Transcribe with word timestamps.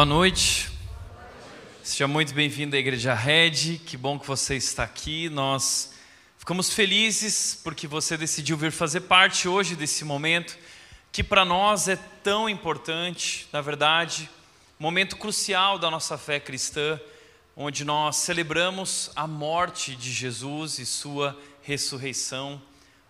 Boa 0.00 0.06
noite. 0.06 0.70
Seja 1.82 2.08
muito 2.08 2.32
bem-vindo 2.32 2.74
à 2.74 2.78
Igreja 2.78 3.12
Red. 3.12 3.80
Que 3.84 3.98
bom 3.98 4.18
que 4.18 4.26
você 4.26 4.56
está 4.56 4.82
aqui. 4.82 5.28
Nós 5.28 5.92
ficamos 6.38 6.72
felizes 6.72 7.60
porque 7.62 7.86
você 7.86 8.16
decidiu 8.16 8.56
vir 8.56 8.72
fazer 8.72 9.02
parte 9.02 9.46
hoje 9.46 9.76
desse 9.76 10.02
momento 10.02 10.56
que 11.12 11.22
para 11.22 11.44
nós 11.44 11.86
é 11.86 11.96
tão 12.22 12.48
importante, 12.48 13.46
na 13.52 13.60
verdade, 13.60 14.30
momento 14.78 15.18
crucial 15.18 15.78
da 15.78 15.90
nossa 15.90 16.16
fé 16.16 16.40
cristã, 16.40 16.98
onde 17.54 17.84
nós 17.84 18.16
celebramos 18.16 19.10
a 19.14 19.26
morte 19.26 19.94
de 19.94 20.10
Jesus 20.10 20.78
e 20.78 20.86
sua 20.86 21.38
ressurreição, 21.60 22.58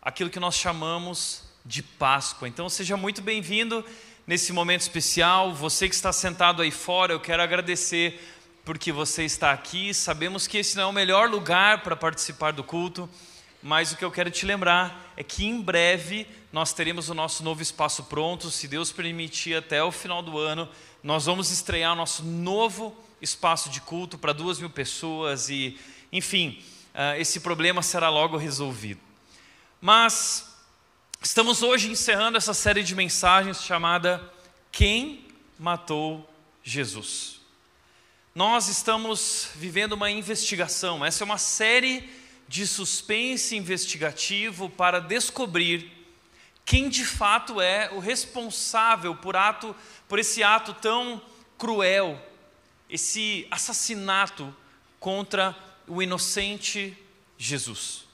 aquilo 0.03 0.29
que 0.29 0.41
nós 0.41 0.57
chamamos 0.57 1.45
de 1.65 1.85
Páscoa. 1.85 2.49
Então 2.49 2.69
seja 2.69 2.97
muito 2.97 3.23
bem-vindo 3.23 3.85
nesse 4.31 4.53
momento 4.53 4.83
especial. 4.83 5.53
Você 5.53 5.89
que 5.89 5.95
está 5.97 6.13
sentado 6.13 6.63
aí 6.63 6.71
fora, 6.71 7.13
eu 7.13 7.19
quero 7.19 7.43
agradecer 7.43 8.21
porque 8.65 8.93
você 8.93 9.25
está 9.25 9.51
aqui. 9.51 9.93
Sabemos 9.93 10.47
que 10.47 10.59
esse 10.59 10.77
não 10.77 10.85
é 10.85 10.87
o 10.87 10.93
melhor 10.93 11.29
lugar 11.29 11.83
para 11.83 11.97
participar 11.97 12.53
do 12.53 12.63
culto, 12.63 13.11
mas 13.61 13.91
o 13.91 13.97
que 13.97 14.05
eu 14.05 14.11
quero 14.13 14.31
te 14.31 14.47
lembrar 14.47 15.13
é 15.17 15.25
que 15.25 15.45
em 15.45 15.61
breve 15.61 16.29
nós 16.53 16.73
teremos 16.73 17.09
o 17.09 17.15
nosso 17.15 17.43
novo 17.43 17.61
espaço 17.61 18.05
pronto. 18.05 18.53
Se 18.53 18.69
Deus 18.69 18.93
permitir, 18.93 19.57
até 19.57 19.83
o 19.83 19.91
final 19.91 20.23
do 20.23 20.39
ano, 20.39 20.69
nós 21.03 21.27
vamos 21.27 21.51
estrear 21.51 21.93
o 21.95 21.97
nosso 21.97 22.23
novo 22.23 22.97
espaço 23.21 23.69
de 23.69 23.81
culto 23.81 24.17
para 24.17 24.33
duas 24.33 24.61
mil 24.61 24.71
pessoas 24.71 25.49
e, 25.49 25.77
enfim, 26.13 26.63
ah, 26.95 27.19
esse 27.19 27.41
problema 27.41 27.83
será 27.83 28.09
logo 28.09 28.37
resolvido. 28.37 29.01
Mas 29.81 30.50
Estamos 31.23 31.63
hoje 31.63 31.91
encerrando 31.91 32.39
essa 32.39 32.55
série 32.55 32.83
de 32.83 32.95
mensagens 32.95 33.63
chamada 33.63 34.33
Quem 34.73 35.27
Matou 35.59 36.27
Jesus? 36.65 37.43
Nós 38.35 38.69
estamos 38.69 39.51
vivendo 39.55 39.93
uma 39.93 40.11
investigação, 40.11 41.05
essa 41.05 41.23
é 41.23 41.27
uma 41.27 41.37
série 41.37 42.09
de 42.49 42.67
suspense 42.67 43.55
investigativo 43.55 44.71
para 44.71 44.99
descobrir 44.99 45.93
quem 46.65 46.89
de 46.89 47.05
fato 47.05 47.61
é 47.61 47.91
o 47.93 47.99
responsável 47.99 49.15
por 49.15 49.37
ato, 49.37 49.77
por 50.09 50.19
esse 50.19 50.43
ato 50.43 50.73
tão 50.73 51.21
cruel, 51.59 52.19
esse 52.89 53.47
assassinato 53.51 54.57
contra 54.99 55.55
o 55.87 56.03
inocente 56.03 56.97
Jesus. 57.37 58.10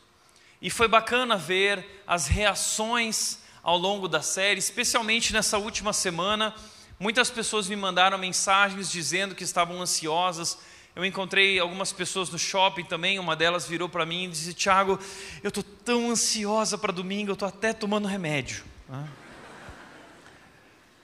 E 0.60 0.70
foi 0.70 0.88
bacana 0.88 1.36
ver 1.36 2.02
as 2.06 2.26
reações 2.26 3.38
ao 3.62 3.76
longo 3.76 4.08
da 4.08 4.22
série, 4.22 4.58
especialmente 4.58 5.32
nessa 5.32 5.58
última 5.58 5.92
semana. 5.92 6.54
Muitas 6.98 7.28
pessoas 7.28 7.68
me 7.68 7.76
mandaram 7.76 8.16
mensagens 8.16 8.90
dizendo 8.90 9.34
que 9.34 9.44
estavam 9.44 9.82
ansiosas. 9.82 10.58
Eu 10.94 11.04
encontrei 11.04 11.58
algumas 11.58 11.92
pessoas 11.92 12.30
no 12.30 12.38
shopping 12.38 12.84
também. 12.84 13.18
Uma 13.18 13.36
delas 13.36 13.66
virou 13.66 13.88
para 13.88 14.06
mim 14.06 14.24
e 14.24 14.28
disse: 14.28 14.54
Tiago, 14.54 14.98
eu 15.42 15.48
estou 15.48 15.62
tão 15.62 16.10
ansiosa 16.10 16.78
para 16.78 16.92
domingo, 16.92 17.30
eu 17.30 17.34
estou 17.34 17.48
até 17.48 17.74
tomando 17.74 18.08
remédio. 18.08 18.64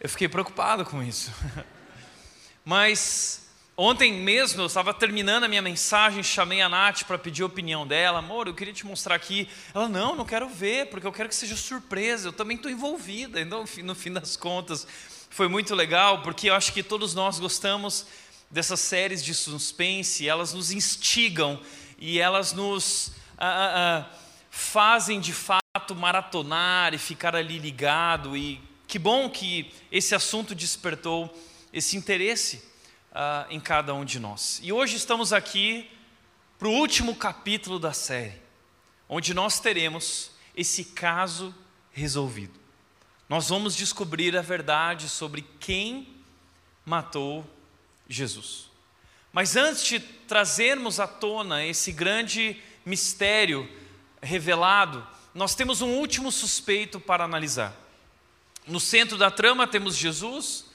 Eu 0.00 0.08
fiquei 0.08 0.28
preocupado 0.28 0.84
com 0.84 1.02
isso. 1.02 1.30
Mas 2.64 3.48
Ontem 3.74 4.12
mesmo 4.12 4.60
eu 4.60 4.66
estava 4.66 4.92
terminando 4.92 5.44
a 5.44 5.48
minha 5.48 5.62
mensagem, 5.62 6.22
chamei 6.22 6.60
a 6.60 6.68
Nath 6.68 7.04
para 7.04 7.16
pedir 7.16 7.42
a 7.42 7.46
opinião 7.46 7.86
dela. 7.86 8.18
Amor, 8.18 8.46
eu 8.46 8.52
queria 8.52 8.74
te 8.74 8.84
mostrar 8.84 9.14
aqui. 9.14 9.48
Ela, 9.74 9.88
não, 9.88 10.14
não 10.14 10.26
quero 10.26 10.46
ver, 10.46 10.90
porque 10.90 11.06
eu 11.06 11.12
quero 11.12 11.26
que 11.30 11.34
seja 11.34 11.56
surpresa. 11.56 12.28
Eu 12.28 12.34
também 12.34 12.58
estou 12.58 12.70
envolvida. 12.70 13.40
Então, 13.40 13.64
no 13.82 13.94
fim 13.94 14.12
das 14.12 14.36
contas, 14.36 14.86
foi 15.30 15.48
muito 15.48 15.74
legal, 15.74 16.20
porque 16.20 16.50
eu 16.50 16.54
acho 16.54 16.70
que 16.70 16.82
todos 16.82 17.14
nós 17.14 17.38
gostamos 17.38 18.06
dessas 18.50 18.78
séries 18.78 19.24
de 19.24 19.32
suspense. 19.32 20.28
Elas 20.28 20.52
nos 20.52 20.70
instigam 20.70 21.58
e 21.98 22.18
elas 22.18 22.52
nos 22.52 23.12
ah, 23.38 23.46
ah, 23.46 23.72
ah, 23.74 24.16
fazem 24.50 25.18
de 25.18 25.32
fato 25.32 25.94
maratonar 25.96 26.92
e 26.92 26.98
ficar 26.98 27.34
ali 27.34 27.58
ligado. 27.58 28.36
E 28.36 28.60
que 28.86 28.98
bom 28.98 29.30
que 29.30 29.72
esse 29.90 30.14
assunto 30.14 30.54
despertou 30.54 31.34
esse 31.72 31.96
interesse 31.96 32.70
uh, 33.12 33.50
em 33.50 33.60
cada 33.60 33.94
um 33.94 34.04
de 34.04 34.18
nós. 34.18 34.60
E 34.62 34.72
hoje 34.72 34.96
estamos 34.96 35.32
aqui 35.32 35.90
para 36.58 36.68
o 36.68 36.72
último 36.72 37.14
capítulo 37.14 37.78
da 37.78 37.92
série, 37.92 38.40
onde 39.08 39.34
nós 39.34 39.60
teremos 39.60 40.30
esse 40.56 40.84
caso 40.84 41.54
resolvido. 41.92 42.58
Nós 43.28 43.48
vamos 43.48 43.74
descobrir 43.74 44.36
a 44.36 44.42
verdade 44.42 45.08
sobre 45.08 45.42
quem 45.58 46.16
matou 46.84 47.48
Jesus. 48.08 48.70
Mas 49.32 49.56
antes 49.56 49.84
de 49.84 50.00
trazermos 50.00 51.00
à 51.00 51.06
tona 51.06 51.64
esse 51.64 51.90
grande 51.92 52.60
mistério 52.84 53.68
revelado, 54.22 55.06
nós 55.34 55.54
temos 55.54 55.80
um 55.80 55.94
último 55.94 56.30
suspeito 56.30 57.00
para 57.00 57.24
analisar. 57.24 57.74
No 58.66 58.78
centro 58.78 59.16
da 59.16 59.30
trama 59.30 59.66
temos 59.66 59.96
Jesus, 59.96 60.66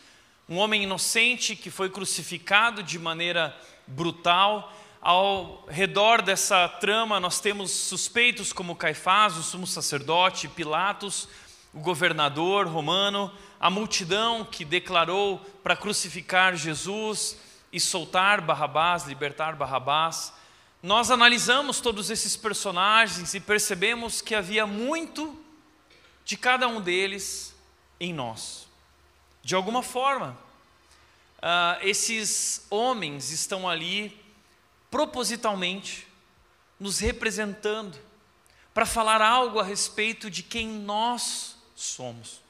um 0.49 0.57
homem 0.57 0.83
inocente 0.83 1.55
que 1.57 1.69
foi 1.69 1.89
crucificado 1.89 2.81
de 2.81 2.97
maneira 2.97 3.55
brutal. 3.85 4.73
Ao 5.01 5.65
redor 5.67 6.21
dessa 6.21 6.69
trama, 6.69 7.19
nós 7.19 7.41
temos 7.41 7.69
suspeitos 7.71 8.53
como 8.53 8.75
Caifás, 8.75 9.35
o 9.35 9.43
sumo 9.43 9.67
sacerdote, 9.67 10.47
Pilatos, 10.47 11.27
o 11.73 11.79
governador 11.79 12.65
romano, 12.65 13.31
a 13.59 13.69
multidão 13.69 14.45
que 14.45 14.63
declarou 14.63 15.39
para 15.61 15.75
crucificar 15.75 16.55
Jesus 16.55 17.37
e 17.71 17.79
soltar 17.79 18.39
Barrabás, 18.39 19.05
libertar 19.05 19.55
Barrabás. 19.55 20.33
Nós 20.81 21.11
analisamos 21.11 21.81
todos 21.81 22.09
esses 22.09 22.37
personagens 22.37 23.33
e 23.33 23.39
percebemos 23.41 24.21
que 24.21 24.33
havia 24.33 24.65
muito 24.65 25.37
de 26.23 26.37
cada 26.37 26.67
um 26.67 26.79
deles 26.79 27.53
em 27.99 28.13
nós. 28.13 28.66
De 29.47 29.55
alguma 29.55 29.81
forma, 29.81 30.37
uh, 31.37 31.79
esses 31.81 32.65
homens 32.69 33.31
estão 33.31 33.65
ali 33.65 34.21
propositalmente 34.91 36.05
nos 36.77 36.99
representando 36.99 37.97
para 38.73 38.85
falar 38.85 39.21
algo 39.21 39.57
a 39.57 39.63
respeito 39.63 40.29
de 40.29 40.43
quem 40.43 40.67
nós 40.67 41.55
somos. 41.77 42.41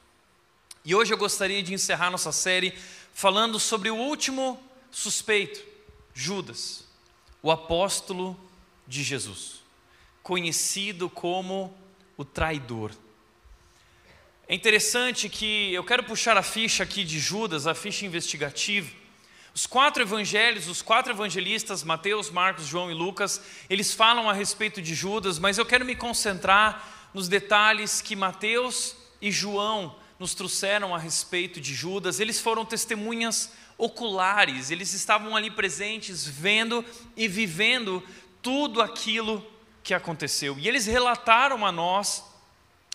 E 0.84 0.92
hoje 0.92 1.14
eu 1.14 1.16
gostaria 1.16 1.62
de 1.62 1.72
encerrar 1.72 2.10
nossa 2.10 2.32
série 2.32 2.76
falando 3.14 3.60
sobre 3.60 3.90
o 3.90 3.96
último 3.96 4.60
suspeito, 4.90 5.64
Judas, 6.12 6.82
o 7.40 7.52
apóstolo 7.52 8.36
de 8.88 9.04
Jesus, 9.04 9.60
conhecido 10.20 11.08
como 11.08 11.72
o 12.16 12.24
traidor. 12.24 12.90
É 14.50 14.54
interessante 14.54 15.28
que 15.28 15.74
eu 15.74 15.84
quero 15.84 16.02
puxar 16.02 16.38
a 16.38 16.42
ficha 16.42 16.82
aqui 16.82 17.04
de 17.04 17.18
Judas, 17.18 17.66
a 17.66 17.74
ficha 17.74 18.06
investigativa. 18.06 18.90
Os 19.54 19.66
quatro 19.66 20.02
evangelhos, 20.02 20.68
os 20.68 20.80
quatro 20.80 21.12
evangelistas, 21.12 21.82
Mateus, 21.82 22.30
Marcos, 22.30 22.64
João 22.64 22.90
e 22.90 22.94
Lucas, 22.94 23.42
eles 23.68 23.92
falam 23.92 24.26
a 24.26 24.32
respeito 24.32 24.80
de 24.80 24.94
Judas, 24.94 25.38
mas 25.38 25.58
eu 25.58 25.66
quero 25.66 25.84
me 25.84 25.94
concentrar 25.94 27.10
nos 27.12 27.28
detalhes 27.28 28.00
que 28.00 28.16
Mateus 28.16 28.96
e 29.20 29.30
João 29.30 29.94
nos 30.18 30.32
trouxeram 30.32 30.94
a 30.94 30.98
respeito 30.98 31.60
de 31.60 31.74
Judas. 31.74 32.18
Eles 32.18 32.40
foram 32.40 32.64
testemunhas 32.64 33.52
oculares, 33.76 34.70
eles 34.70 34.94
estavam 34.94 35.36
ali 35.36 35.50
presentes, 35.50 36.26
vendo 36.26 36.82
e 37.14 37.28
vivendo 37.28 38.02
tudo 38.40 38.80
aquilo 38.80 39.46
que 39.82 39.92
aconteceu. 39.92 40.58
E 40.58 40.66
eles 40.66 40.86
relataram 40.86 41.66
a 41.66 41.70
nós 41.70 42.27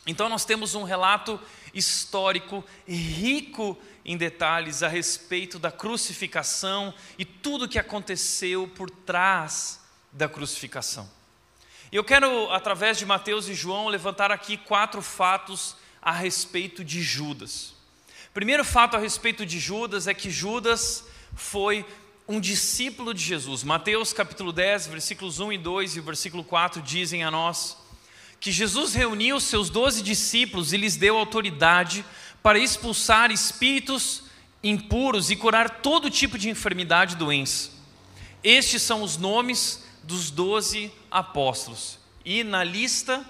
então, 0.06 0.28
nós 0.28 0.44
temos 0.44 0.76
um 0.76 0.84
relato 0.84 1.40
histórico 1.74 2.64
rico 2.88 3.78
em 4.04 4.18
detalhes 4.18 4.84
a 4.84 4.88
respeito 4.90 5.58
da 5.58 5.72
crucificação 5.72 6.94
e 7.18 7.24
tudo 7.24 7.66
o 7.66 7.70
que 7.70 7.80
aconteceu 7.80 8.68
por 8.68 8.90
trás 8.90 9.80
da 10.12 10.28
crucificação. 10.28 11.10
Eu 11.90 12.04
quero, 12.04 12.52
através 12.52 12.98
de 12.98 13.06
Mateus 13.06 13.48
e 13.48 13.54
João, 13.54 13.88
levantar 13.88 14.30
aqui 14.30 14.58
quatro 14.58 15.02
fatos 15.02 15.76
a 16.02 16.12
respeito 16.12 16.84
de 16.84 17.02
Judas. 17.02 17.74
primeiro 18.34 18.66
fato 18.66 18.98
a 18.98 19.00
respeito 19.00 19.46
de 19.46 19.58
Judas 19.58 20.08
é 20.08 20.14
que 20.14 20.30
Judas 20.30 21.06
foi 21.36 21.86
um 22.28 22.42
discípulo 22.42 23.14
de 23.14 23.24
Jesus. 23.24 23.64
Mateus 23.64 24.12
capítulo 24.12 24.52
10, 24.52 24.88
versículos 24.88 25.40
1 25.40 25.54
e 25.54 25.58
2 25.58 25.96
e 25.96 26.00
versículo 26.02 26.44
4 26.44 26.82
dizem 26.82 27.24
a 27.24 27.32
nós 27.32 27.78
que 28.44 28.52
Jesus 28.52 28.94
reuniu 28.94 29.40
seus 29.40 29.70
doze 29.70 30.04
discípulos 30.04 30.74
e 30.74 30.78
lhes 30.78 30.98
deu 30.98 31.18
autoridade 31.18 32.04
para 32.42 32.60
expulsar 32.60 33.32
espíritos 33.32 34.24
impuros 34.62 35.32
e 35.32 35.36
curar 35.38 35.80
todo 35.82 36.10
tipo 36.10 36.38
de 36.38 36.50
enfermidade 36.50 37.14
e 37.14 37.18
doença. 37.18 37.72
Estes 38.44 38.82
são 38.82 39.02
os 39.02 39.16
nomes 39.16 39.86
dos 40.04 40.30
doze 40.30 40.92
apóstolos. 41.10 41.98
E 42.26 42.44
na 42.44 42.66
lista, 42.66 43.26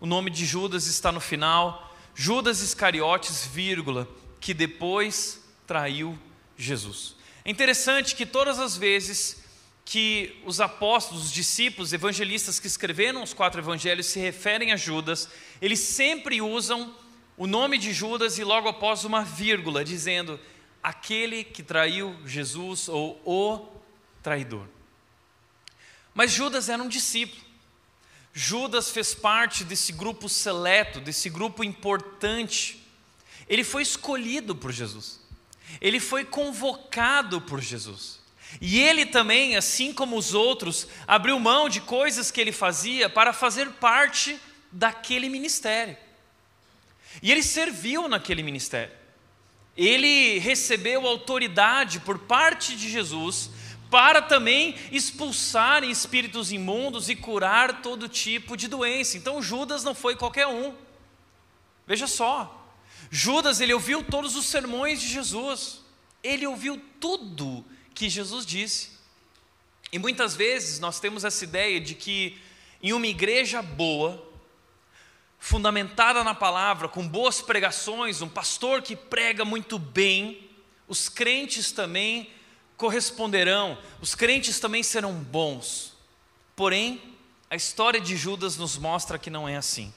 o 0.00 0.06
nome 0.06 0.30
de 0.30 0.46
Judas 0.46 0.86
está 0.86 1.10
no 1.10 1.18
final, 1.18 1.92
Judas 2.14 2.60
Iscariotes, 2.60 3.44
vírgula, 3.44 4.08
que 4.40 4.54
depois 4.54 5.42
traiu 5.66 6.16
Jesus. 6.56 7.16
É 7.44 7.50
interessante 7.50 8.14
que 8.14 8.24
todas 8.24 8.60
as 8.60 8.76
vezes 8.76 9.41
que 9.84 10.40
os 10.44 10.60
apóstolos, 10.60 11.24
os 11.24 11.32
discípulos, 11.32 11.92
evangelistas 11.92 12.58
que 12.58 12.66
escreveram 12.66 13.22
os 13.22 13.34
quatro 13.34 13.60
evangelhos 13.60 14.06
se 14.06 14.18
referem 14.20 14.72
a 14.72 14.76
Judas, 14.76 15.28
eles 15.60 15.80
sempre 15.80 16.40
usam 16.40 16.94
o 17.36 17.46
nome 17.46 17.78
de 17.78 17.92
Judas 17.92 18.38
e 18.38 18.44
logo 18.44 18.68
após 18.68 19.04
uma 19.04 19.24
vírgula, 19.24 19.84
dizendo 19.84 20.38
aquele 20.82 21.44
que 21.44 21.62
traiu 21.62 22.16
Jesus 22.26 22.88
ou 22.88 23.20
o 23.24 23.66
traidor. 24.22 24.66
Mas 26.14 26.30
Judas 26.30 26.68
era 26.68 26.82
um 26.82 26.88
discípulo. 26.88 27.42
Judas 28.32 28.90
fez 28.90 29.14
parte 29.14 29.64
desse 29.64 29.92
grupo 29.92 30.28
seleto, 30.28 31.00
desse 31.00 31.28
grupo 31.28 31.62
importante. 31.62 32.82
Ele 33.48 33.64
foi 33.64 33.82
escolhido 33.82 34.54
por 34.54 34.72
Jesus. 34.72 35.20
Ele 35.80 36.00
foi 36.00 36.24
convocado 36.24 37.40
por 37.40 37.60
Jesus. 37.60 38.21
E 38.60 38.80
ele 38.80 39.06
também, 39.06 39.56
assim 39.56 39.92
como 39.92 40.16
os 40.16 40.34
outros, 40.34 40.86
abriu 41.06 41.38
mão 41.38 41.68
de 41.68 41.80
coisas 41.80 42.30
que 42.30 42.40
ele 42.40 42.52
fazia 42.52 43.08
para 43.08 43.32
fazer 43.32 43.70
parte 43.72 44.38
daquele 44.70 45.28
ministério. 45.28 45.96
E 47.22 47.30
ele 47.30 47.42
serviu 47.42 48.08
naquele 48.08 48.42
ministério. 48.42 48.92
Ele 49.76 50.38
recebeu 50.38 51.06
autoridade 51.06 52.00
por 52.00 52.18
parte 52.18 52.76
de 52.76 52.90
Jesus 52.90 53.50
para 53.90 54.22
também 54.22 54.74
expulsar 54.90 55.84
espíritos 55.84 56.50
imundos 56.50 57.10
e 57.10 57.16
curar 57.16 57.82
todo 57.82 58.08
tipo 58.08 58.56
de 58.56 58.68
doença. 58.68 59.18
Então 59.18 59.42
Judas 59.42 59.84
não 59.84 59.94
foi 59.94 60.16
qualquer 60.16 60.46
um. 60.46 60.74
Veja 61.86 62.06
só. 62.06 62.58
Judas, 63.10 63.60
ele 63.60 63.74
ouviu 63.74 64.02
todos 64.02 64.36
os 64.36 64.46
sermões 64.46 65.00
de 65.00 65.08
Jesus. 65.08 65.82
Ele 66.22 66.46
ouviu 66.46 66.80
tudo 66.98 67.64
que 67.94 68.08
Jesus 68.08 68.44
disse. 68.44 68.90
E 69.92 69.98
muitas 69.98 70.34
vezes 70.34 70.78
nós 70.78 70.98
temos 70.98 71.24
essa 71.24 71.44
ideia 71.44 71.80
de 71.80 71.94
que 71.94 72.40
em 72.82 72.92
uma 72.92 73.06
igreja 73.06 73.62
boa, 73.62 74.26
fundamentada 75.38 76.24
na 76.24 76.34
palavra, 76.34 76.88
com 76.88 77.06
boas 77.06 77.40
pregações, 77.40 78.22
um 78.22 78.28
pastor 78.28 78.82
que 78.82 78.96
prega 78.96 79.44
muito 79.44 79.78
bem, 79.78 80.50
os 80.88 81.08
crentes 81.08 81.72
também 81.72 82.30
corresponderão, 82.76 83.78
os 84.00 84.14
crentes 84.14 84.58
também 84.58 84.82
serão 84.82 85.12
bons. 85.14 85.96
Porém, 86.56 87.00
a 87.48 87.54
história 87.54 88.00
de 88.00 88.16
Judas 88.16 88.56
nos 88.56 88.76
mostra 88.76 89.18
que 89.18 89.30
não 89.30 89.48
é 89.48 89.56
assim. 89.56 89.92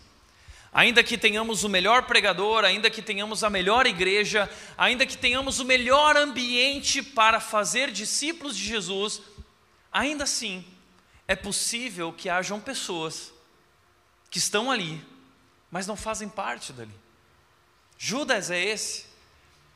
Ainda 0.75 1.03
que 1.03 1.17
tenhamos 1.17 1.63
o 1.63 1.69
melhor 1.69 2.03
pregador, 2.03 2.63
ainda 2.63 2.91
que 2.91 3.01
tenhamos 3.01 3.43
a 3.43 3.49
melhor 3.49 3.87
igreja, 3.87 4.47
ainda 4.77 5.07
que 5.07 5.17
tenhamos 5.17 5.59
o 5.59 5.65
melhor 5.65 6.15
ambiente 6.15 7.01
para 7.01 7.39
fazer 7.39 7.89
discípulos 7.89 8.55
de 8.55 8.63
Jesus, 8.63 9.21
ainda 9.91 10.25
assim 10.25 10.63
é 11.27 11.35
possível 11.35 12.13
que 12.13 12.29
hajam 12.29 12.59
pessoas 12.59 13.33
que 14.29 14.37
estão 14.37 14.69
ali 14.69 15.01
mas 15.75 15.85
não 15.85 15.97
fazem 15.97 16.29
parte 16.29 16.71
dali. 16.71 16.95
Judas 17.97 18.49
é 18.49 18.63
esse. 18.63 19.07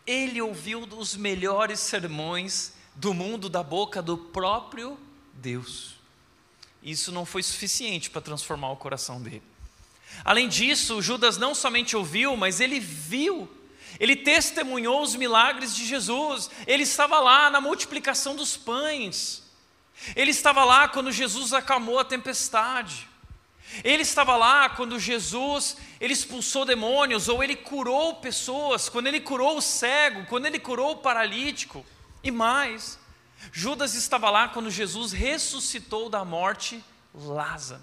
Ele 0.08 0.42
ouviu 0.42 0.84
os 0.84 1.14
melhores 1.14 1.78
sermões 1.82 2.72
do 2.96 3.14
mundo 3.14 3.50
da 3.50 3.62
boca 3.62 4.02
do 4.02 4.18
próprio 4.18 4.98
Deus. 5.34 5.96
Isso 6.82 7.12
não 7.12 7.26
foi 7.26 7.44
suficiente 7.44 8.10
para 8.10 8.22
transformar 8.22 8.72
o 8.72 8.78
coração 8.78 9.22
dele. 9.22 9.44
Além 10.24 10.48
disso, 10.48 11.02
Judas 11.02 11.38
não 11.38 11.56
somente 11.56 11.96
ouviu, 11.96 12.36
mas 12.36 12.60
ele 12.60 12.80
viu. 12.80 13.50
Ele 14.00 14.16
testemunhou 14.16 15.02
os 15.02 15.16
milagres 15.16 15.76
de 15.76 15.86
Jesus. 15.86 16.50
Ele 16.66 16.84
estava 16.84 17.20
lá 17.20 17.50
na 17.50 17.60
multiplicação 17.60 18.36
dos 18.36 18.56
pães. 18.56 19.44
Ele 20.16 20.32
estava 20.32 20.64
lá 20.64 20.88
quando 20.88 21.12
Jesus 21.12 21.54
acalmou 21.54 22.00
a 22.00 22.06
tempestade. 22.06 23.08
Ele 23.84 24.02
estava 24.02 24.36
lá 24.36 24.70
quando 24.70 25.00
Jesus 25.00 25.78
ele 26.00 26.14
expulsou 26.14 26.66
demônios 26.66 27.28
ou 27.28 27.44
ele 27.44 27.56
curou 27.56 28.16
pessoas, 28.16 28.90
quando 28.90 29.08
ele 29.08 29.20
curou 29.20 29.58
o 29.58 29.62
cego, 29.62 30.26
quando 30.26 30.48
ele 30.48 30.60
curou 30.60 30.94
o 30.94 30.98
paralítico 30.98 31.86
e 32.24 32.32
mais. 32.32 32.98
Judas 33.52 33.94
estava 33.94 34.30
lá 34.30 34.48
quando 34.48 34.72
Jesus 34.72 35.12
ressuscitou 35.12 36.10
da 36.10 36.26
morte 36.26 36.84
Lázaro. 37.14 37.82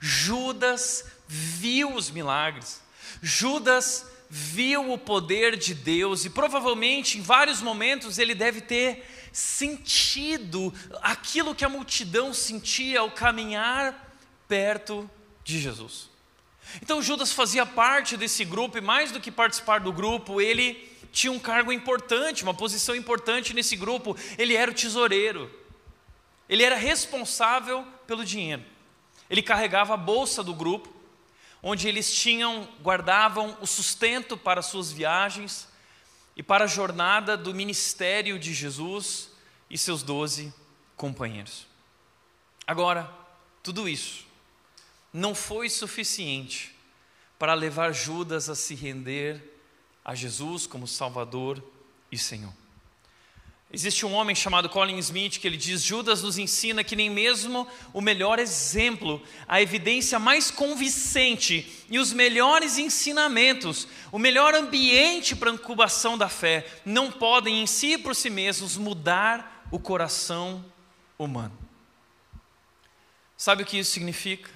Judas 0.00 1.04
viu 1.26 1.94
os 1.94 2.10
milagres. 2.10 2.82
Judas 3.22 4.06
viu 4.28 4.92
o 4.92 4.98
poder 4.98 5.56
de 5.56 5.74
Deus 5.74 6.24
e 6.24 6.30
provavelmente 6.30 7.18
em 7.18 7.22
vários 7.22 7.60
momentos 7.60 8.18
ele 8.18 8.34
deve 8.34 8.60
ter 8.60 9.04
sentido 9.32 10.72
aquilo 11.02 11.54
que 11.54 11.64
a 11.64 11.68
multidão 11.68 12.32
sentia 12.32 13.00
ao 13.00 13.10
caminhar 13.10 14.16
perto 14.48 15.08
de 15.42 15.60
Jesus. 15.60 16.08
Então 16.82 17.02
Judas 17.02 17.32
fazia 17.32 17.64
parte 17.64 18.16
desse 18.16 18.44
grupo 18.44 18.78
e 18.78 18.80
mais 18.80 19.12
do 19.12 19.20
que 19.20 19.30
participar 19.30 19.80
do 19.80 19.92
grupo, 19.92 20.40
ele 20.40 20.90
tinha 21.12 21.32
um 21.32 21.38
cargo 21.38 21.72
importante, 21.72 22.42
uma 22.42 22.54
posição 22.54 22.94
importante 22.94 23.54
nesse 23.54 23.76
grupo. 23.76 24.16
Ele 24.36 24.56
era 24.56 24.70
o 24.70 24.74
tesoureiro. 24.74 25.50
Ele 26.48 26.62
era 26.62 26.76
responsável 26.76 27.86
pelo 28.06 28.24
dinheiro. 28.24 28.64
Ele 29.34 29.42
carregava 29.42 29.94
a 29.94 29.96
bolsa 29.96 30.44
do 30.44 30.54
grupo, 30.54 30.88
onde 31.60 31.88
eles 31.88 32.14
tinham, 32.14 32.68
guardavam 32.80 33.58
o 33.60 33.66
sustento 33.66 34.36
para 34.36 34.62
suas 34.62 34.92
viagens 34.92 35.66
e 36.36 36.42
para 36.42 36.66
a 36.66 36.68
jornada 36.68 37.36
do 37.36 37.52
ministério 37.52 38.38
de 38.38 38.54
Jesus 38.54 39.32
e 39.68 39.76
seus 39.76 40.04
doze 40.04 40.54
companheiros. 40.96 41.66
Agora, 42.64 43.12
tudo 43.60 43.88
isso 43.88 44.24
não 45.12 45.34
foi 45.34 45.68
suficiente 45.68 46.72
para 47.36 47.54
levar 47.54 47.90
Judas 47.90 48.48
a 48.48 48.54
se 48.54 48.76
render 48.76 49.58
a 50.04 50.14
Jesus 50.14 50.64
como 50.64 50.86
Salvador 50.86 51.60
e 52.08 52.16
Senhor. 52.16 52.54
Existe 53.74 54.06
um 54.06 54.14
homem 54.14 54.36
chamado 54.36 54.68
Colin 54.68 54.98
Smith 54.98 55.40
que 55.40 55.48
ele 55.48 55.56
diz: 55.56 55.82
Judas 55.82 56.22
nos 56.22 56.38
ensina 56.38 56.84
que 56.84 56.94
nem 56.94 57.10
mesmo 57.10 57.66
o 57.92 58.00
melhor 58.00 58.38
exemplo, 58.38 59.20
a 59.48 59.60
evidência 59.60 60.16
mais 60.16 60.48
convincente 60.48 61.84
e 61.90 61.98
os 61.98 62.12
melhores 62.12 62.78
ensinamentos, 62.78 63.88
o 64.12 64.18
melhor 64.18 64.54
ambiente 64.54 65.34
para 65.34 65.50
a 65.50 65.54
incubação 65.54 66.16
da 66.16 66.28
fé, 66.28 66.64
não 66.84 67.10
podem 67.10 67.62
em 67.62 67.66
si 67.66 67.98
por 67.98 68.14
si 68.14 68.30
mesmos 68.30 68.76
mudar 68.76 69.66
o 69.72 69.78
coração 69.80 70.64
humano. 71.18 71.58
Sabe 73.36 73.64
o 73.64 73.66
que 73.66 73.78
isso 73.78 73.90
significa? 73.90 74.48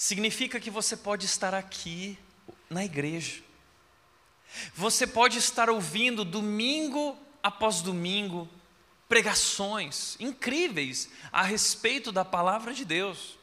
significa 0.00 0.58
que 0.58 0.70
você 0.70 0.96
pode 0.96 1.26
estar 1.26 1.52
aqui 1.52 2.18
na 2.70 2.82
igreja. 2.82 3.42
Você 4.74 5.06
pode 5.06 5.36
estar 5.36 5.68
ouvindo 5.68 6.24
domingo 6.24 7.18
após 7.42 7.80
domingo 7.80 8.48
pregações 9.08 10.16
incríveis 10.20 11.08
a 11.32 11.42
respeito 11.42 12.12
da 12.12 12.24
palavra 12.24 12.72
de 12.72 12.84
Deus. 12.84 13.38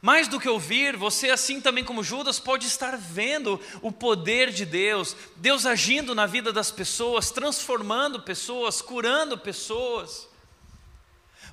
Mais 0.00 0.26
do 0.26 0.40
que 0.40 0.48
ouvir, 0.48 0.96
você, 0.96 1.30
assim 1.30 1.60
também 1.60 1.84
como 1.84 2.02
Judas, 2.02 2.40
pode 2.40 2.66
estar 2.66 2.96
vendo 2.96 3.60
o 3.80 3.92
poder 3.92 4.50
de 4.50 4.66
Deus, 4.66 5.14
Deus 5.36 5.64
agindo 5.64 6.12
na 6.12 6.26
vida 6.26 6.52
das 6.52 6.72
pessoas, 6.72 7.30
transformando 7.30 8.20
pessoas, 8.20 8.82
curando 8.82 9.38
pessoas. 9.38 10.28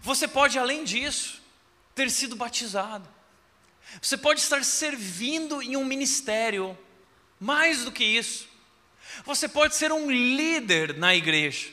Você 0.01 0.27
pode, 0.27 0.57
além 0.57 0.83
disso, 0.83 1.39
ter 1.93 2.09
sido 2.09 2.35
batizado. 2.35 3.07
Você 4.01 4.17
pode 4.17 4.39
estar 4.39 4.63
servindo 4.63 5.61
em 5.61 5.77
um 5.77 5.85
ministério, 5.85 6.75
mais 7.39 7.85
do 7.85 7.91
que 7.91 8.03
isso. 8.03 8.48
Você 9.25 9.47
pode 9.47 9.75
ser 9.75 9.91
um 9.91 10.09
líder 10.09 10.97
na 10.97 11.15
igreja. 11.15 11.69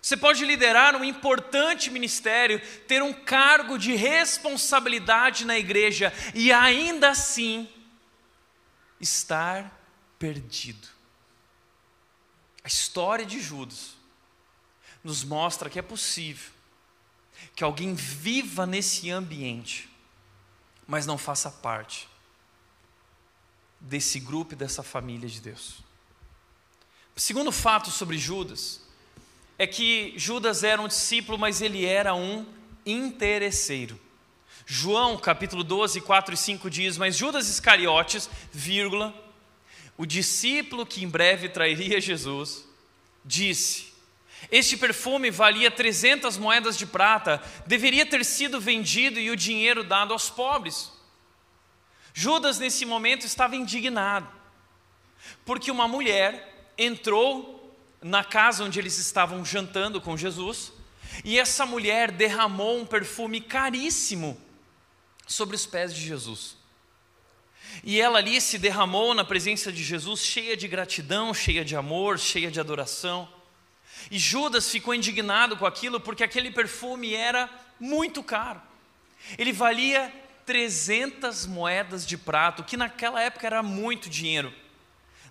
Você 0.00 0.16
pode 0.16 0.44
liderar 0.44 0.94
um 0.94 1.02
importante 1.02 1.90
ministério, 1.90 2.60
ter 2.86 3.02
um 3.02 3.12
cargo 3.12 3.76
de 3.76 3.94
responsabilidade 3.94 5.44
na 5.44 5.58
igreja 5.58 6.12
e 6.34 6.52
ainda 6.52 7.10
assim 7.10 7.68
estar 9.00 9.76
perdido. 10.18 10.88
A 12.62 12.68
história 12.68 13.26
de 13.26 13.40
Judas 13.40 13.96
nos 15.02 15.24
mostra 15.24 15.68
que 15.68 15.78
é 15.78 15.82
possível 15.82 16.52
que 17.54 17.64
alguém 17.64 17.94
viva 17.94 18.64
nesse 18.64 19.10
ambiente 19.10 19.88
mas 20.86 21.06
não 21.06 21.18
faça 21.18 21.50
parte 21.50 22.08
desse 23.80 24.20
grupo 24.20 24.54
e 24.54 24.56
dessa 24.56 24.82
família 24.82 25.28
de 25.28 25.40
Deus. 25.40 25.82
O 27.16 27.20
segundo 27.20 27.50
fato 27.50 27.90
sobre 27.90 28.18
Judas 28.18 28.82
é 29.58 29.66
que 29.66 30.12
Judas 30.18 30.62
era 30.62 30.82
um 30.82 30.86
discípulo, 30.86 31.38
mas 31.38 31.62
ele 31.62 31.86
era 31.86 32.14
um 32.14 32.44
interesseiro. 32.84 33.98
João 34.66 35.16
capítulo 35.16 35.64
12, 35.64 36.02
4 36.02 36.34
e 36.34 36.36
5 36.36 36.68
diz: 36.68 36.98
Mas 36.98 37.16
Judas 37.16 37.48
Iscariotes, 37.48 38.28
vírgula, 38.52 39.14
o 39.96 40.04
discípulo 40.04 40.84
que 40.84 41.02
em 41.02 41.08
breve 41.08 41.48
trairia 41.48 42.02
Jesus, 42.02 42.68
disse: 43.24 43.94
Este 44.50 44.76
perfume 44.76 45.30
valia 45.30 45.70
300 45.70 46.36
moedas 46.36 46.76
de 46.76 46.84
prata, 46.84 47.42
deveria 47.66 48.04
ter 48.04 48.26
sido 48.26 48.60
vendido 48.60 49.18
e 49.18 49.30
o 49.30 49.36
dinheiro 49.36 49.82
dado 49.82 50.12
aos 50.12 50.28
pobres. 50.28 50.92
Judas, 52.12 52.58
nesse 52.58 52.84
momento, 52.84 53.24
estava 53.24 53.56
indignado, 53.56 54.28
porque 55.46 55.70
uma 55.70 55.88
mulher 55.88 56.55
entrou 56.78 57.56
na 58.02 58.22
casa 58.22 58.64
onde 58.64 58.78
eles 58.78 58.98
estavam 58.98 59.44
jantando 59.44 60.00
com 60.00 60.16
Jesus, 60.16 60.72
e 61.24 61.38
essa 61.38 61.64
mulher 61.64 62.10
derramou 62.10 62.78
um 62.78 62.86
perfume 62.86 63.40
caríssimo 63.40 64.40
sobre 65.26 65.56
os 65.56 65.66
pés 65.66 65.94
de 65.94 66.00
Jesus. 66.00 66.56
E 67.82 68.00
ela 68.00 68.18
ali 68.18 68.40
se 68.40 68.58
derramou 68.58 69.14
na 69.14 69.24
presença 69.24 69.72
de 69.72 69.82
Jesus, 69.82 70.20
cheia 70.20 70.56
de 70.56 70.68
gratidão, 70.68 71.34
cheia 71.34 71.64
de 71.64 71.76
amor, 71.76 72.18
cheia 72.18 72.50
de 72.50 72.60
adoração. 72.60 73.28
E 74.10 74.18
Judas 74.18 74.70
ficou 74.70 74.94
indignado 74.94 75.56
com 75.56 75.66
aquilo 75.66 76.00
porque 76.00 76.22
aquele 76.22 76.50
perfume 76.50 77.14
era 77.14 77.50
muito 77.78 78.22
caro. 78.22 78.60
Ele 79.36 79.52
valia 79.52 80.12
300 80.44 81.46
moedas 81.46 82.06
de 82.06 82.16
prata, 82.16 82.62
que 82.62 82.76
naquela 82.76 83.20
época 83.20 83.46
era 83.46 83.62
muito 83.62 84.08
dinheiro. 84.08 84.52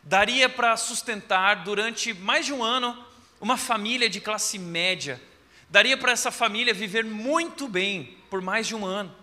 Daria 0.06 0.48
para 0.48 0.78
sustentar 0.78 1.64
durante 1.64 2.14
mais 2.14 2.46
de 2.46 2.54
um 2.54 2.64
ano 2.64 3.04
uma 3.42 3.58
família 3.58 4.08
de 4.08 4.22
classe 4.22 4.60
média. 4.60 5.20
Daria 5.68 5.98
para 5.98 6.12
essa 6.12 6.30
família 6.30 6.76
viver 6.76 7.04
muito 7.04 7.68
bem 7.68 8.16
por 8.30 8.40
mais 8.40 8.68
de 8.68 8.76
um 8.76 8.86
ano. 8.86 9.14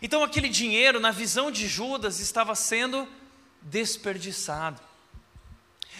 Então 0.00 0.22
aquele 0.22 0.48
dinheiro, 0.48 1.00
na 1.00 1.10
visão 1.10 1.50
de 1.50 1.66
Judas, 1.66 2.20
estava 2.20 2.54
sendo 2.54 3.08
desperdiçado. 3.62 4.80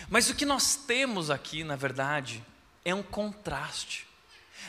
Mas 0.09 0.30
o 0.30 0.37
que 0.37 0.47
nós 0.47 0.76
temos 0.76 1.28
aqui, 1.28 1.64
na 1.64 1.75
verdade, 1.75 2.44
é 2.85 2.94
um 2.94 3.02
contraste. 3.02 4.06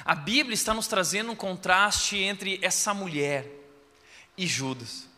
A 0.04 0.16
Bíblia 0.16 0.56
está 0.56 0.74
nos 0.74 0.88
trazendo 0.88 1.32
um 1.32 1.36
contraste 1.36 2.18
entre 2.18 2.60
essa 2.64 2.92
mulher 2.92 3.46
e 4.36 4.48
Judas. 4.48 5.11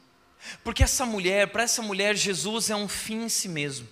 Porque 0.64 0.84
essa 0.84 1.06
mulher, 1.06 1.48
para 1.48 1.64
essa 1.64 1.82
mulher, 1.82 2.16
Jesus 2.16 2.70
é 2.70 2.76
um 2.76 2.88
fim 2.88 3.24
em 3.24 3.30
si 3.30 3.48
mesmo. 3.48 3.88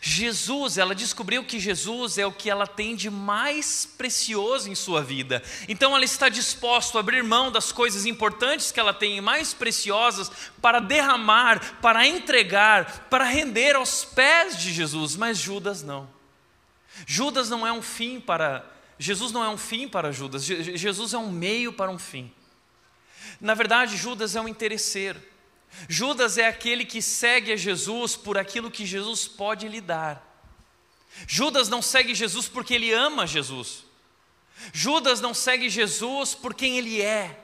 Jesus, 0.00 0.78
ela 0.78 0.94
descobriu 0.94 1.44
que 1.44 1.60
Jesus 1.60 2.18
é 2.18 2.26
o 2.26 2.32
que 2.32 2.50
ela 2.50 2.66
tem 2.66 2.96
de 2.96 3.08
mais 3.08 3.86
precioso 3.86 4.68
em 4.68 4.74
sua 4.74 5.02
vida. 5.02 5.42
Então 5.68 5.94
ela 5.94 6.04
está 6.04 6.28
disposta 6.28 6.98
a 6.98 7.00
abrir 7.00 7.22
mão 7.22 7.52
das 7.52 7.70
coisas 7.70 8.04
importantes 8.04 8.72
que 8.72 8.80
ela 8.80 8.92
tem, 8.92 9.20
mais 9.20 9.54
preciosas, 9.54 10.30
para 10.60 10.80
derramar, 10.80 11.78
para 11.80 12.06
entregar, 12.06 13.06
para 13.08 13.24
render 13.24 13.76
aos 13.76 14.04
pés 14.04 14.58
de 14.58 14.72
Jesus. 14.72 15.14
Mas 15.14 15.38
Judas 15.38 15.82
não. 15.82 16.08
Judas 17.06 17.48
não 17.48 17.66
é 17.66 17.72
um 17.72 17.82
fim 17.82 18.18
para 18.18 18.64
Jesus 18.98 19.30
não 19.30 19.44
é 19.44 19.48
um 19.48 19.58
fim 19.58 19.86
para 19.86 20.10
Judas. 20.10 20.42
Jesus 20.44 21.12
é 21.12 21.18
um 21.18 21.30
meio 21.30 21.72
para 21.72 21.90
um 21.90 21.98
fim. 21.98 22.32
Na 23.40 23.52
verdade, 23.54 23.96
Judas 23.96 24.34
é 24.34 24.40
um 24.40 24.48
interesseiro. 24.48 25.20
Judas 25.88 26.38
é 26.38 26.46
aquele 26.46 26.84
que 26.84 27.02
segue 27.02 27.52
a 27.52 27.56
Jesus 27.56 28.16
por 28.16 28.38
aquilo 28.38 28.70
que 28.70 28.86
Jesus 28.86 29.28
pode 29.28 29.68
lhe 29.68 29.80
dar. 29.80 30.24
Judas 31.26 31.68
não 31.68 31.80
segue 31.80 32.14
Jesus 32.14 32.48
porque 32.48 32.74
ele 32.74 32.92
ama 32.92 33.26
Jesus. 33.26 33.84
Judas 34.72 35.20
não 35.20 35.34
segue 35.34 35.68
Jesus 35.68 36.34
por 36.34 36.54
quem 36.54 36.78
ele 36.78 37.00
é. 37.00 37.40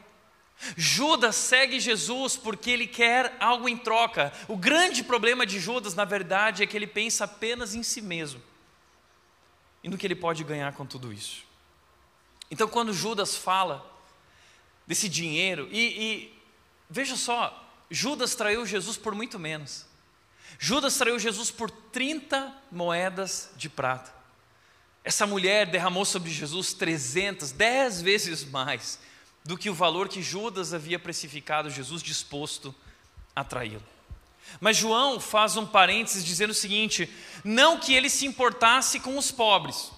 Judas 0.76 1.36
segue 1.36 1.80
Jesus 1.80 2.36
porque 2.36 2.70
ele 2.70 2.86
quer 2.86 3.36
algo 3.40 3.68
em 3.68 3.76
troca. 3.76 4.32
O 4.48 4.56
grande 4.56 5.02
problema 5.02 5.44
de 5.44 5.58
Judas, 5.58 5.94
na 5.94 6.04
verdade, 6.04 6.62
é 6.62 6.66
que 6.66 6.76
ele 6.76 6.86
pensa 6.86 7.24
apenas 7.24 7.74
em 7.74 7.82
si 7.82 8.00
mesmo 8.00 8.42
e 9.82 9.88
no 9.88 9.98
que 9.98 10.06
ele 10.06 10.14
pode 10.14 10.44
ganhar 10.44 10.72
com 10.74 10.86
tudo 10.86 11.12
isso. 11.12 11.44
Então, 12.50 12.68
quando 12.68 12.92
Judas 12.92 13.34
fala 13.34 13.84
desse 14.86 15.08
dinheiro, 15.08 15.68
e, 15.72 15.80
e 15.80 16.38
veja 16.88 17.16
só, 17.16 17.61
Judas 17.92 18.34
traiu 18.34 18.64
Jesus 18.64 18.96
por 18.96 19.14
muito 19.14 19.38
menos. 19.38 19.84
Judas 20.58 20.96
traiu 20.96 21.18
Jesus 21.18 21.50
por 21.50 21.70
30 21.70 22.52
moedas 22.70 23.50
de 23.56 23.68
prata. 23.68 24.12
Essa 25.04 25.26
mulher 25.26 25.66
derramou 25.66 26.04
sobre 26.04 26.30
Jesus 26.30 26.72
300, 26.72 27.52
10 27.52 28.02
vezes 28.02 28.44
mais 28.44 28.98
do 29.44 29.58
que 29.58 29.68
o 29.68 29.74
valor 29.74 30.08
que 30.08 30.22
Judas 30.22 30.72
havia 30.72 30.98
precificado 30.98 31.68
Jesus 31.68 32.02
disposto 32.02 32.74
a 33.34 33.42
traí-lo. 33.42 33.82
Mas 34.60 34.76
João 34.76 35.18
faz 35.18 35.56
um 35.56 35.66
parênteses 35.66 36.24
dizendo 36.24 36.50
o 36.50 36.54
seguinte: 36.54 37.10
não 37.44 37.78
que 37.78 37.92
ele 37.92 38.08
se 38.08 38.26
importasse 38.26 39.00
com 39.00 39.18
os 39.18 39.30
pobres. 39.30 39.90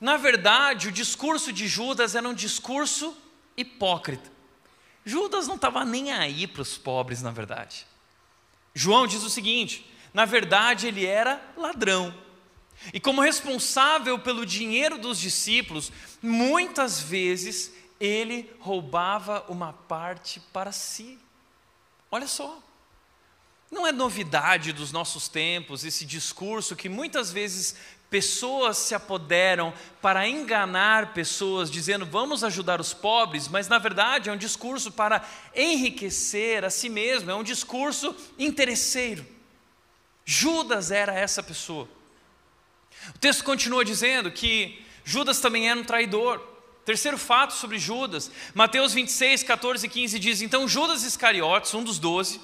Na 0.00 0.16
verdade, 0.16 0.88
o 0.88 0.92
discurso 0.92 1.52
de 1.52 1.68
Judas 1.68 2.14
era 2.14 2.28
um 2.28 2.34
discurso 2.34 3.16
hipócrita. 3.56 4.31
Judas 5.04 5.48
não 5.48 5.56
estava 5.56 5.84
nem 5.84 6.12
aí 6.12 6.46
para 6.46 6.62
os 6.62 6.78
pobres, 6.78 7.22
na 7.22 7.30
verdade. 7.30 7.86
João 8.74 9.06
diz 9.06 9.22
o 9.22 9.30
seguinte: 9.30 9.86
na 10.12 10.24
verdade, 10.24 10.86
ele 10.86 11.06
era 11.06 11.40
ladrão. 11.56 12.14
E 12.92 12.98
como 12.98 13.20
responsável 13.20 14.18
pelo 14.18 14.44
dinheiro 14.44 14.98
dos 14.98 15.18
discípulos, 15.18 15.92
muitas 16.20 17.00
vezes 17.00 17.72
ele 18.00 18.50
roubava 18.58 19.44
uma 19.48 19.72
parte 19.72 20.40
para 20.52 20.72
si. 20.72 21.18
Olha 22.10 22.26
só. 22.26 22.60
Não 23.70 23.86
é 23.86 23.92
novidade 23.92 24.72
dos 24.72 24.92
nossos 24.92 25.28
tempos 25.28 25.84
esse 25.84 26.04
discurso 26.04 26.76
que 26.76 26.90
muitas 26.90 27.32
vezes 27.32 27.74
pessoas 28.12 28.76
se 28.76 28.94
apoderam 28.94 29.72
para 30.02 30.28
enganar 30.28 31.14
pessoas, 31.14 31.70
dizendo 31.70 32.04
vamos 32.04 32.44
ajudar 32.44 32.78
os 32.78 32.92
pobres, 32.92 33.48
mas 33.48 33.68
na 33.68 33.78
verdade 33.78 34.28
é 34.28 34.32
um 34.32 34.36
discurso 34.36 34.92
para 34.92 35.26
enriquecer 35.56 36.62
a 36.62 36.68
si 36.68 36.90
mesmo, 36.90 37.30
é 37.30 37.34
um 37.34 37.42
discurso 37.42 38.14
interesseiro. 38.38 39.26
Judas 40.26 40.90
era 40.90 41.14
essa 41.14 41.42
pessoa. 41.42 41.88
O 43.14 43.18
texto 43.18 43.44
continua 43.44 43.82
dizendo 43.82 44.30
que 44.30 44.84
Judas 45.06 45.40
também 45.40 45.70
era 45.70 45.80
um 45.80 45.84
traidor. 45.84 46.38
Terceiro 46.84 47.16
fato 47.16 47.54
sobre 47.54 47.78
Judas, 47.78 48.30
Mateus 48.52 48.92
26, 48.92 49.42
14 49.42 49.86
e 49.86 49.88
15 49.88 50.18
diz: 50.18 50.42
Então 50.42 50.68
Judas 50.68 51.02
Iscariotes, 51.02 51.72
um 51.72 51.82
dos 51.82 51.98
doze, 51.98 52.40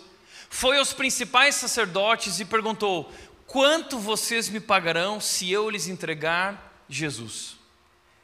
foi 0.49 0.79
aos 0.79 0.93
principais 0.93 1.57
sacerdotes 1.57 2.41
e 2.41 2.45
perguntou: 2.45 3.13
Quanto 3.49 3.99
vocês 3.99 4.51
me 4.51 4.61
pagarão 4.61 5.19
se 5.19 5.51
eu 5.51 5.71
lhes 5.71 5.89
entregar 5.89 6.85
Jesus? 6.87 7.57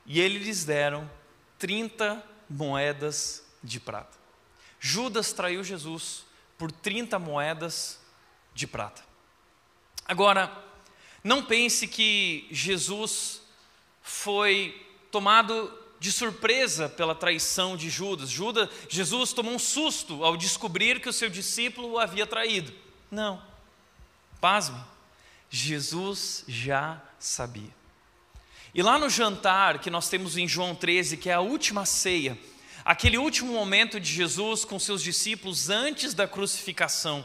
E 0.04 0.20
eles 0.20 0.46
lhes 0.46 0.64
deram 0.66 1.10
30 1.58 2.22
moedas 2.48 3.42
de 3.62 3.80
prata. 3.80 4.18
Judas 4.78 5.32
traiu 5.32 5.64
Jesus 5.64 6.26
por 6.58 6.70
30 6.70 7.18
moedas 7.18 7.98
de 8.54 8.66
prata. 8.66 9.02
Agora, 10.06 10.52
não 11.24 11.42
pense 11.42 11.88
que 11.88 12.46
Jesus 12.50 13.40
foi 14.02 14.86
tomado 15.10 15.72
de 15.98 16.12
surpresa 16.12 16.86
pela 16.86 17.14
traição 17.14 17.78
de 17.78 17.88
Judas. 17.88 18.28
Judas. 18.28 18.68
Jesus 18.90 19.32
tomou 19.32 19.54
um 19.54 19.58
susto 19.58 20.22
ao 20.22 20.36
descobrir 20.36 21.00
que 21.00 21.08
o 21.08 21.14
seu 21.14 21.30
discípulo 21.30 21.92
o 21.92 21.98
havia 21.98 22.26
traído. 22.26 22.74
Não. 23.10 23.42
Pasme. 24.38 24.92
Jesus 25.56 26.44
já 26.48 27.00
sabia. 27.16 27.70
E 28.74 28.82
lá 28.82 28.98
no 28.98 29.08
jantar 29.08 29.78
que 29.78 29.88
nós 29.88 30.08
temos 30.08 30.36
em 30.36 30.48
João 30.48 30.74
13, 30.74 31.16
que 31.16 31.30
é 31.30 31.34
a 31.34 31.40
última 31.40 31.86
ceia, 31.86 32.36
aquele 32.84 33.16
último 33.16 33.52
momento 33.52 34.00
de 34.00 34.12
Jesus 34.12 34.64
com 34.64 34.80
seus 34.80 35.00
discípulos 35.00 35.70
antes 35.70 36.12
da 36.12 36.26
crucificação, 36.26 37.24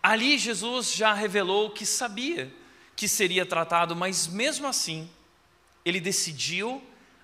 ali 0.00 0.38
Jesus 0.38 0.94
já 0.94 1.12
revelou 1.12 1.70
que 1.70 1.84
sabia 1.84 2.54
que 2.94 3.08
seria 3.08 3.44
tratado, 3.44 3.96
mas 3.96 4.28
mesmo 4.28 4.68
assim, 4.68 5.10
ele 5.84 5.98
decidiu 5.98 6.80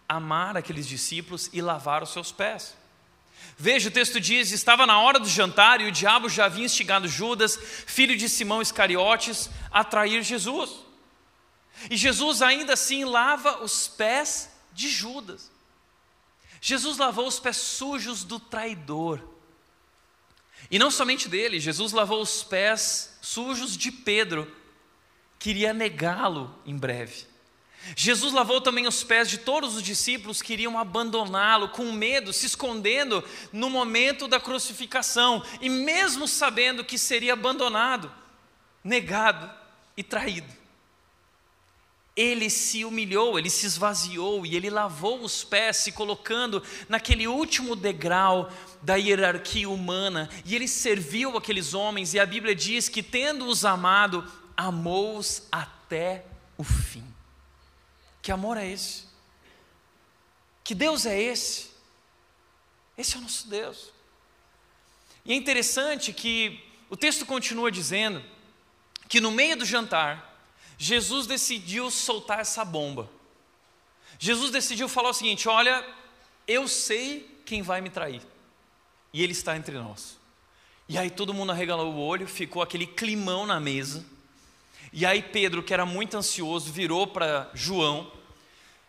amar 0.08 0.56
aqueles 0.56 0.88
discípulos 0.88 1.48
e 1.52 1.62
lavar 1.62 2.02
os 2.02 2.12
seus 2.12 2.32
pés. 2.32 2.76
Veja, 3.56 3.88
o 3.88 3.92
texto 3.92 4.20
diz: 4.20 4.52
estava 4.52 4.86
na 4.86 5.00
hora 5.00 5.18
do 5.18 5.28
jantar 5.28 5.80
e 5.80 5.86
o 5.86 5.92
diabo 5.92 6.28
já 6.28 6.46
havia 6.46 6.64
instigado 6.64 7.06
Judas, 7.06 7.58
filho 7.86 8.16
de 8.16 8.28
Simão 8.28 8.62
Iscariotes, 8.62 9.50
a 9.70 9.84
trair 9.84 10.22
Jesus. 10.22 10.70
E 11.90 11.96
Jesus 11.96 12.42
ainda 12.42 12.74
assim 12.74 13.04
lava 13.04 13.62
os 13.62 13.86
pés 13.86 14.50
de 14.72 14.88
Judas. 14.88 15.50
Jesus 16.60 16.98
lavou 16.98 17.26
os 17.26 17.40
pés 17.40 17.56
sujos 17.56 18.24
do 18.24 18.38
traidor. 18.38 19.22
E 20.70 20.78
não 20.78 20.90
somente 20.90 21.28
dele, 21.28 21.58
Jesus 21.58 21.92
lavou 21.92 22.20
os 22.20 22.42
pés 22.42 23.18
sujos 23.20 23.76
de 23.76 23.90
Pedro, 23.90 24.54
queria 25.38 25.72
negá-lo 25.72 26.54
em 26.66 26.76
breve. 26.76 27.26
Jesus 27.96 28.32
lavou 28.32 28.60
também 28.60 28.86
os 28.86 29.02
pés 29.02 29.28
de 29.28 29.38
todos 29.38 29.74
os 29.74 29.82
discípulos 29.82 30.42
que 30.42 30.52
iriam 30.52 30.78
abandoná-lo 30.78 31.70
com 31.70 31.90
medo, 31.92 32.32
se 32.32 32.46
escondendo 32.46 33.24
no 33.52 33.70
momento 33.70 34.28
da 34.28 34.38
crucificação, 34.38 35.42
e 35.60 35.68
mesmo 35.68 36.28
sabendo 36.28 36.84
que 36.84 36.98
seria 36.98 37.32
abandonado, 37.32 38.12
negado 38.84 39.50
e 39.96 40.02
traído. 40.02 40.60
ele 42.20 42.50
se 42.50 42.84
humilhou, 42.84 43.38
ele 43.38 43.48
se 43.48 43.64
esvaziou 43.66 44.44
e 44.44 44.54
ele 44.54 44.68
lavou 44.68 45.22
os 45.22 45.42
pés, 45.42 45.78
se 45.78 45.92
colocando 45.92 46.62
naquele 46.88 47.26
último 47.26 47.74
degrau 47.74 48.50
da 48.82 48.96
hierarquia 48.96 49.68
humana, 49.68 50.28
e 50.44 50.54
ele 50.54 50.68
serviu 50.68 51.36
aqueles 51.36 51.72
homens, 51.72 52.12
e 52.14 52.20
a 52.20 52.26
Bíblia 52.26 52.54
diz 52.54 52.88
que, 52.88 53.02
tendo-os 53.02 53.64
amado, 53.64 54.24
amou-os 54.56 55.46
até 55.50 56.24
o 56.58 56.64
fim. 56.64 57.09
Que 58.22 58.32
amor 58.32 58.56
é 58.56 58.66
esse? 58.66 59.04
Que 60.62 60.74
Deus 60.74 61.06
é 61.06 61.20
esse? 61.20 61.70
Esse 62.96 63.16
é 63.16 63.18
o 63.18 63.22
nosso 63.22 63.48
Deus. 63.48 63.92
E 65.24 65.32
é 65.32 65.36
interessante 65.36 66.12
que 66.12 66.62
o 66.88 66.96
texto 66.96 67.24
continua 67.24 67.70
dizendo 67.70 68.22
que 69.08 69.20
no 69.20 69.30
meio 69.30 69.56
do 69.56 69.64
jantar, 69.64 70.42
Jesus 70.76 71.26
decidiu 71.26 71.90
soltar 71.90 72.40
essa 72.40 72.64
bomba. 72.64 73.10
Jesus 74.18 74.50
decidiu 74.50 74.88
falar 74.88 75.10
o 75.10 75.14
seguinte: 75.14 75.48
Olha, 75.48 75.84
eu 76.46 76.68
sei 76.68 77.42
quem 77.44 77.62
vai 77.62 77.80
me 77.80 77.90
trair, 77.90 78.22
e 79.12 79.22
ele 79.22 79.32
está 79.32 79.56
entre 79.56 79.76
nós. 79.78 80.18
E 80.88 80.98
aí 80.98 81.10
todo 81.10 81.32
mundo 81.32 81.52
arregalou 81.52 81.92
o 81.94 81.98
olho, 81.98 82.26
ficou 82.26 82.62
aquele 82.62 82.86
climão 82.86 83.46
na 83.46 83.60
mesa. 83.60 84.04
E 84.92 85.06
aí 85.06 85.22
Pedro, 85.22 85.62
que 85.62 85.72
era 85.72 85.86
muito 85.86 86.16
ansioso, 86.16 86.72
virou 86.72 87.06
para 87.06 87.50
João 87.54 88.10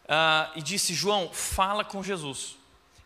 uh, 0.06 0.52
e 0.56 0.62
disse: 0.62 0.94
João, 0.94 1.30
fala 1.32 1.84
com 1.84 2.02
Jesus. 2.04 2.58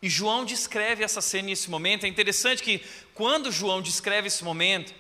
E 0.02 0.10
João 0.10 0.46
descreve 0.46 1.04
essa 1.04 1.22
cena 1.22 1.50
nesse 1.50 1.70
momento. 1.70 2.06
É 2.06 2.08
interessante 2.08 2.62
que 2.62 2.84
quando 3.14 3.52
João 3.52 3.82
descreve 3.82 4.28
esse 4.28 4.44
momento, 4.44 4.94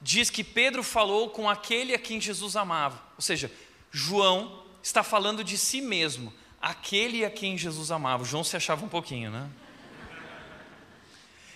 diz 0.00 0.30
que 0.30 0.44
Pedro 0.44 0.82
falou 0.82 1.30
com 1.30 1.48
aquele 1.48 1.94
a 1.94 1.98
quem 1.98 2.20
Jesus 2.20 2.56
amava. 2.56 3.02
Ou 3.16 3.22
seja, 3.22 3.50
João 3.90 4.62
está 4.82 5.02
falando 5.02 5.42
de 5.42 5.56
si 5.56 5.80
mesmo, 5.80 6.32
aquele 6.60 7.24
a 7.24 7.30
quem 7.30 7.56
Jesus 7.56 7.90
amava. 7.90 8.24
João 8.24 8.44
se 8.44 8.56
achava 8.56 8.84
um 8.84 8.88
pouquinho, 8.88 9.30
né? 9.30 9.48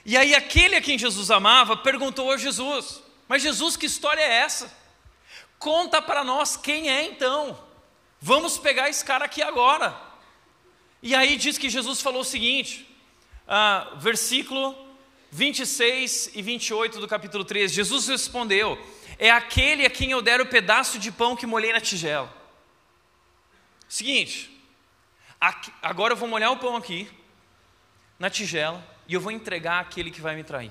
E 0.05 0.17
aí, 0.17 0.37
aquele 0.37 0.77
a 0.77 0.81
quem 0.81 0.97
Jesus 0.97 1.33
amava 1.33 1.77
perguntou 1.77 2.31
a 2.31 2.37
Jesus: 2.37 3.03
Mas 3.29 3.43
Jesus, 3.43 3.77
que 3.77 3.87
história 3.87 4.21
é 4.21 4.35
essa? 4.35 4.73
Conta 5.67 6.01
para 6.01 6.23
nós 6.23 6.57
quem 6.57 6.89
é 6.89 7.03
então. 7.03 7.61
Vamos 8.21 8.57
pegar 8.57 8.89
esse 8.89 9.05
cara 9.05 9.25
aqui 9.25 9.43
agora. 9.43 10.01
E 11.03 11.13
aí 11.13 11.37
diz 11.37 11.59
que 11.59 11.69
Jesus 11.69 12.01
falou 12.01 12.21
o 12.21 12.25
seguinte, 12.25 12.89
ah, 13.49 13.95
versículo 13.97 14.77
26 15.33 16.37
e 16.37 16.41
28 16.41 17.01
do 17.01 17.09
capítulo 17.09 17.45
3, 17.45 17.73
Jesus 17.73 18.07
respondeu: 18.07 18.81
É 19.19 19.29
aquele 19.29 19.85
a 19.85 19.91
quem 19.91 20.13
eu 20.13 20.23
der 20.23 20.41
o 20.41 20.47
pedaço 20.47 21.01
de 21.01 21.11
pão 21.11 21.35
que 21.35 21.47
molhei 21.47 21.73
na 21.73 21.81
tigela. 21.81 22.33
Seguinte, 23.89 24.57
aqui, 25.41 25.73
agora 25.83 26.13
eu 26.13 26.17
vou 26.17 26.29
molhar 26.29 26.53
o 26.53 26.59
pão 26.59 26.77
aqui, 26.77 27.11
na 28.21 28.31
tigela, 28.31 28.87
e 29.09 29.15
eu 29.15 29.21
vou 29.21 29.33
entregar 29.33 29.81
aquele 29.81 30.13
que 30.13 30.21
vai 30.21 30.37
me 30.37 30.45
trair. 30.45 30.71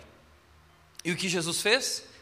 E 1.04 1.12
o 1.12 1.18
que 1.18 1.28
Jesus 1.28 1.62
fez? 1.62 2.15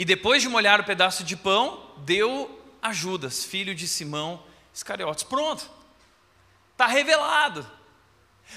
E 0.00 0.04
depois 0.06 0.40
de 0.40 0.48
molhar 0.48 0.80
o 0.80 0.84
pedaço 0.84 1.22
de 1.22 1.36
pão, 1.36 1.92
deu 1.98 2.58
a 2.80 2.90
Judas, 2.90 3.44
filho 3.44 3.74
de 3.74 3.86
Simão 3.86 4.42
Iscariotes. 4.72 5.24
Pronto, 5.24 5.70
está 6.72 6.86
revelado. 6.86 7.70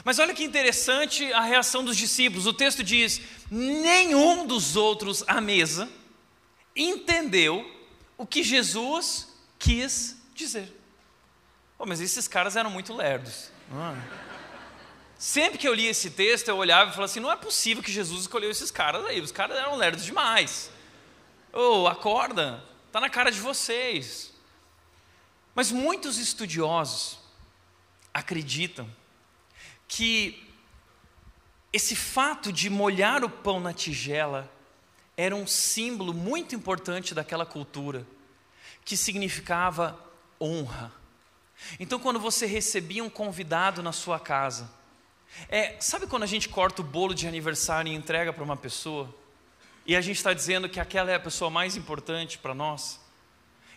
Mas 0.05 0.19
olha 0.19 0.33
que 0.33 0.41
interessante 0.41 1.33
a 1.33 1.41
reação 1.41 1.83
dos 1.83 1.97
discípulos. 1.97 2.47
O 2.47 2.53
texto 2.53 2.81
diz: 2.81 3.19
nenhum 3.51 4.47
dos 4.47 4.77
outros 4.77 5.21
à 5.27 5.41
mesa 5.41 5.91
entendeu 6.73 7.69
o 8.17 8.25
que 8.25 8.41
Jesus 8.41 9.27
quis 9.59 10.15
dizer. 10.33 10.71
Oh, 11.77 11.85
mas 11.85 11.99
esses 11.99 12.25
caras 12.25 12.55
eram 12.55 12.69
muito 12.69 12.93
lerdos. 12.93 13.51
É? 13.69 14.23
Sempre 15.17 15.57
que 15.57 15.67
eu 15.67 15.73
li 15.73 15.87
esse 15.87 16.11
texto, 16.11 16.47
eu 16.47 16.55
olhava 16.55 16.91
e 16.91 16.93
falava 16.93 17.11
assim: 17.11 17.19
não 17.19 17.29
é 17.29 17.35
possível 17.35 17.83
que 17.83 17.91
Jesus 17.91 18.21
escolheu 18.21 18.49
esses 18.49 18.71
caras 18.71 19.03
aí, 19.03 19.19
os 19.19 19.33
caras 19.33 19.57
eram 19.57 19.75
lerdos 19.75 20.05
demais. 20.05 20.71
Oh, 21.53 21.87
acorda, 21.87 22.63
está 22.87 22.99
na 22.99 23.09
cara 23.09 23.31
de 23.31 23.39
vocês. 23.39 24.33
Mas 25.53 25.71
muitos 25.71 26.17
estudiosos 26.17 27.19
acreditam 28.11 28.89
que 29.87 30.51
esse 31.71 31.95
fato 31.95 32.51
de 32.51 32.69
molhar 32.69 33.23
o 33.23 33.29
pão 33.29 33.59
na 33.59 33.71
tigela 33.71 34.51
era 35.15 35.35
um 35.35 35.45
símbolo 35.45 36.11
muito 36.11 36.55
importante 36.55 37.13
daquela 37.13 37.45
cultura, 37.45 38.05
que 38.83 38.97
significava 38.97 39.99
honra. 40.41 40.91
Então, 41.79 41.99
quando 41.99 42.19
você 42.19 42.47
recebia 42.47 43.03
um 43.03 43.09
convidado 43.09 43.83
na 43.83 43.91
sua 43.91 44.19
casa, 44.19 44.69
é, 45.47 45.79
sabe 45.79 46.07
quando 46.07 46.23
a 46.23 46.27
gente 46.27 46.49
corta 46.49 46.81
o 46.81 46.85
bolo 46.85 47.13
de 47.13 47.27
aniversário 47.27 47.91
e 47.91 47.95
entrega 47.95 48.33
para 48.33 48.43
uma 48.43 48.57
pessoa? 48.57 49.13
E 49.85 49.95
a 49.95 50.01
gente 50.01 50.17
está 50.17 50.33
dizendo 50.33 50.69
que 50.69 50.79
aquela 50.79 51.11
é 51.11 51.15
a 51.15 51.19
pessoa 51.19 51.49
mais 51.49 51.75
importante 51.75 52.37
para 52.37 52.53
nós? 52.53 52.99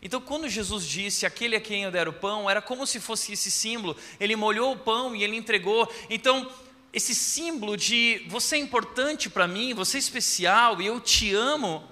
Então, 0.01 0.21
quando 0.21 0.49
Jesus 0.49 0.87
disse, 0.87 1.27
aquele 1.27 1.57
a 1.57 1.61
quem 1.61 1.83
eu 1.83 1.91
der 1.91 2.07
o 2.07 2.13
pão, 2.13 2.49
era 2.49 2.63
como 2.63 2.87
se 2.87 3.01
fosse 3.01 3.33
esse 3.33 3.51
símbolo. 3.51 3.97
Ele 4.21 4.37
molhou 4.37 4.73
o 4.73 4.79
pão 4.79 5.17
e 5.17 5.25
ele 5.25 5.37
entregou. 5.37 5.91
Então, 6.09 6.51
esse 6.93 7.15
símbolo 7.15 7.77
de 7.77 8.25
você 8.29 8.57
é 8.57 8.59
importante 8.59 9.29
para 9.29 9.49
mim, 9.49 9.75
você 9.75 9.97
é 9.97 10.01
especial 10.01 10.81
e 10.81 10.87
eu 10.87 11.01
te 11.01 11.35
amo, 11.35 11.83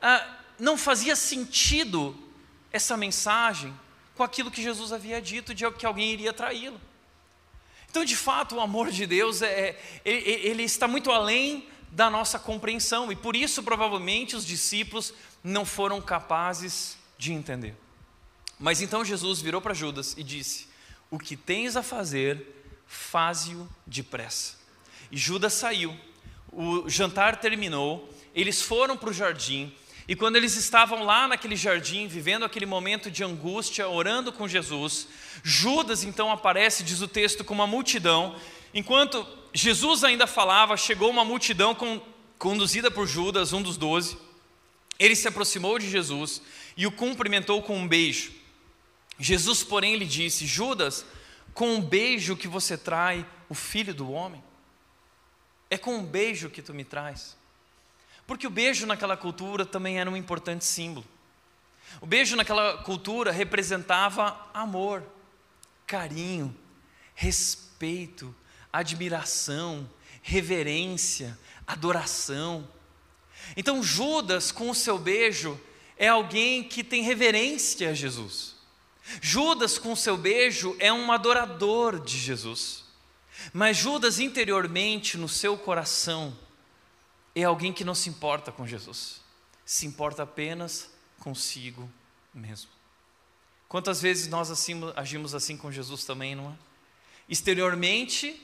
ah, 0.00 0.36
não 0.58 0.78
fazia 0.78 1.16
sentido 1.16 2.16
essa 2.72 2.96
mensagem 2.96 3.74
com 4.14 4.22
aquilo 4.22 4.50
que 4.50 4.62
Jesus 4.62 4.92
havia 4.92 5.20
dito 5.20 5.54
de 5.54 5.68
que 5.72 5.86
alguém 5.86 6.12
iria 6.12 6.32
traí-lo. 6.32 6.80
Então, 7.90 8.04
de 8.04 8.16
fato, 8.16 8.56
o 8.56 8.60
amor 8.60 8.90
de 8.90 9.04
Deus 9.04 9.42
é, 9.42 9.70
é 9.70 9.80
ele, 10.04 10.46
ele 10.46 10.62
está 10.62 10.86
muito 10.86 11.10
além 11.10 11.66
da 11.90 12.08
nossa 12.08 12.38
compreensão 12.38 13.10
e 13.10 13.16
por 13.16 13.34
isso 13.34 13.62
provavelmente 13.62 14.36
os 14.36 14.46
discípulos 14.46 15.12
não 15.42 15.64
foram 15.64 16.00
capazes 16.00 16.96
de 17.18 17.32
entender. 17.32 17.74
Mas 18.58 18.80
então 18.80 19.04
Jesus 19.04 19.40
virou 19.40 19.60
para 19.60 19.74
Judas 19.74 20.14
e 20.16 20.22
disse: 20.22 20.68
O 21.10 21.18
que 21.18 21.36
tens 21.36 21.76
a 21.76 21.82
fazer, 21.82 22.46
faze-o 22.86 23.68
depressa. 23.86 24.58
E 25.10 25.16
Judas 25.16 25.54
saiu, 25.54 25.96
o 26.52 26.88
jantar 26.88 27.40
terminou, 27.40 28.08
eles 28.34 28.62
foram 28.62 28.96
para 28.96 29.10
o 29.10 29.12
jardim, 29.12 29.74
e 30.10 30.16
quando 30.16 30.34
eles 30.34 30.56
estavam 30.56 31.04
lá 31.04 31.28
naquele 31.28 31.54
jardim, 31.54 32.08
vivendo 32.08 32.44
aquele 32.44 32.66
momento 32.66 33.10
de 33.10 33.22
angústia, 33.22 33.88
orando 33.88 34.32
com 34.32 34.48
Jesus, 34.48 35.06
Judas 35.42 36.02
então 36.02 36.32
aparece, 36.32 36.82
diz 36.82 37.00
o 37.00 37.06
texto, 37.06 37.44
com 37.44 37.54
uma 37.54 37.66
multidão. 37.66 38.34
Enquanto 38.72 39.26
Jesus 39.52 40.04
ainda 40.04 40.26
falava, 40.26 40.76
chegou 40.76 41.10
uma 41.10 41.24
multidão 41.24 41.74
com, 41.74 42.00
conduzida 42.38 42.90
por 42.90 43.06
Judas, 43.06 43.52
um 43.52 43.62
dos 43.62 43.76
doze. 43.76 44.16
Ele 44.98 45.16
se 45.16 45.26
aproximou 45.26 45.78
de 45.78 45.88
Jesus 45.88 46.42
e 46.76 46.86
o 46.86 46.92
cumprimentou 46.92 47.62
com 47.62 47.76
um 47.76 47.88
beijo. 47.88 48.32
Jesus, 49.18 49.62
porém, 49.62 49.96
lhe 49.96 50.06
disse: 50.06 50.46
Judas, 50.46 51.04
com 51.52 51.74
um 51.74 51.80
beijo 51.80 52.36
que 52.36 52.48
você 52.48 52.76
trai 52.76 53.26
o 53.48 53.54
filho 53.54 53.92
do 53.92 54.10
homem? 54.10 54.42
É 55.68 55.76
com 55.76 55.96
um 55.96 56.04
beijo 56.04 56.50
que 56.50 56.62
tu 56.62 56.72
me 56.72 56.84
traz. 56.84 57.36
Porque 58.26 58.46
o 58.46 58.50
beijo 58.50 58.86
naquela 58.86 59.16
cultura 59.16 59.66
também 59.66 59.98
era 59.98 60.10
um 60.10 60.16
importante 60.16 60.64
símbolo. 60.64 61.06
O 62.00 62.06
beijo 62.06 62.36
naquela 62.36 62.78
cultura 62.78 63.32
representava 63.32 64.48
amor, 64.54 65.04
carinho, 65.86 66.56
respeito, 67.14 68.34
admiração, 68.72 69.88
reverência, 70.22 71.38
adoração. 71.66 72.68
Então, 73.56 73.82
Judas, 73.82 74.52
com 74.52 74.70
o 74.70 74.74
seu 74.74 74.98
beijo, 74.98 75.60
é 75.96 76.08
alguém 76.08 76.62
que 76.62 76.82
tem 76.82 77.02
reverência 77.02 77.90
a 77.90 77.94
Jesus. 77.94 78.56
Judas, 79.20 79.78
com 79.78 79.92
o 79.92 79.96
seu 79.96 80.16
beijo, 80.16 80.76
é 80.78 80.92
um 80.92 81.10
adorador 81.10 81.98
de 81.98 82.16
Jesus. 82.18 82.84
Mas 83.52 83.76
Judas, 83.76 84.18
interiormente, 84.20 85.16
no 85.16 85.28
seu 85.28 85.56
coração, 85.56 86.36
é 87.34 87.44
alguém 87.44 87.72
que 87.72 87.84
não 87.84 87.94
se 87.94 88.08
importa 88.08 88.52
com 88.52 88.66
Jesus, 88.66 89.20
se 89.64 89.86
importa 89.86 90.22
apenas 90.24 90.90
consigo 91.18 91.90
mesmo. 92.34 92.70
Quantas 93.68 94.02
vezes 94.02 94.26
nós 94.26 94.50
assim, 94.50 94.80
agimos 94.96 95.34
assim 95.34 95.56
com 95.56 95.70
Jesus 95.70 96.04
também, 96.04 96.34
não 96.34 96.50
é? 96.50 96.54
Exteriormente, 97.28 98.40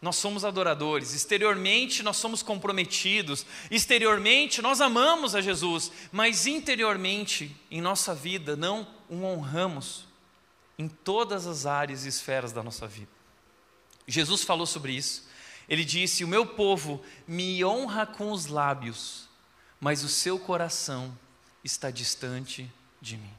nós 0.00 0.16
somos 0.16 0.44
adoradores, 0.44 1.14
exteriormente 1.14 2.02
nós 2.02 2.18
somos 2.18 2.42
comprometidos, 2.42 3.46
exteriormente 3.70 4.60
nós 4.60 4.80
amamos 4.80 5.34
a 5.34 5.40
Jesus, 5.40 5.90
mas 6.12 6.46
interiormente 6.46 7.56
em 7.70 7.80
nossa 7.80 8.14
vida 8.14 8.56
não 8.56 8.86
o 9.08 9.22
honramos 9.24 10.06
em 10.78 10.86
todas 10.88 11.46
as 11.46 11.64
áreas 11.64 12.04
e 12.04 12.08
esferas 12.08 12.52
da 12.52 12.62
nossa 12.62 12.86
vida. 12.86 13.10
Jesus 14.06 14.42
falou 14.42 14.66
sobre 14.66 14.92
isso. 14.92 15.26
Ele 15.68 15.84
disse: 15.84 16.22
O 16.22 16.28
meu 16.28 16.46
povo 16.46 17.02
me 17.26 17.64
honra 17.64 18.06
com 18.06 18.30
os 18.30 18.46
lábios, 18.46 19.28
mas 19.80 20.04
o 20.04 20.08
seu 20.08 20.38
coração 20.38 21.16
está 21.64 21.90
distante 21.90 22.70
de 23.00 23.16
mim. 23.16 23.32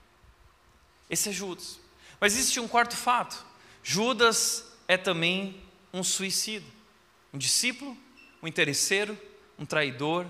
Esse 1.10 1.30
é 1.30 1.32
Judas. 1.32 1.80
Mas 2.20 2.34
existe 2.34 2.60
um 2.60 2.68
quarto 2.68 2.98
fato: 2.98 3.46
Judas 3.84 4.66
é 4.88 4.98
também 4.98 5.62
um 5.94 6.04
suicida, 6.04 6.66
um 7.34 7.38
discípulo, 7.38 7.98
um 8.42 8.48
interesseiro, 8.48 9.18
um 9.58 9.66
traidor 9.66 10.26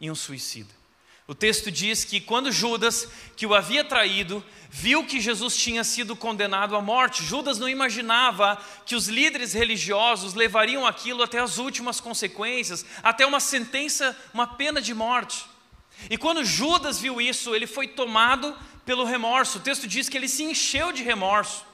e 0.00 0.10
um 0.10 0.14
suicida. 0.14 0.82
O 1.26 1.34
texto 1.34 1.70
diz 1.70 2.04
que 2.04 2.20
quando 2.20 2.50
Judas, 2.50 3.08
que 3.36 3.46
o 3.46 3.54
havia 3.54 3.84
traído, 3.84 4.44
viu 4.68 5.06
que 5.06 5.20
Jesus 5.20 5.56
tinha 5.56 5.84
sido 5.84 6.16
condenado 6.16 6.74
à 6.74 6.82
morte, 6.82 7.24
Judas 7.24 7.58
não 7.58 7.68
imaginava 7.68 8.60
que 8.84 8.96
os 8.96 9.06
líderes 9.06 9.52
religiosos 9.52 10.34
levariam 10.34 10.84
aquilo 10.84 11.22
até 11.22 11.38
as 11.38 11.58
últimas 11.58 12.00
consequências, 12.00 12.84
até 13.02 13.24
uma 13.24 13.38
sentença, 13.38 14.16
uma 14.34 14.46
pena 14.46 14.80
de 14.80 14.92
morte. 14.92 15.46
E 16.10 16.18
quando 16.18 16.44
Judas 16.44 16.98
viu 16.98 17.20
isso, 17.20 17.54
ele 17.54 17.66
foi 17.66 17.86
tomado 17.86 18.56
pelo 18.84 19.04
remorso. 19.04 19.58
O 19.58 19.62
texto 19.62 19.86
diz 19.86 20.08
que 20.08 20.16
ele 20.16 20.28
se 20.28 20.42
encheu 20.42 20.90
de 20.90 21.02
remorso. 21.02 21.64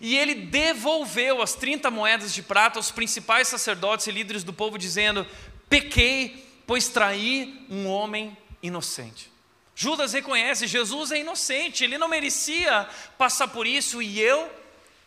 E 0.00 0.16
ele 0.16 0.34
devolveu 0.34 1.40
as 1.40 1.54
30 1.54 1.90
moedas 1.90 2.34
de 2.34 2.42
prata 2.42 2.78
aos 2.78 2.90
principais 2.90 3.48
sacerdotes 3.48 4.06
e 4.06 4.10
líderes 4.10 4.44
do 4.44 4.52
povo, 4.52 4.76
dizendo: 4.76 5.26
Pequei, 5.68 6.46
pois 6.66 6.88
traí 6.88 7.66
um 7.70 7.86
homem 7.86 8.36
inocente. 8.62 9.30
Judas 9.74 10.12
reconhece: 10.12 10.66
Jesus 10.66 11.10
é 11.10 11.20
inocente, 11.20 11.84
ele 11.84 11.96
não 11.96 12.08
merecia 12.08 12.88
passar 13.16 13.48
por 13.48 13.66
isso 13.66 14.02
e 14.02 14.20
eu 14.20 14.50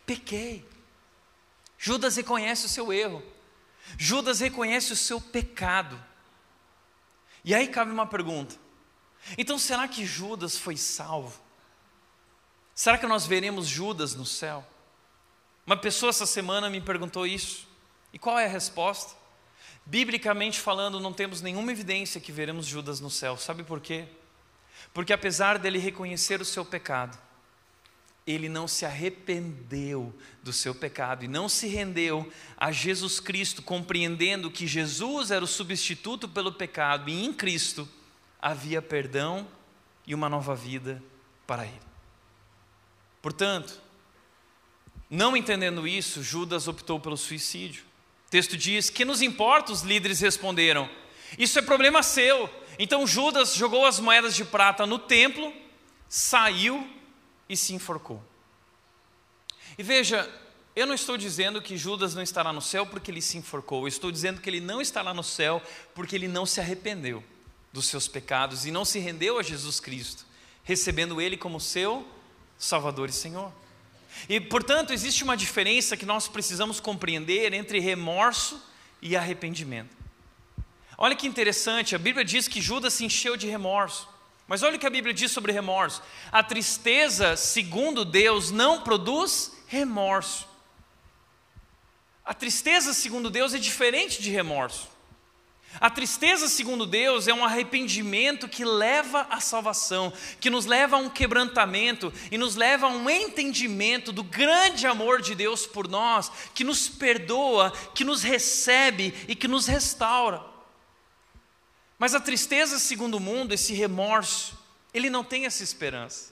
pequei. 0.06 0.66
Judas 1.78 2.16
reconhece 2.16 2.66
o 2.66 2.70
seu 2.70 2.92
erro, 2.92 3.22
Judas 3.98 4.40
reconhece 4.40 4.92
o 4.92 4.96
seu 4.96 5.22
pecado. 5.22 6.02
E 7.46 7.54
aí 7.54 7.68
cabe 7.68 7.92
uma 7.92 8.08
pergunta: 8.08 8.56
então 9.38 9.58
será 9.58 9.88
que 9.88 10.06
Judas 10.06 10.58
foi 10.58 10.76
salvo? 10.76 11.42
Será 12.74 12.98
que 12.98 13.06
nós 13.06 13.26
veremos 13.26 13.68
Judas 13.68 14.16
no 14.16 14.26
céu? 14.26 14.66
Uma 15.66 15.78
pessoa 15.78 16.10
essa 16.10 16.26
semana 16.26 16.70
me 16.70 16.82
perguntou 16.82 17.26
isso. 17.26 17.68
E 18.12 18.20
qual 18.20 18.38
é 18.38 18.46
a 18.46 18.50
resposta? 18.50 19.16
Biblicamente 19.86 20.60
falando, 20.60 21.00
não 21.00 21.14
temos 21.14 21.42
nenhuma 21.42 21.72
evidência 21.72 22.22
que 22.22 22.32
veremos 22.32 22.66
Judas 22.66 23.00
no 23.00 23.10
céu. 23.10 23.38
Sabe 23.38 23.64
por 23.64 23.80
quê? 23.80 24.06
Porque 24.94 25.14
apesar 25.14 25.58
dele 25.58 25.80
reconhecer 25.80 26.42
o 26.42 26.46
seu 26.46 26.64
pecado, 26.64 27.18
ele 28.26 28.48
não 28.48 28.68
se 28.68 28.86
arrependeu 28.86 30.14
do 30.42 30.54
seu 30.54 30.74
pecado 30.74 31.26
e 31.26 31.28
não 31.28 31.50
se 31.50 31.68
rendeu 31.68 32.32
a 32.58 32.72
Jesus 32.72 33.20
Cristo, 33.20 33.62
compreendendo 33.62 34.50
que 34.50 34.66
Jesus 34.66 35.32
era 35.32 35.44
o 35.44 35.48
substituto 35.48 36.30
pelo 36.30 36.54
pecado 36.54 37.10
e 37.10 37.26
em 37.26 37.34
Cristo 37.34 37.88
havia 38.42 38.82
perdão 38.82 39.48
e 40.08 40.16
uma 40.16 40.30
nova 40.30 40.56
vida 40.56 41.04
para 41.46 41.66
ele. 41.66 41.82
Portanto, 43.22 43.82
não 45.14 45.38
entendendo 45.38 45.88
isso, 45.88 46.24
Judas 46.24 46.68
optou 46.68 47.00
pelo 47.00 47.18
suicídio 47.18 47.86
texto 48.34 48.58
diz: 48.58 48.90
Que 48.90 49.06
nos 49.06 49.22
importa? 49.22 49.72
Os 49.72 49.84
líderes 49.84 50.20
responderam: 50.20 50.90
Isso 51.38 51.60
é 51.60 51.62
problema 51.62 52.02
seu. 52.02 52.50
Então 52.80 53.06
Judas 53.06 53.54
jogou 53.54 53.86
as 53.86 54.00
moedas 54.00 54.36
de 54.36 54.44
prata 54.44 54.88
no 54.88 54.98
templo, 54.98 55.54
saiu 56.10 56.90
e 57.48 57.56
se 57.56 57.76
enforcou. 57.76 58.24
E 59.78 59.84
veja, 59.84 60.28
eu 60.76 60.88
não 60.88 60.96
estou 60.96 61.16
dizendo 61.16 61.62
que 61.62 61.78
Judas 61.78 62.16
não 62.16 62.24
estará 62.24 62.52
no 62.52 62.62
céu 62.62 62.88
porque 62.88 63.12
ele 63.12 63.22
se 63.22 63.38
enforcou, 63.38 63.84
eu 63.84 63.88
estou 63.88 64.12
dizendo 64.12 64.42
que 64.42 64.50
ele 64.50 64.60
não 64.60 64.82
estará 64.82 65.14
no 65.14 65.24
céu 65.24 65.62
porque 65.94 66.16
ele 66.16 66.28
não 66.28 66.48
se 66.48 66.60
arrependeu 66.60 67.24
dos 67.72 67.86
seus 67.86 68.08
pecados 68.08 68.66
e 68.66 68.72
não 68.72 68.84
se 68.84 68.98
rendeu 68.98 69.38
a 69.38 69.44
Jesus 69.44 69.80
Cristo, 69.80 70.26
recebendo 70.64 71.22
ele 71.22 71.38
como 71.38 71.60
seu 71.60 72.08
Salvador 72.58 73.10
e 73.10 73.14
Senhor. 73.14 73.52
E, 74.30 74.40
portanto, 74.40 74.94
existe 74.94 75.24
uma 75.24 75.36
diferença 75.36 75.98
que 75.98 76.06
nós 76.06 76.28
precisamos 76.28 76.80
compreender 76.80 77.54
entre 77.54 77.80
remorso 77.80 78.62
e 79.02 79.16
arrependimento. 79.16 79.96
Olha 80.98 81.16
que 81.16 81.28
interessante, 81.28 81.96
a 81.96 82.00
Bíblia 82.00 82.24
diz 82.24 82.48
que 82.48 82.62
Judas 82.62 82.94
se 82.94 83.06
encheu 83.06 83.36
de 83.36 83.48
remorso. 83.48 84.08
Mas 84.48 84.62
olha 84.62 84.76
o 84.76 84.80
que 84.80 84.88
a 84.88 84.90
Bíblia 84.90 85.14
diz 85.14 85.32
sobre 85.32 85.52
remorso. 85.52 86.02
A 86.32 86.44
tristeza, 86.44 87.36
segundo 87.36 88.06
Deus, 88.06 88.52
não 88.52 88.82
produz 88.82 89.52
remorso. 89.68 90.48
A 92.26 92.34
tristeza, 92.34 92.94
segundo 92.94 93.30
Deus, 93.30 93.54
é 93.54 93.58
diferente 93.58 94.22
de 94.22 94.30
remorso. 94.30 94.93
A 95.80 95.90
tristeza, 95.90 96.48
segundo 96.48 96.86
Deus, 96.86 97.28
é 97.28 97.34
um 97.34 97.44
arrependimento 97.44 98.48
que 98.48 98.64
leva 98.64 99.28
à 99.30 99.40
salvação, 99.40 100.14
que 100.40 100.50
nos 100.50 100.66
leva 100.66 100.96
a 100.96 101.00
um 101.00 101.10
quebrantamento 101.10 102.14
e 102.32 102.38
nos 102.38 102.56
leva 102.56 102.86
a 102.86 102.90
um 102.90 103.10
entendimento 103.10 104.12
do 104.12 104.24
grande 104.24 104.86
amor 104.86 105.22
de 105.22 105.34
Deus 105.34 105.66
por 105.66 105.88
nós, 105.88 106.32
que 106.54 106.64
nos 106.64 106.88
perdoa, 106.88 107.72
que 107.94 108.04
nos 108.04 108.22
recebe 108.22 109.14
e 109.28 109.36
que 109.36 109.48
nos 109.48 109.66
restaura. 109.66 110.42
Mas 111.98 112.14
a 112.14 112.20
tristeza, 112.20 112.78
segundo 112.80 113.16
o 113.16 113.20
mundo, 113.20 113.54
esse 113.54 113.74
remorso, 113.74 114.58
ele 114.94 115.10
não 115.10 115.24
tem 115.24 115.46
essa 115.46 115.64
esperança. 115.64 116.32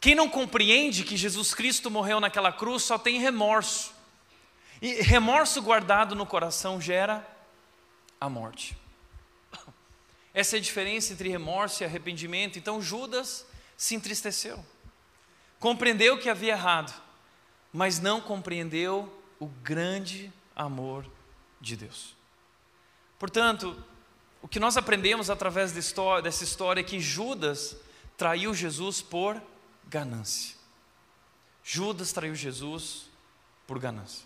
Quem 0.00 0.14
não 0.14 0.28
compreende 0.28 1.04
que 1.04 1.16
Jesus 1.16 1.54
Cristo 1.54 1.90
morreu 1.90 2.20
naquela 2.20 2.52
cruz 2.52 2.82
só 2.82 2.98
tem 2.98 3.20
remorso. 3.20 3.94
E 4.82 4.94
remorso 4.94 5.62
guardado 5.62 6.14
no 6.14 6.26
coração 6.26 6.80
gera 6.80 7.35
a 8.20 8.28
morte. 8.28 8.76
Essa 10.32 10.56
é 10.56 10.58
a 10.58 10.62
diferença 10.62 11.12
entre 11.12 11.28
remorso 11.28 11.82
e 11.82 11.86
arrependimento. 11.86 12.58
Então 12.58 12.82
Judas 12.82 13.46
se 13.76 13.94
entristeceu, 13.94 14.64
compreendeu 15.58 16.18
que 16.18 16.28
havia 16.28 16.52
errado, 16.52 16.94
mas 17.72 17.98
não 18.00 18.20
compreendeu 18.20 19.12
o 19.38 19.46
grande 19.46 20.32
amor 20.54 21.06
de 21.60 21.76
Deus. 21.76 22.14
Portanto, 23.18 23.82
o 24.42 24.48
que 24.48 24.60
nós 24.60 24.76
aprendemos 24.76 25.30
através 25.30 25.72
dessa 25.72 26.44
história 26.44 26.80
é 26.80 26.84
que 26.84 27.00
Judas 27.00 27.76
traiu 28.16 28.54
Jesus 28.54 29.02
por 29.02 29.42
ganância. 29.84 30.56
Judas 31.64 32.12
traiu 32.12 32.34
Jesus 32.34 33.10
por 33.66 33.78
ganância. 33.78 34.24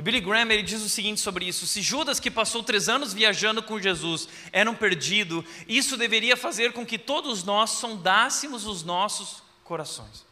E 0.00 0.02
Billy 0.02 0.18
Graham 0.18 0.50
ele 0.50 0.62
diz 0.62 0.80
o 0.80 0.88
seguinte 0.88 1.20
sobre 1.20 1.44
isso: 1.44 1.66
se 1.66 1.82
Judas, 1.82 2.18
que 2.18 2.30
passou 2.30 2.62
três 2.62 2.88
anos 2.88 3.12
viajando 3.12 3.62
com 3.62 3.78
Jesus, 3.78 4.30
era 4.50 4.70
um 4.70 4.74
perdido, 4.74 5.44
isso 5.68 5.94
deveria 5.94 6.38
fazer 6.38 6.72
com 6.72 6.86
que 6.86 6.96
todos 6.98 7.44
nós 7.44 7.72
sondássemos 7.72 8.64
os 8.64 8.82
nossos 8.82 9.42
corações. 9.62 10.24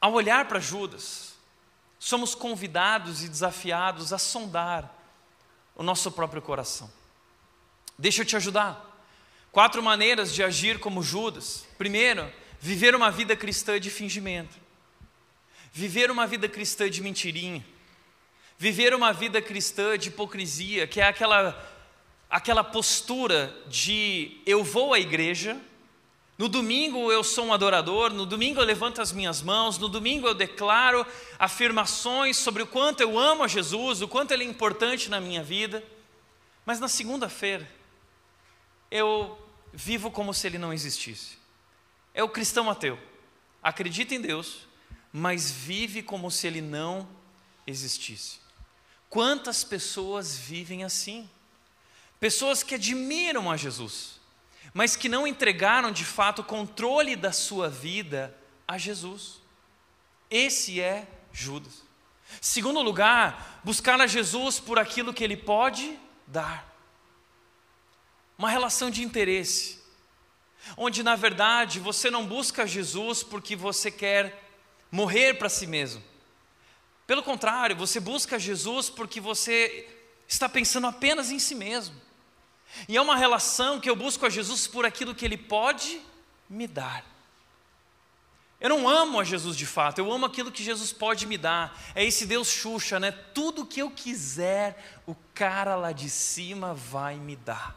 Ao 0.00 0.12
olhar 0.12 0.48
para 0.48 0.58
Judas, 0.58 1.34
somos 1.96 2.34
convidados 2.34 3.22
e 3.22 3.28
desafiados 3.28 4.12
a 4.12 4.18
sondar 4.18 4.92
o 5.76 5.84
nosso 5.84 6.10
próprio 6.10 6.42
coração. 6.42 6.92
Deixa 7.96 8.22
eu 8.22 8.26
te 8.26 8.34
ajudar. 8.34 8.84
Quatro 9.52 9.80
maneiras 9.80 10.34
de 10.34 10.42
agir 10.42 10.80
como 10.80 11.04
Judas. 11.04 11.68
Primeiro, 11.78 12.28
viver 12.58 12.96
uma 12.96 13.12
vida 13.12 13.36
cristã 13.36 13.78
de 13.78 13.90
fingimento. 13.90 14.56
Viver 15.72 16.10
uma 16.10 16.26
vida 16.26 16.48
cristã 16.48 16.90
de 16.90 17.00
mentirinha. 17.00 17.64
Viver 18.62 18.94
uma 18.94 19.12
vida 19.12 19.42
cristã 19.42 19.98
de 19.98 20.08
hipocrisia, 20.08 20.86
que 20.86 21.00
é 21.00 21.04
aquela, 21.08 21.68
aquela 22.30 22.62
postura 22.62 23.52
de 23.66 24.40
eu 24.46 24.62
vou 24.62 24.94
à 24.94 25.00
igreja, 25.00 25.60
no 26.38 26.48
domingo 26.48 27.10
eu 27.10 27.24
sou 27.24 27.46
um 27.46 27.52
adorador, 27.52 28.12
no 28.12 28.24
domingo 28.24 28.60
eu 28.60 28.64
levanto 28.64 29.02
as 29.02 29.10
minhas 29.10 29.42
mãos, 29.42 29.78
no 29.78 29.88
domingo 29.88 30.28
eu 30.28 30.32
declaro 30.32 31.04
afirmações 31.40 32.36
sobre 32.36 32.62
o 32.62 32.66
quanto 32.68 33.00
eu 33.00 33.18
amo 33.18 33.42
a 33.42 33.48
Jesus, 33.48 34.00
o 34.00 34.06
quanto 34.06 34.30
Ele 34.30 34.44
é 34.44 34.46
importante 34.46 35.10
na 35.10 35.20
minha 35.20 35.42
vida, 35.42 35.82
mas 36.64 36.78
na 36.78 36.86
segunda-feira 36.86 37.68
eu 38.92 39.36
vivo 39.72 40.08
como 40.08 40.32
se 40.32 40.46
Ele 40.46 40.58
não 40.58 40.72
existisse. 40.72 41.36
É 42.14 42.22
o 42.22 42.28
cristão 42.28 42.70
ateu, 42.70 42.96
acredita 43.60 44.14
em 44.14 44.20
Deus, 44.20 44.68
mas 45.12 45.50
vive 45.50 46.00
como 46.00 46.30
se 46.30 46.46
Ele 46.46 46.60
não 46.60 47.08
existisse. 47.66 48.41
Quantas 49.12 49.62
pessoas 49.62 50.38
vivem 50.38 50.84
assim? 50.84 51.28
Pessoas 52.18 52.62
que 52.62 52.76
admiram 52.76 53.50
a 53.50 53.58
Jesus, 53.58 54.18
mas 54.72 54.96
que 54.96 55.06
não 55.06 55.26
entregaram 55.26 55.92
de 55.92 56.02
fato 56.02 56.38
o 56.38 56.44
controle 56.44 57.14
da 57.14 57.30
sua 57.30 57.68
vida 57.68 58.34
a 58.66 58.78
Jesus. 58.78 59.38
Esse 60.30 60.80
é 60.80 61.06
Judas. 61.30 61.82
Segundo 62.40 62.80
lugar, 62.80 63.60
buscar 63.62 64.00
a 64.00 64.06
Jesus 64.06 64.58
por 64.58 64.78
aquilo 64.78 65.12
que 65.12 65.22
ele 65.22 65.36
pode 65.36 65.94
dar. 66.26 66.74
Uma 68.38 68.48
relação 68.48 68.90
de 68.90 69.02
interesse, 69.02 69.78
onde 70.74 71.02
na 71.02 71.16
verdade 71.16 71.78
você 71.78 72.10
não 72.10 72.26
busca 72.26 72.66
Jesus 72.66 73.22
porque 73.22 73.54
você 73.54 73.90
quer 73.90 74.42
morrer 74.90 75.34
para 75.34 75.50
si 75.50 75.66
mesmo, 75.66 76.02
pelo 77.06 77.22
contrário, 77.22 77.76
você 77.76 77.98
busca 77.98 78.38
Jesus 78.38 78.88
porque 78.88 79.20
você 79.20 79.88
está 80.28 80.48
pensando 80.48 80.86
apenas 80.86 81.30
em 81.30 81.38
si 81.38 81.54
mesmo. 81.54 81.94
E 82.88 82.96
é 82.96 83.00
uma 83.00 83.16
relação 83.16 83.80
que 83.80 83.90
eu 83.90 83.96
busco 83.96 84.24
a 84.24 84.30
Jesus 84.30 84.66
por 84.66 84.84
aquilo 84.84 85.14
que 85.14 85.24
Ele 85.24 85.36
pode 85.36 86.00
me 86.48 86.66
dar. 86.66 87.04
Eu 88.60 88.68
não 88.68 88.88
amo 88.88 89.18
a 89.18 89.24
Jesus 89.24 89.56
de 89.56 89.66
fato, 89.66 89.98
eu 89.98 90.12
amo 90.12 90.24
aquilo 90.24 90.52
que 90.52 90.62
Jesus 90.62 90.92
pode 90.92 91.26
me 91.26 91.36
dar. 91.36 91.76
É 91.96 92.04
esse 92.04 92.24
Deus 92.24 92.48
Xuxa, 92.48 93.00
né? 93.00 93.10
Tudo 93.10 93.66
que 93.66 93.82
eu 93.82 93.90
quiser, 93.90 95.00
o 95.04 95.16
cara 95.34 95.74
lá 95.74 95.90
de 95.90 96.08
cima 96.08 96.72
vai 96.72 97.16
me 97.16 97.34
dar. 97.34 97.76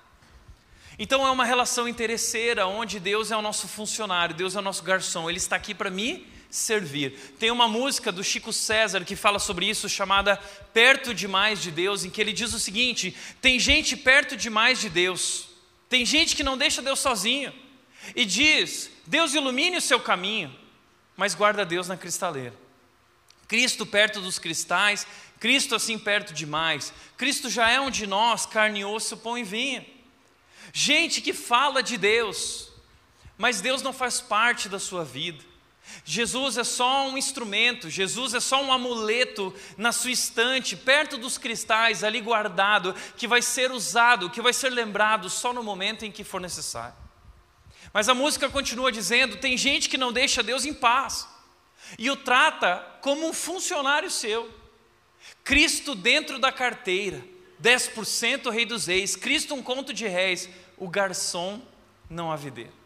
Então 0.97 1.25
é 1.25 1.31
uma 1.31 1.43
relação 1.43 1.88
interesseira, 1.88 2.67
onde 2.67 2.99
Deus 2.99 3.31
é 3.31 3.35
o 3.35 3.41
nosso 3.41 3.67
funcionário, 3.67 4.35
Deus 4.35 4.55
é 4.55 4.59
o 4.59 4.61
nosso 4.61 4.83
garçom, 4.83 5.27
Ele 5.27 5.39
está 5.39 5.55
aqui 5.55 5.73
para 5.73 5.89
me 5.89 6.35
servir. 6.49 7.36
Tem 7.39 7.51
uma 7.51 7.67
música 7.67 8.12
do 8.12 8.23
Chico 8.23 8.53
César 8.53 9.03
que 9.03 9.15
fala 9.15 9.39
sobre 9.39 9.67
isso, 9.69 9.89
chamada 9.89 10.38
Perto 10.73 11.13
Demais 11.13 11.62
de 11.62 11.71
Deus, 11.71 12.03
em 12.03 12.10
que 12.10 12.21
ele 12.21 12.34
diz 12.34 12.53
o 12.53 12.60
seguinte: 12.60 13.15
tem 13.41 13.60
gente 13.60 13.95
perto 13.97 14.36
demais 14.36 14.79
de 14.79 14.89
Deus, 14.89 15.47
tem 15.89 16.05
gente 16.05 16.36
que 16.36 16.43
não 16.43 16.58
deixa 16.58 16.81
Deus 16.81 16.99
sozinho, 16.99 17.53
e 18.15 18.25
diz: 18.25 18.89
Deus 19.05 19.34
ilumine 19.34 19.77
o 19.77 19.81
seu 19.81 19.99
caminho 19.99 20.65
mas 21.15 21.34
guarda 21.34 21.65
Deus 21.65 21.88
na 21.88 21.97
cristaleira. 21.97 22.53
Cristo 23.47 23.86
perto 23.86 24.21
dos 24.21 24.39
cristais, 24.39 25.05
Cristo 25.39 25.75
assim 25.75 25.97
perto 25.97 26.34
demais. 26.34 26.91
Cristo 27.17 27.49
já 27.49 27.69
é 27.69 27.79
um 27.79 27.89
de 27.89 28.08
nós, 28.08 28.45
carne 28.45 28.81
e 28.81 28.86
osso, 28.86 29.17
pão 29.17 29.38
e 29.38 29.43
vinho. 29.43 29.86
Gente 30.73 31.21
que 31.21 31.31
fala 31.31 31.81
de 31.81 31.97
Deus, 31.97 32.69
mas 33.38 33.62
Deus 33.62 33.81
não 33.81 33.93
faz 33.93 34.19
parte 34.19 34.67
da 34.67 34.79
sua 34.79 35.05
vida. 35.05 35.43
Jesus 36.07 36.55
é 36.55 36.63
só 36.63 37.07
um 37.07 37.17
instrumento, 37.17 37.89
Jesus 37.89 38.35
é 38.35 38.39
só 38.39 38.63
um 38.63 38.71
amuleto 38.71 39.51
na 39.75 39.91
sua 39.91 40.11
estante, 40.11 40.77
perto 40.77 41.17
dos 41.17 41.39
cristais, 41.39 42.03
ali 42.03 42.21
guardado, 42.21 42.93
que 43.17 43.27
vai 43.27 43.41
ser 43.41 43.71
usado, 43.71 44.29
que 44.29 44.39
vai 44.39 44.53
ser 44.53 44.69
lembrado 44.69 45.31
só 45.31 45.51
no 45.51 45.63
momento 45.63 46.05
em 46.05 46.11
que 46.11 46.23
for 46.23 46.39
necessário. 46.39 46.95
Mas 47.91 48.07
a 48.07 48.13
música 48.13 48.47
continua 48.47 48.91
dizendo: 48.91 49.37
tem 49.37 49.57
gente 49.57 49.89
que 49.89 49.97
não 49.97 50.13
deixa 50.13 50.43
Deus 50.43 50.63
em 50.63 50.75
paz 50.75 51.27
e 51.97 52.11
o 52.11 52.15
trata 52.15 52.85
como 53.01 53.27
um 53.27 53.33
funcionário 53.33 54.11
seu. 54.11 54.53
Cristo 55.43 55.95
dentro 55.95 56.37
da 56.37 56.51
carteira, 56.51 57.25
10% 57.59 58.51
rei 58.51 58.65
dos 58.65 58.85
reis, 58.85 59.15
Cristo 59.15 59.55
um 59.55 59.63
conto 59.63 59.91
de 59.91 60.05
réis, 60.07 60.47
o 60.77 60.87
garçom 60.87 61.59
não 62.07 62.35
videira. 62.37 62.85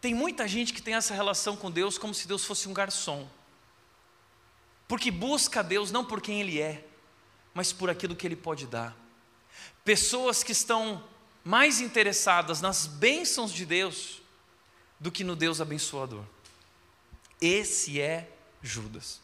Tem 0.00 0.14
muita 0.14 0.48
gente 0.48 0.72
que 0.72 0.80
tem 0.80 0.94
essa 0.94 1.14
relação 1.14 1.56
com 1.56 1.70
Deus 1.70 1.98
como 1.98 2.14
se 2.14 2.26
Deus 2.26 2.44
fosse 2.44 2.68
um 2.68 2.72
garçom. 2.72 3.28
Porque 4.88 5.10
busca 5.10 5.62
Deus 5.62 5.90
não 5.92 6.04
por 6.04 6.20
quem 6.20 6.40
Ele 6.40 6.60
é, 6.60 6.84
mas 7.52 7.72
por 7.72 7.90
aquilo 7.90 8.16
que 8.16 8.26
Ele 8.26 8.36
pode 8.36 8.66
dar. 8.66 8.96
Pessoas 9.84 10.42
que 10.42 10.52
estão 10.52 11.04
mais 11.44 11.80
interessadas 11.80 12.60
nas 12.60 12.86
bênçãos 12.86 13.52
de 13.52 13.66
Deus 13.66 14.20
do 14.98 15.10
que 15.10 15.22
no 15.22 15.36
Deus 15.36 15.60
abençoador. 15.60 16.24
Esse 17.40 18.00
é 18.00 18.30
Judas. 18.62 19.20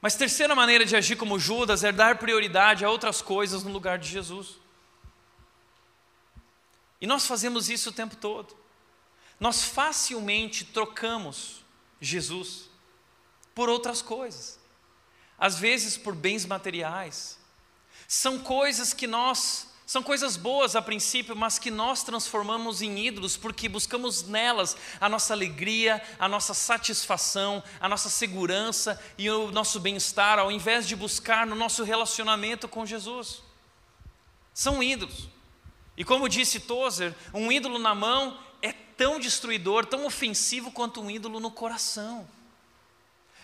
Mas 0.00 0.14
terceira 0.14 0.54
maneira 0.54 0.84
de 0.84 0.96
agir 0.96 1.16
como 1.16 1.38
Judas 1.38 1.82
é 1.82 1.90
dar 1.90 2.18
prioridade 2.18 2.84
a 2.84 2.90
outras 2.90 3.20
coisas 3.20 3.62
no 3.64 3.72
lugar 3.72 3.98
de 3.98 4.08
Jesus. 4.08 4.56
E 7.00 7.06
nós 7.06 7.26
fazemos 7.26 7.68
isso 7.68 7.90
o 7.90 7.92
tempo 7.92 8.16
todo. 8.16 8.56
Nós 9.38 9.62
facilmente 9.62 10.64
trocamos 10.64 11.64
Jesus 12.00 12.68
por 13.54 13.68
outras 13.68 14.02
coisas. 14.02 14.58
Às 15.38 15.58
vezes 15.58 15.96
por 15.96 16.14
bens 16.14 16.44
materiais. 16.44 17.38
São 18.06 18.38
coisas 18.38 18.92
que 18.92 19.06
nós 19.06 19.68
são 19.88 20.02
coisas 20.02 20.36
boas 20.36 20.76
a 20.76 20.82
princípio, 20.82 21.34
mas 21.34 21.58
que 21.58 21.70
nós 21.70 22.02
transformamos 22.02 22.82
em 22.82 23.06
ídolos 23.06 23.38
porque 23.38 23.70
buscamos 23.70 24.22
nelas 24.22 24.76
a 25.00 25.08
nossa 25.08 25.32
alegria, 25.32 26.02
a 26.18 26.28
nossa 26.28 26.52
satisfação, 26.52 27.64
a 27.80 27.88
nossa 27.88 28.10
segurança 28.10 29.02
e 29.16 29.30
o 29.30 29.50
nosso 29.50 29.80
bem-estar, 29.80 30.38
ao 30.38 30.52
invés 30.52 30.86
de 30.86 30.94
buscar 30.94 31.46
no 31.46 31.54
nosso 31.54 31.84
relacionamento 31.84 32.68
com 32.68 32.84
Jesus. 32.84 33.40
São 34.52 34.82
ídolos. 34.82 35.30
E 35.96 36.04
como 36.04 36.28
disse 36.28 36.60
Tozer, 36.60 37.14
um 37.32 37.50
ídolo 37.50 37.78
na 37.78 37.94
mão 37.94 38.38
tão 38.98 39.20
destruidor, 39.20 39.86
tão 39.86 40.04
ofensivo 40.04 40.72
quanto 40.72 41.00
um 41.00 41.08
ídolo 41.08 41.38
no 41.38 41.52
coração. 41.52 42.28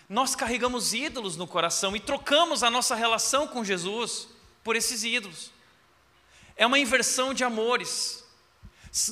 Nós 0.09 0.35
carregamos 0.35 0.93
ídolos 0.93 1.37
no 1.37 1.47
coração 1.47 1.95
e 1.95 2.01
trocamos 2.01 2.65
a 2.65 2.71
nossa 2.71 2.97
relação 2.97 3.47
com 3.47 3.65
Jesus 3.65 4.29
por 4.65 4.75
esses 4.75 5.05
ídolos. 5.05 5.53
É 6.57 6.67
uma 6.67 6.79
inversão 6.79 7.33
de 7.33 7.45
amores. 7.45 8.25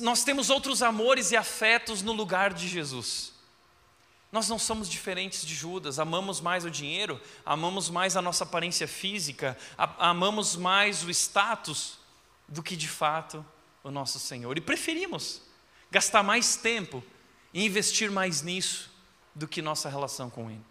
Nós 0.01 0.23
temos 0.25 0.49
outros 0.49 0.83
amores 0.83 1.31
e 1.31 1.37
afetos 1.37 2.01
no 2.01 2.11
lugar 2.11 2.53
de 2.53 2.67
Jesus. 2.67 3.31
Nós 4.29 4.49
não 4.49 4.59
somos 4.59 4.89
diferentes 4.89 5.45
de 5.45 5.55
Judas, 5.55 5.97
amamos 5.97 6.41
mais 6.41 6.65
o 6.65 6.71
dinheiro, 6.71 7.21
amamos 7.45 7.89
mais 7.89 8.17
a 8.17 8.21
nossa 8.21 8.43
aparência 8.43 8.87
física, 8.87 9.57
amamos 9.77 10.55
mais 10.55 11.03
o 11.03 11.09
status 11.09 11.99
do 12.47 12.61
que 12.61 12.75
de 12.75 12.89
fato 12.89 13.45
o 13.83 13.91
nosso 13.91 14.19
Senhor. 14.19 14.57
E 14.57 14.61
preferimos 14.61 15.42
gastar 15.93 16.23
mais 16.23 16.55
tempo 16.55 17.03
e 17.53 17.63
investir 17.63 18.09
mais 18.09 18.41
nisso 18.41 18.91
do 19.35 19.47
que 19.47 19.61
nossa 19.61 19.87
relação 19.87 20.27
com 20.27 20.49
Ele. 20.49 20.65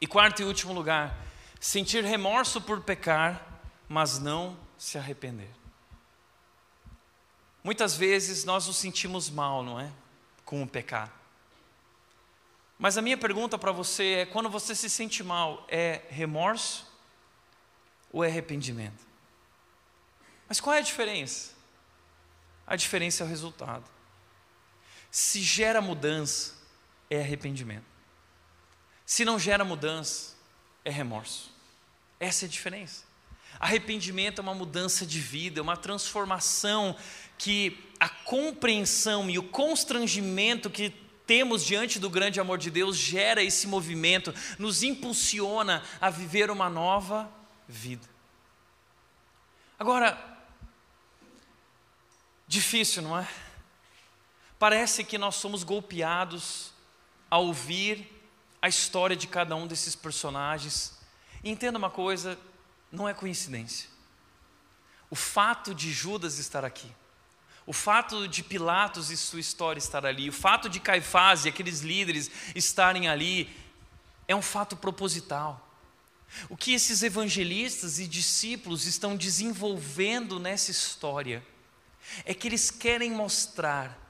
E 0.00 0.06
quarto 0.06 0.40
e 0.40 0.46
último 0.46 0.72
lugar, 0.72 1.14
sentir 1.60 2.02
remorso 2.02 2.58
por 2.58 2.80
pecar, 2.80 3.60
mas 3.86 4.18
não 4.18 4.58
se 4.78 4.96
arrepender. 4.96 5.50
Muitas 7.62 7.94
vezes 7.94 8.42
nós 8.44 8.66
nos 8.66 8.78
sentimos 8.78 9.28
mal, 9.28 9.62
não 9.62 9.78
é? 9.78 9.92
Com 10.42 10.62
o 10.62 10.66
pecado. 10.66 11.12
Mas 12.78 12.96
a 12.96 13.02
minha 13.02 13.18
pergunta 13.18 13.58
para 13.58 13.72
você 13.72 14.20
é: 14.20 14.26
quando 14.26 14.48
você 14.48 14.74
se 14.74 14.88
sente 14.88 15.22
mal, 15.22 15.66
é 15.68 16.00
remorso 16.08 16.90
ou 18.10 18.24
é 18.24 18.28
arrependimento? 18.28 19.04
Mas 20.48 20.62
qual 20.62 20.74
é 20.74 20.78
a 20.78 20.82
diferença? 20.82 21.52
A 22.66 22.74
diferença 22.74 23.22
é 23.22 23.26
o 23.26 23.28
resultado. 23.28 23.99
Se 25.10 25.42
gera 25.42 25.80
mudança, 25.80 26.54
é 27.08 27.20
arrependimento. 27.20 27.84
Se 29.04 29.24
não 29.24 29.38
gera 29.38 29.64
mudança, 29.64 30.34
é 30.84 30.90
remorso. 30.90 31.52
Essa 32.20 32.44
é 32.44 32.46
a 32.46 32.50
diferença. 32.50 33.04
Arrependimento 33.58 34.38
é 34.38 34.42
uma 34.42 34.54
mudança 34.54 35.04
de 35.04 35.18
vida, 35.18 35.58
é 35.58 35.62
uma 35.62 35.76
transformação 35.76 36.96
que 37.36 37.90
a 37.98 38.08
compreensão 38.08 39.28
e 39.28 39.38
o 39.38 39.42
constrangimento 39.42 40.70
que 40.70 40.90
temos 41.26 41.64
diante 41.64 41.98
do 41.98 42.08
grande 42.08 42.40
amor 42.40 42.58
de 42.58 42.70
Deus 42.70 42.96
gera 42.96 43.42
esse 43.42 43.66
movimento, 43.66 44.34
nos 44.58 44.82
impulsiona 44.82 45.82
a 46.00 46.10
viver 46.10 46.50
uma 46.50 46.68
nova 46.68 47.30
vida. 47.68 48.08
Agora, 49.78 50.18
difícil, 52.46 53.02
não 53.02 53.18
é? 53.18 53.28
Parece 54.60 55.02
que 55.04 55.16
nós 55.16 55.36
somos 55.36 55.64
golpeados 55.64 56.74
ao 57.30 57.46
ouvir 57.46 58.06
a 58.60 58.68
história 58.68 59.16
de 59.16 59.26
cada 59.26 59.56
um 59.56 59.66
desses 59.66 59.96
personagens. 59.96 60.98
E 61.42 61.50
entenda 61.50 61.78
uma 61.78 61.88
coisa, 61.88 62.38
não 62.92 63.08
é 63.08 63.14
coincidência. 63.14 63.88
O 65.08 65.16
fato 65.16 65.74
de 65.74 65.90
Judas 65.90 66.38
estar 66.38 66.62
aqui, 66.62 66.92
o 67.64 67.72
fato 67.72 68.28
de 68.28 68.42
Pilatos 68.42 69.10
e 69.10 69.16
sua 69.16 69.40
história 69.40 69.78
estar 69.78 70.04
ali, 70.04 70.28
o 70.28 70.32
fato 70.32 70.68
de 70.68 70.78
Caifás 70.78 71.46
e 71.46 71.48
aqueles 71.48 71.80
líderes 71.80 72.30
estarem 72.54 73.08
ali, 73.08 73.48
é 74.28 74.36
um 74.36 74.42
fato 74.42 74.76
proposital. 74.76 75.68
O 76.50 76.56
que 76.56 76.74
esses 76.74 77.02
evangelistas 77.02 77.98
e 77.98 78.06
discípulos 78.06 78.84
estão 78.84 79.16
desenvolvendo 79.16 80.38
nessa 80.38 80.70
história 80.70 81.42
é 82.26 82.34
que 82.34 82.46
eles 82.46 82.70
querem 82.70 83.10
mostrar 83.10 84.09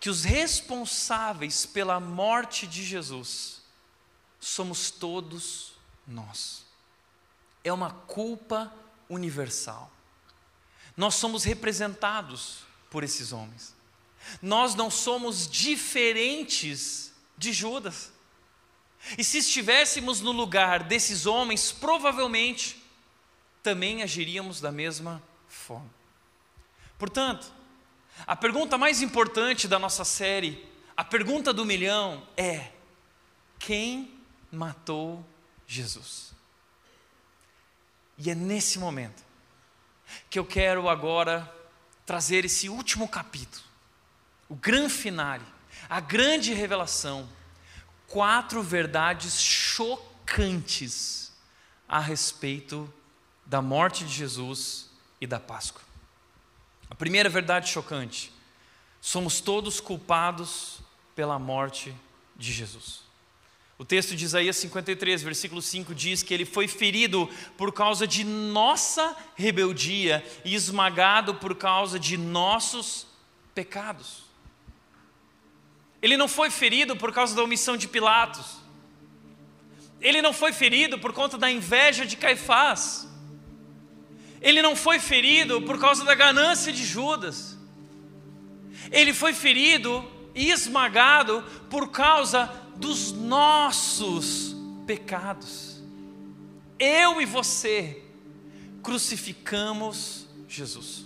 que 0.00 0.08
os 0.08 0.24
responsáveis 0.24 1.66
pela 1.66 1.98
morte 1.98 2.66
de 2.66 2.84
Jesus 2.84 3.62
somos 4.40 4.90
todos 4.90 5.72
nós 6.06 6.68
é 7.68 7.72
uma 7.72 7.90
culpa 7.90 8.72
universal. 9.08 9.90
Nós 10.96 11.14
somos 11.14 11.44
representados 11.44 12.60
por 12.90 13.04
esses 13.04 13.32
homens. 13.32 13.74
Nós 14.42 14.74
não 14.74 14.90
somos 14.90 15.48
diferentes 15.48 17.12
de 17.36 17.52
Judas. 17.52 18.12
E 19.16 19.22
se 19.22 19.38
estivéssemos 19.38 20.20
no 20.20 20.32
lugar 20.32 20.82
desses 20.82 21.24
homens, 21.24 21.70
provavelmente 21.70 22.82
também 23.62 24.02
agiríamos 24.02 24.60
da 24.60 24.72
mesma 24.72 25.22
forma. 25.46 25.90
Portanto, 26.98 27.52
a 28.26 28.36
pergunta 28.36 28.76
mais 28.76 29.00
importante 29.02 29.66
da 29.66 29.78
nossa 29.78 30.04
série, 30.04 30.66
a 30.96 31.04
pergunta 31.04 31.52
do 31.52 31.64
milhão 31.64 32.26
é: 32.36 32.72
quem 33.58 34.20
matou 34.50 35.24
Jesus? 35.66 36.32
E 38.16 38.30
é 38.30 38.34
nesse 38.34 38.78
momento 38.78 39.22
que 40.28 40.38
eu 40.38 40.44
quero 40.44 40.88
agora 40.88 41.52
trazer 42.04 42.44
esse 42.44 42.68
último 42.68 43.06
capítulo, 43.08 43.64
o 44.48 44.54
grande 44.54 44.92
finale, 44.92 45.44
a 45.88 46.00
grande 46.00 46.52
revelação. 46.52 47.28
quatro 48.08 48.62
verdades 48.62 49.38
chocantes 49.40 51.30
a 51.86 52.00
respeito 52.00 52.92
da 53.44 53.60
morte 53.60 54.04
de 54.04 54.12
Jesus 54.12 54.90
e 55.20 55.26
da 55.26 55.38
Páscoa. 55.38 55.87
A 56.90 56.94
primeira 56.94 57.28
verdade 57.28 57.68
chocante: 57.68 58.32
somos 59.00 59.40
todos 59.40 59.80
culpados 59.80 60.80
pela 61.14 61.38
morte 61.38 61.94
de 62.36 62.52
Jesus. 62.52 63.08
O 63.78 63.84
texto 63.84 64.16
de 64.16 64.24
Isaías 64.24 64.56
53, 64.56 65.22
versículo 65.22 65.62
5 65.62 65.94
diz 65.94 66.22
que 66.22 66.34
ele 66.34 66.44
foi 66.44 66.66
ferido 66.66 67.30
por 67.56 67.72
causa 67.72 68.08
de 68.08 68.24
nossa 68.24 69.16
rebeldia 69.36 70.24
e 70.44 70.52
esmagado 70.54 71.36
por 71.36 71.54
causa 71.54 71.96
de 71.98 72.16
nossos 72.16 73.06
pecados. 73.54 74.24
Ele 76.02 76.16
não 76.16 76.28
foi 76.28 76.50
ferido 76.50 76.96
por 76.96 77.12
causa 77.12 77.36
da 77.36 77.42
omissão 77.42 77.76
de 77.76 77.86
Pilatos. 77.86 78.58
Ele 80.00 80.22
não 80.22 80.32
foi 80.32 80.52
ferido 80.52 80.98
por 80.98 81.12
conta 81.12 81.38
da 81.38 81.50
inveja 81.50 82.04
de 82.04 82.16
Caifás. 82.16 83.07
Ele 84.40 84.62
não 84.62 84.76
foi 84.76 84.98
ferido 84.98 85.62
por 85.62 85.78
causa 85.78 86.04
da 86.04 86.14
ganância 86.14 86.72
de 86.72 86.84
Judas. 86.84 87.56
Ele 88.90 89.12
foi 89.12 89.32
ferido 89.32 90.04
e 90.34 90.50
esmagado 90.50 91.42
por 91.68 91.90
causa 91.90 92.46
dos 92.76 93.12
nossos 93.12 94.54
pecados. 94.86 95.82
Eu 96.78 97.20
e 97.20 97.26
você 97.26 98.02
crucificamos 98.82 100.26
Jesus. 100.48 101.04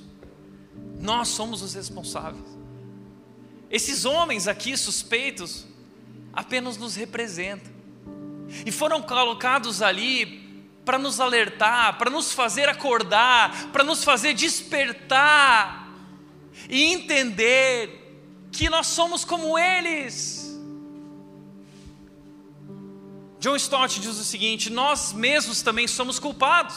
Nós 1.01 1.29
somos 1.29 1.63
os 1.63 1.75
responsáveis. 1.75 2.45
Esses 3.71 4.05
homens 4.05 4.47
aqui 4.47 4.77
suspeitos 4.77 5.67
apenas 6.33 6.77
nos 6.77 6.95
representam. 6.95 7.73
E 8.67 8.71
foram 8.71 9.01
colocados 9.01 9.81
ali 9.81 10.42
para 10.85 10.99
nos 10.99 11.21
alertar, 11.21 11.97
para 11.99 12.11
nos 12.11 12.33
fazer 12.33 12.69
acordar, 12.69 13.69
para 13.69 13.85
nos 13.85 14.03
fazer 14.03 14.35
despertar 14.35 15.93
e 16.69 16.83
entender 16.85 18.01
que 18.51 18.69
nós 18.69 18.89
somos 18.89 19.25
como 19.25 19.59
eles. 19.59 20.43
John 23.41 23.57
Stott 23.57 24.01
diz 24.01 24.19
o 24.19 24.25
seguinte: 24.25 24.71
nós 24.71 25.13
mesmos 25.13 25.63
também 25.63 25.89
somos 25.89 26.19
culpados. 26.19 26.77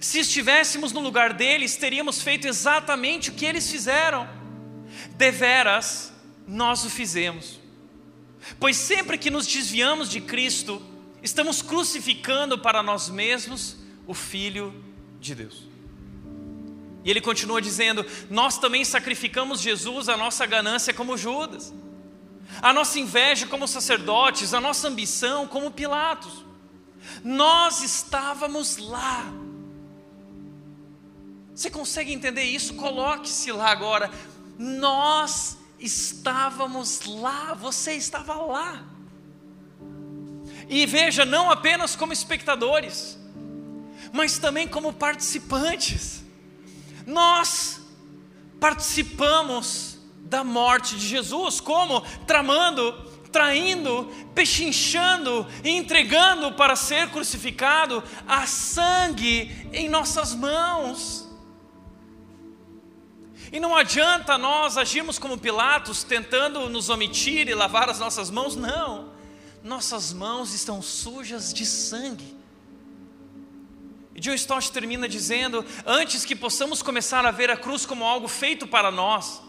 Se 0.00 0.18
estivéssemos 0.18 0.92
no 0.92 1.00
lugar 1.00 1.32
deles, 1.32 1.76
teríamos 1.76 2.20
feito 2.20 2.46
exatamente 2.46 3.30
o 3.30 3.34
que 3.34 3.46
eles 3.46 3.70
fizeram. 3.70 4.28
Deveras, 5.12 6.12
nós 6.46 6.84
o 6.84 6.90
fizemos. 6.90 7.60
Pois 8.60 8.76
sempre 8.76 9.16
que 9.16 9.30
nos 9.30 9.46
desviamos 9.46 10.10
de 10.10 10.20
Cristo, 10.20 10.82
estamos 11.26 11.60
crucificando 11.60 12.58
para 12.58 12.82
nós 12.82 13.08
mesmos 13.10 13.76
o 14.06 14.14
Filho 14.14 14.82
de 15.20 15.34
Deus. 15.34 15.64
E 17.04 17.10
ele 17.10 17.20
continua 17.20 17.60
dizendo: 17.60 18.04
Nós 18.30 18.58
também 18.58 18.84
sacrificamos 18.84 19.60
Jesus, 19.60 20.08
a 20.08 20.16
nossa 20.16 20.46
ganância 20.46 20.94
como 20.94 21.16
Judas 21.16 21.72
a 22.62 22.72
nossa 22.72 22.98
inveja 22.98 23.46
como 23.46 23.66
sacerdotes, 23.66 24.54
a 24.54 24.60
nossa 24.60 24.88
ambição 24.88 25.46
como 25.46 25.70
Pilatos. 25.70 26.44
Nós 27.22 27.82
estávamos 27.82 28.76
lá. 28.76 29.26
Você 31.54 31.70
consegue 31.70 32.12
entender 32.12 32.42
isso? 32.42 32.74
Coloque-se 32.74 33.50
lá 33.52 33.70
agora. 33.70 34.10
Nós 34.58 35.56
estávamos 35.78 37.04
lá, 37.06 37.54
você 37.54 37.94
estava 37.94 38.34
lá. 38.34 38.84
E 40.68 40.84
veja, 40.86 41.24
não 41.24 41.50
apenas 41.50 41.94
como 41.94 42.12
espectadores, 42.12 43.18
mas 44.12 44.38
também 44.38 44.66
como 44.66 44.92
participantes. 44.92 46.24
Nós 47.06 47.80
participamos 48.58 49.98
da 50.18 50.42
morte 50.42 50.96
de 50.96 51.06
Jesus. 51.06 51.60
Como? 51.60 52.00
Tramando, 52.26 52.92
traindo, 53.30 54.10
pechinchando 54.34 55.46
e 55.62 55.70
entregando 55.70 56.52
para 56.52 56.74
ser 56.74 57.10
crucificado 57.10 58.02
a 58.26 58.46
sangue 58.46 59.68
em 59.72 59.88
nossas 59.88 60.34
mãos. 60.34 61.26
E 63.52 63.60
não 63.60 63.76
adianta 63.76 64.36
nós 64.36 64.76
agirmos 64.76 65.18
como 65.18 65.38
Pilatos, 65.38 66.02
tentando 66.02 66.68
nos 66.68 66.88
omitir 66.88 67.48
e 67.48 67.54
lavar 67.54 67.88
as 67.88 68.00
nossas 68.00 68.28
mãos, 68.30 68.56
não. 68.56 69.15
Nossas 69.66 70.12
mãos 70.12 70.54
estão 70.54 70.80
sujas 70.80 71.52
de 71.52 71.66
sangue. 71.66 72.36
E 74.14 74.20
John 74.20 74.34
Stott 74.34 74.70
termina 74.70 75.08
dizendo: 75.08 75.64
antes 75.84 76.24
que 76.24 76.36
possamos 76.36 76.82
começar 76.82 77.26
a 77.26 77.32
ver 77.32 77.50
a 77.50 77.56
cruz 77.56 77.84
como 77.84 78.04
algo 78.04 78.28
feito 78.28 78.68
para 78.68 78.92
nós, 78.92 79.42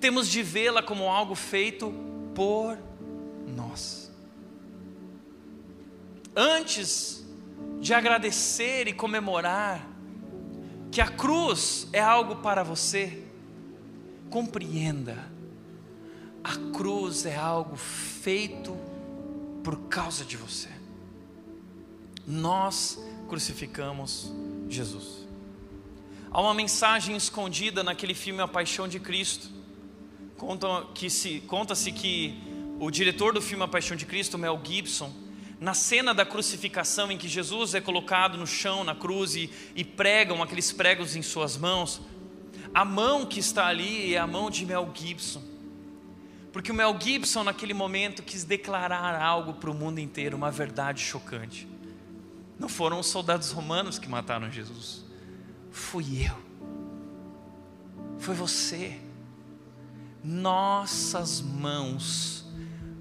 temos 0.00 0.28
de 0.28 0.42
vê-la 0.42 0.82
como 0.82 1.08
algo 1.08 1.36
feito 1.36 1.94
por 2.34 2.76
nós. 3.46 4.10
Antes 6.34 7.24
de 7.80 7.94
agradecer 7.94 8.88
e 8.88 8.92
comemorar 8.92 9.86
que 10.90 11.00
a 11.00 11.06
cruz 11.06 11.86
é 11.92 12.00
algo 12.00 12.42
para 12.42 12.64
você, 12.64 13.22
compreenda, 14.30 15.30
a 16.42 16.56
cruz 16.76 17.24
é 17.24 17.36
algo 17.36 17.76
feito 17.76 18.76
por 19.66 19.88
causa 19.88 20.24
de 20.24 20.36
você. 20.36 20.68
Nós 22.24 22.96
crucificamos 23.28 24.32
Jesus. 24.68 25.26
Há 26.30 26.40
uma 26.40 26.54
mensagem 26.54 27.16
escondida 27.16 27.82
naquele 27.82 28.14
filme 28.14 28.40
A 28.40 28.46
Paixão 28.46 28.86
de 28.86 29.00
Cristo 29.00 29.50
Conta 30.36 30.86
que 30.94 31.10
se, 31.10 31.40
conta-se 31.48 31.90
que 31.90 32.38
o 32.78 32.92
diretor 32.92 33.34
do 33.34 33.42
filme 33.42 33.64
A 33.64 33.66
Paixão 33.66 33.96
de 33.96 34.06
Cristo, 34.06 34.38
Mel 34.38 34.60
Gibson, 34.62 35.12
na 35.58 35.74
cena 35.74 36.14
da 36.14 36.24
crucificação 36.24 37.10
em 37.10 37.18
que 37.18 37.26
Jesus 37.26 37.74
é 37.74 37.80
colocado 37.80 38.38
no 38.38 38.46
chão, 38.46 38.84
na 38.84 38.94
cruz, 38.94 39.34
e, 39.34 39.50
e 39.74 39.82
pregam 39.82 40.44
aqueles 40.44 40.70
pregos 40.70 41.16
em 41.16 41.22
suas 41.22 41.56
mãos, 41.56 42.00
a 42.72 42.84
mão 42.84 43.26
que 43.26 43.40
está 43.40 43.66
ali 43.66 44.14
é 44.14 44.18
a 44.18 44.28
mão 44.28 44.48
de 44.48 44.64
Mel 44.64 44.88
Gibson. 44.94 45.55
Porque 46.56 46.72
o 46.72 46.74
Mel 46.74 46.98
Gibson, 46.98 47.44
naquele 47.44 47.74
momento, 47.74 48.22
quis 48.22 48.42
declarar 48.42 49.14
algo 49.20 49.52
para 49.52 49.70
o 49.70 49.74
mundo 49.74 49.98
inteiro, 49.98 50.38
uma 50.38 50.50
verdade 50.50 51.02
chocante. 51.02 51.68
Não 52.58 52.66
foram 52.66 52.98
os 52.98 53.08
soldados 53.08 53.50
romanos 53.50 53.98
que 53.98 54.08
mataram 54.08 54.50
Jesus, 54.50 55.04
fui 55.70 56.26
eu, 56.26 56.34
foi 58.18 58.34
você 58.34 58.98
nossas 60.24 61.42
mãos 61.42 62.46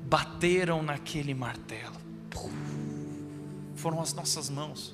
bateram 0.06 0.84
naquele 0.84 1.34
martelo. 1.34 1.96
Foram 3.78 4.02
as 4.02 4.12
nossas 4.12 4.50
mãos 4.50 4.94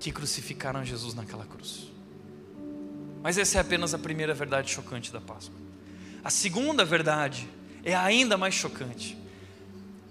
que 0.00 0.10
crucificaram 0.10 0.82
Jesus 0.82 1.12
naquela 1.12 1.44
cruz. 1.44 1.92
Mas 3.22 3.36
essa 3.36 3.58
é 3.58 3.60
apenas 3.60 3.92
a 3.92 3.98
primeira 3.98 4.32
verdade 4.32 4.70
chocante 4.70 5.12
da 5.12 5.20
Páscoa. 5.20 5.61
A 6.24 6.30
segunda 6.30 6.84
verdade 6.84 7.48
é 7.84 7.94
ainda 7.94 8.36
mais 8.36 8.54
chocante. 8.54 9.18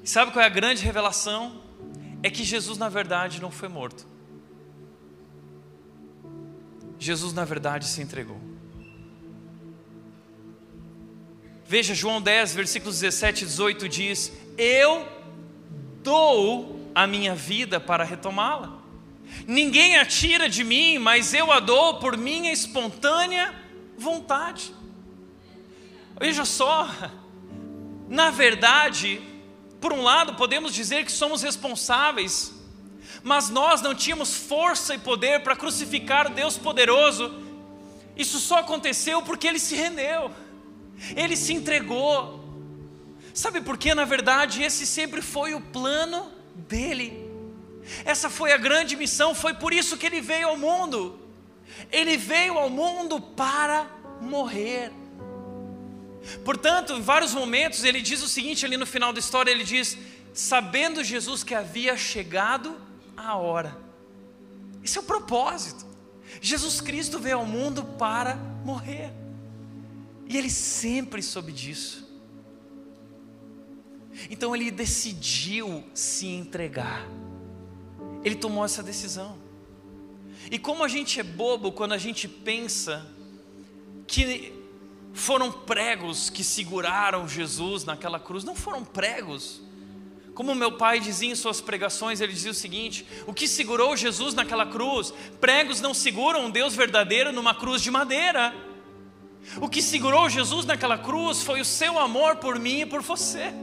Sabe 0.04 0.32
qual 0.32 0.44
é 0.44 0.46
a 0.46 0.50
grande 0.50 0.84
revelação? 0.84 1.62
É 2.24 2.30
que 2.30 2.44
Jesus, 2.44 2.78
na 2.78 2.90
verdade, 2.90 3.42
não 3.42 3.52
foi 3.52 3.70
morto. 3.70 4.06
Jesus, 7.00 7.34
na 7.34 7.46
verdade, 7.46 7.86
se 7.88 8.02
entregou. 8.02 8.40
Veja, 11.66 11.96
João 11.96 12.22
10, 12.22 12.54
versículos 12.54 13.00
17 13.00 13.44
e 13.44 13.48
18 13.48 13.90
diz: 13.90 14.32
Eu 14.58 15.08
dou 16.04 16.92
a 16.94 17.08
minha 17.08 17.34
vida 17.34 17.80
para 17.80 18.04
retomá-la. 18.04 18.80
Ninguém 19.48 19.98
a 19.98 20.06
tira 20.06 20.50
de 20.50 20.64
mim, 20.64 20.98
mas 20.98 21.34
eu 21.34 21.52
a 21.52 21.60
dou 21.60 22.00
por 22.00 22.18
minha 22.18 22.52
espontânea 22.52 23.56
vontade. 23.98 24.74
Veja 26.22 26.46
só, 26.46 26.88
na 28.08 28.30
verdade, 28.30 29.20
por 29.80 29.92
um 29.92 30.04
lado, 30.04 30.36
podemos 30.36 30.72
dizer 30.72 31.04
que 31.04 31.12
somos 31.12 31.42
responsáveis, 31.42 32.54
mas 33.24 33.50
nós 33.50 33.82
não 33.82 33.96
tínhamos 33.96 34.36
força 34.36 34.94
e 34.94 35.00
poder 35.00 35.42
para 35.42 35.56
crucificar 35.56 36.28
o 36.28 36.36
Deus 36.36 36.60
poderoso. 36.60 37.34
Isso 38.16 38.40
só 38.40 38.60
aconteceu 38.60 39.24
porque 39.24 39.48
ele 39.48 39.58
se 39.58 39.74
rendeu. 39.74 40.30
Ele 41.16 41.36
se 41.36 41.54
entregou. 41.54 42.40
Sabe 43.34 43.60
por 43.60 43.76
quê? 43.76 43.96
Na 43.96 44.06
verdade, 44.06 44.62
esse 44.62 44.86
sempre 44.86 45.24
foi 45.24 45.56
o 45.56 45.60
plano 45.60 46.32
dele. 46.54 47.32
Essa 48.06 48.30
foi 48.30 48.54
a 48.54 48.58
grande 48.58 48.96
missão, 48.96 49.34
foi 49.34 49.56
por 49.56 49.74
isso 49.74 49.98
que 49.98 50.06
ele 50.06 50.22
veio 50.22 50.50
ao 50.50 50.58
mundo. 50.58 51.20
Ele 51.92 52.16
veio 52.16 52.60
ao 52.60 52.70
mundo 52.70 53.20
para 53.20 53.88
morrer. 54.22 55.01
Portanto, 56.46 56.94
em 56.94 57.02
vários 57.02 57.34
momentos, 57.34 57.84
ele 57.84 58.02
diz 58.02 58.22
o 58.22 58.28
seguinte 58.28 58.66
ali 58.66 58.78
no 58.78 58.86
final 58.86 59.12
da 59.12 59.20
história: 59.20 59.52
ele 59.52 59.64
diz, 59.64 59.98
sabendo 60.34 61.04
Jesus 61.04 61.44
que 61.44 61.56
havia 61.56 61.98
chegado 61.98 62.76
a 63.18 63.36
hora. 63.36 63.78
Esse 64.84 64.98
é 64.98 65.02
o 65.02 65.04
propósito. 65.04 65.86
Jesus 66.40 66.80
Cristo 66.80 67.20
veio 67.20 67.38
ao 67.38 67.46
mundo 67.46 67.84
para 67.84 68.36
morrer. 68.64 69.12
E 70.28 70.38
ele 70.38 70.50
sempre 70.50 71.22
soube 71.22 71.52
disso. 71.52 72.10
Então 74.30 74.56
ele 74.56 74.72
decidiu 74.72 75.84
se 75.94 76.28
entregar. 76.28 77.08
Ele 78.24 78.36
tomou 78.36 78.64
essa 78.64 78.82
decisão. 78.82 79.38
E 80.50 80.58
como 80.58 80.84
a 80.84 80.88
gente 80.88 81.20
é 81.20 81.24
bobo 81.24 81.72
quando 81.72 81.94
a 81.94 81.98
gente 81.98 82.28
pensa 82.28 83.06
que 84.08 84.61
foram 85.14 85.52
pregos 85.52 86.30
que 86.30 86.44
seguraram 86.44 87.28
Jesus 87.28 87.84
naquela 87.84 88.20
cruz, 88.20 88.44
não 88.44 88.56
foram 88.56 88.84
pregos. 88.84 89.62
Como 90.34 90.56
meu 90.56 90.72
pai 90.72 91.00
dizia 91.00 91.30
em 91.30 91.36
suas 91.36 91.60
pregações, 91.60 92.22
ele 92.22 92.32
dizia 92.32 92.52
o 92.52 92.56
seguinte: 92.56 93.06
o 93.28 93.34
que 93.34 93.48
segurou 93.48 93.96
Jesus 93.98 94.34
naquela 94.34 94.66
cruz? 94.66 95.14
Pregos 95.40 95.82
não 95.82 95.94
seguram 95.94 96.46
um 96.46 96.50
Deus 96.50 96.76
verdadeiro 96.76 97.32
numa 97.32 97.54
cruz 97.54 97.82
de 97.82 97.92
madeira. 97.92 98.54
O 99.60 99.68
que 99.68 99.82
segurou 99.82 100.30
Jesus 100.30 100.66
naquela 100.66 100.98
cruz 100.98 101.44
foi 101.44 101.60
o 101.60 101.66
seu 101.66 102.00
amor 102.00 102.38
por 102.38 102.58
mim 102.60 102.82
e 102.82 102.86
por 102.86 103.02
você. 103.02 103.54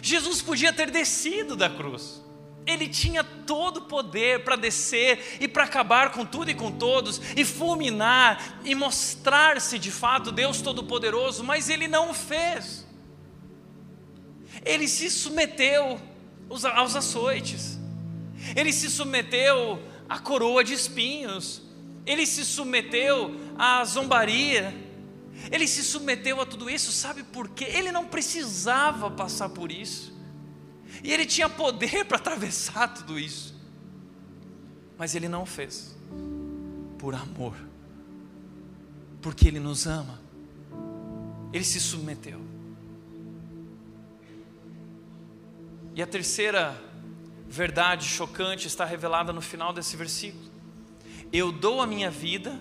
Jesus 0.00 0.40
podia 0.42 0.72
ter 0.72 0.90
descido 0.90 1.56
da 1.56 1.68
cruz. 1.68 2.22
Ele 2.66 2.88
tinha 2.88 3.22
todo 3.22 3.78
o 3.78 3.82
poder 3.82 4.42
para 4.42 4.56
descer 4.56 5.36
e 5.38 5.46
para 5.46 5.64
acabar 5.64 6.12
com 6.12 6.24
tudo 6.24 6.50
e 6.50 6.54
com 6.54 6.72
todos, 6.72 7.20
e 7.36 7.44
fulminar 7.44 8.60
e 8.64 8.74
mostrar-se 8.74 9.78
de 9.78 9.90
fato 9.90 10.32
Deus 10.32 10.62
Todo-Poderoso, 10.62 11.44
mas 11.44 11.68
ele 11.68 11.86
não 11.86 12.10
o 12.10 12.14
fez. 12.14 12.86
Ele 14.64 14.88
se 14.88 15.10
submeteu 15.10 16.00
aos 16.48 16.96
açoites, 16.96 17.78
ele 18.56 18.72
se 18.72 18.88
submeteu 18.88 19.82
à 20.08 20.18
coroa 20.18 20.64
de 20.64 20.72
espinhos, 20.72 21.62
ele 22.06 22.26
se 22.26 22.44
submeteu 22.44 23.34
à 23.58 23.84
zombaria, 23.84 24.74
ele 25.50 25.66
se 25.66 25.82
submeteu 25.82 26.40
a 26.40 26.46
tudo 26.46 26.70
isso, 26.70 26.92
sabe 26.92 27.22
por 27.24 27.48
quê? 27.48 27.64
Ele 27.64 27.92
não 27.92 28.06
precisava 28.06 29.10
passar 29.10 29.50
por 29.50 29.70
isso. 29.70 30.13
E 31.02 31.12
ele 31.12 31.26
tinha 31.26 31.48
poder 31.48 32.04
para 32.04 32.16
atravessar 32.16 32.88
tudo 32.88 33.18
isso. 33.18 33.54
Mas 34.96 35.14
ele 35.14 35.28
não 35.28 35.44
fez. 35.44 35.96
Por 36.98 37.14
amor. 37.14 37.56
Porque 39.20 39.48
ele 39.48 39.60
nos 39.60 39.86
ama. 39.86 40.20
Ele 41.52 41.64
se 41.64 41.80
submeteu. 41.80 42.40
E 45.94 46.02
a 46.02 46.06
terceira 46.06 46.76
verdade 47.48 48.06
chocante 48.06 48.66
está 48.66 48.84
revelada 48.84 49.32
no 49.32 49.40
final 49.40 49.72
desse 49.72 49.96
versículo. 49.96 50.50
Eu 51.32 51.52
dou 51.52 51.80
a 51.80 51.86
minha 51.86 52.10
vida 52.10 52.60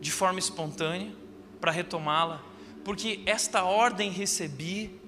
de 0.00 0.10
forma 0.10 0.38
espontânea 0.38 1.12
para 1.60 1.70
retomá-la, 1.70 2.42
porque 2.84 3.22
esta 3.26 3.64
ordem 3.64 4.10
recebi 4.10 4.98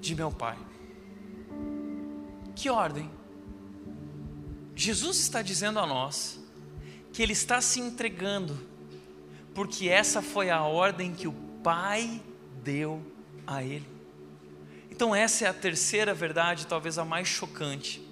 de 0.00 0.14
meu 0.14 0.30
Pai. 0.30 0.56
Que 2.54 2.70
ordem? 2.70 3.10
Jesus 4.74 5.18
está 5.18 5.42
dizendo 5.42 5.78
a 5.78 5.86
nós 5.86 6.40
que 7.12 7.22
Ele 7.22 7.32
está 7.32 7.60
se 7.60 7.78
entregando, 7.80 8.58
porque 9.54 9.88
essa 9.88 10.22
foi 10.22 10.50
a 10.50 10.62
ordem 10.62 11.14
que 11.14 11.28
o 11.28 11.32
Pai 11.62 12.22
deu 12.62 13.02
a 13.46 13.62
Ele. 13.62 13.86
Então, 14.90 15.14
essa 15.14 15.44
é 15.44 15.48
a 15.48 15.54
terceira 15.54 16.14
verdade, 16.14 16.66
talvez 16.66 16.98
a 16.98 17.04
mais 17.04 17.28
chocante 17.28 18.02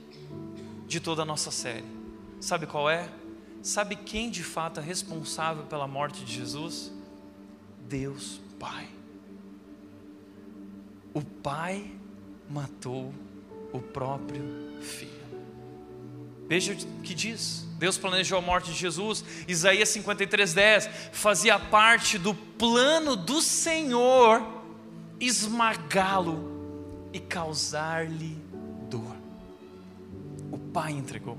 de 0.87 0.99
toda 0.99 1.23
a 1.23 1.25
nossa 1.25 1.51
série. 1.51 1.85
Sabe 2.41 2.67
qual 2.67 2.91
é? 2.91 3.09
Sabe 3.63 3.95
quem 3.95 4.31
de 4.31 4.43
fato 4.43 4.81
é 4.81 4.83
responsável 4.83 5.65
pela 5.65 5.87
morte 5.87 6.25
de 6.25 6.33
Jesus? 6.33 6.91
Deus 7.87 8.41
Pai. 8.59 8.89
O 11.13 11.23
Pai 11.23 11.91
matou 12.49 13.13
o 13.73 13.81
próprio 13.81 14.43
Filho. 14.81 15.11
Veja 16.49 16.73
o 16.73 17.03
que 17.03 17.15
diz. 17.15 17.67
Deus 17.79 17.97
planejou 17.97 18.39
a 18.39 18.41
morte 18.41 18.73
de 18.73 18.77
Jesus. 18.77 19.25
Isaías 19.47 19.89
53:10 19.91 20.91
fazia 21.13 21.59
parte 21.59 22.19
do 22.19 22.35
plano 22.35 23.17
do 23.17 23.41
Senhor 23.41 24.43
esmagá-lo 25.19 27.09
e 27.13 27.21
causar-lhe 27.21 28.37
dor. 28.89 29.17
O 30.51 30.59
Pai 30.59 30.93
entregou. 30.93 31.39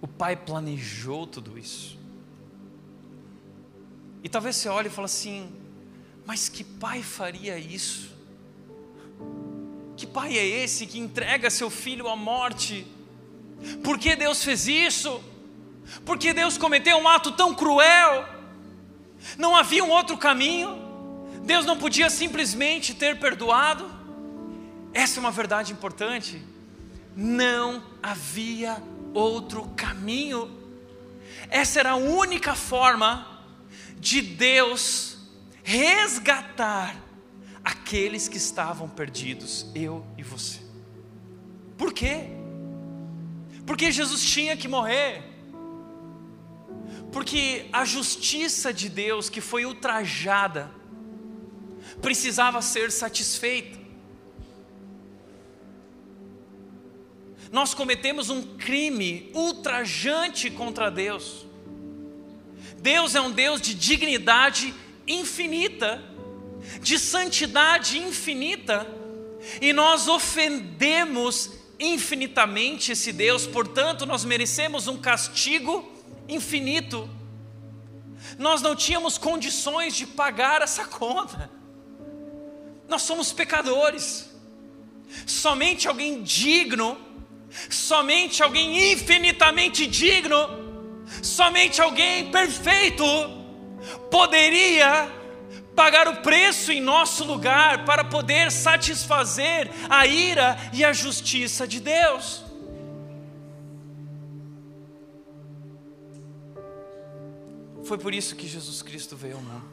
O 0.00 0.08
Pai 0.08 0.36
planejou 0.36 1.26
tudo 1.26 1.58
isso. 1.58 1.98
E 4.22 4.28
talvez 4.28 4.56
você 4.56 4.68
olhe 4.68 4.88
e 4.88 4.90
fale 4.90 5.06
assim: 5.06 5.62
mas 6.24 6.48
que 6.48 6.62
pai 6.62 7.02
faria 7.02 7.58
isso? 7.58 8.12
Que 10.02 10.06
pai 10.08 10.36
é 10.36 10.44
esse 10.44 10.84
que 10.84 10.98
entrega 10.98 11.48
seu 11.48 11.70
filho 11.70 12.08
à 12.08 12.16
morte? 12.16 12.84
Por 13.84 13.96
que 14.00 14.16
Deus 14.16 14.42
fez 14.42 14.66
isso? 14.66 15.22
Por 16.04 16.18
que 16.18 16.32
Deus 16.32 16.58
cometeu 16.58 16.96
um 16.96 17.06
ato 17.06 17.30
tão 17.30 17.54
cruel? 17.54 18.26
Não 19.38 19.54
havia 19.54 19.84
um 19.84 19.90
outro 19.90 20.18
caminho? 20.18 20.76
Deus 21.44 21.64
não 21.64 21.78
podia 21.78 22.10
simplesmente 22.10 22.94
ter 22.94 23.20
perdoado? 23.20 23.88
Essa 24.92 25.20
é 25.20 25.20
uma 25.20 25.30
verdade 25.30 25.72
importante. 25.72 26.42
Não 27.14 27.80
havia 28.02 28.82
outro 29.14 29.68
caminho. 29.76 30.50
Essa 31.48 31.78
era 31.78 31.90
a 31.92 31.96
única 31.96 32.56
forma 32.56 33.24
de 34.00 34.20
Deus 34.20 35.16
resgatar 35.62 37.01
aqueles 37.64 38.28
que 38.28 38.36
estavam 38.36 38.88
perdidos, 38.88 39.66
eu 39.74 40.04
e 40.16 40.22
você. 40.22 40.60
Por 41.76 41.92
quê? 41.92 42.28
Porque 43.66 43.92
Jesus 43.92 44.22
tinha 44.24 44.56
que 44.56 44.68
morrer. 44.68 45.22
Porque 47.12 47.66
a 47.72 47.84
justiça 47.84 48.72
de 48.72 48.88
Deus 48.88 49.28
que 49.28 49.40
foi 49.40 49.64
ultrajada 49.64 50.70
precisava 52.00 52.62
ser 52.62 52.90
satisfeita. 52.90 53.78
Nós 57.50 57.74
cometemos 57.74 58.30
um 58.30 58.56
crime 58.56 59.30
ultrajante 59.34 60.50
contra 60.50 60.90
Deus. 60.90 61.46
Deus 62.78 63.14
é 63.14 63.20
um 63.20 63.30
Deus 63.30 63.60
de 63.60 63.74
dignidade 63.74 64.74
infinita 65.06 66.02
de 66.80 66.98
santidade 66.98 67.98
infinita, 67.98 68.86
e 69.60 69.72
nós 69.72 70.08
ofendemos 70.08 71.50
infinitamente 71.78 72.92
esse 72.92 73.12
Deus, 73.12 73.46
portanto, 73.46 74.06
nós 74.06 74.24
merecemos 74.24 74.86
um 74.86 74.96
castigo 74.96 75.90
infinito. 76.28 77.08
Nós 78.38 78.62
não 78.62 78.76
tínhamos 78.76 79.18
condições 79.18 79.96
de 79.96 80.06
pagar 80.06 80.62
essa 80.62 80.84
conta. 80.84 81.50
Nós 82.88 83.02
somos 83.02 83.32
pecadores. 83.32 84.30
Somente 85.26 85.88
alguém 85.88 86.22
digno, 86.22 86.96
somente 87.68 88.42
alguém 88.42 88.92
infinitamente 88.92 89.86
digno, 89.86 90.38
somente 91.22 91.82
alguém 91.82 92.30
perfeito 92.30 93.04
poderia 94.10 95.21
pagar 95.74 96.08
o 96.08 96.16
preço 96.16 96.70
em 96.70 96.80
nosso 96.80 97.24
lugar 97.24 97.84
para 97.84 98.04
poder 98.04 98.50
satisfazer 98.50 99.70
a 99.88 100.06
ira 100.06 100.56
e 100.72 100.84
a 100.84 100.92
justiça 100.92 101.66
de 101.66 101.80
Deus. 101.80 102.44
Foi 107.84 107.98
por 107.98 108.14
isso 108.14 108.36
que 108.36 108.46
Jesus 108.46 108.80
Cristo 108.80 109.16
veio 109.16 109.36
ao 109.36 109.42
mundo. 109.42 109.64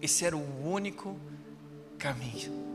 Esse 0.00 0.24
era 0.24 0.36
o 0.36 0.68
único 0.68 1.18
caminho. 1.98 2.66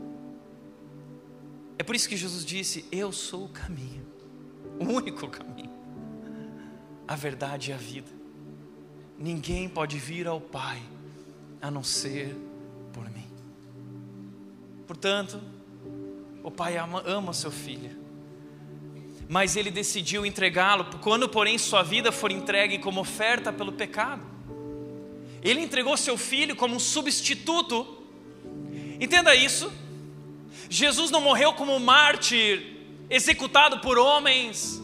É 1.78 1.82
por 1.82 1.94
isso 1.94 2.08
que 2.08 2.16
Jesus 2.16 2.44
disse: 2.44 2.86
Eu 2.92 3.12
sou 3.12 3.46
o 3.46 3.48
caminho, 3.48 4.06
o 4.78 4.84
único 4.84 5.28
caminho, 5.28 5.72
a 7.08 7.16
verdade 7.16 7.70
e 7.70 7.74
a 7.74 7.76
vida. 7.76 8.10
Ninguém 9.18 9.68
pode 9.68 9.98
vir 9.98 10.26
ao 10.26 10.40
Pai 10.40 10.82
a 11.64 11.70
não 11.70 11.82
ser 11.82 12.36
por 12.92 13.08
mim. 13.08 13.26
Portanto, 14.86 15.40
o 16.42 16.50
pai 16.50 16.76
ama, 16.76 17.02
ama 17.06 17.32
seu 17.32 17.50
filho, 17.50 17.90
mas 19.26 19.56
ele 19.56 19.70
decidiu 19.70 20.26
entregá-lo 20.26 20.84
quando, 21.00 21.26
porém, 21.26 21.56
sua 21.56 21.82
vida 21.82 22.12
for 22.12 22.30
entregue 22.30 22.78
como 22.78 23.00
oferta 23.00 23.50
pelo 23.50 23.72
pecado. 23.72 24.22
Ele 25.42 25.62
entregou 25.62 25.96
seu 25.96 26.18
filho 26.18 26.54
como 26.54 26.76
um 26.76 26.78
substituto. 26.78 28.04
Entenda 29.00 29.34
isso. 29.34 29.72
Jesus 30.68 31.10
não 31.10 31.22
morreu 31.22 31.54
como 31.54 31.80
mártir, 31.80 32.76
executado 33.08 33.80
por 33.80 33.96
homens. 33.96 34.82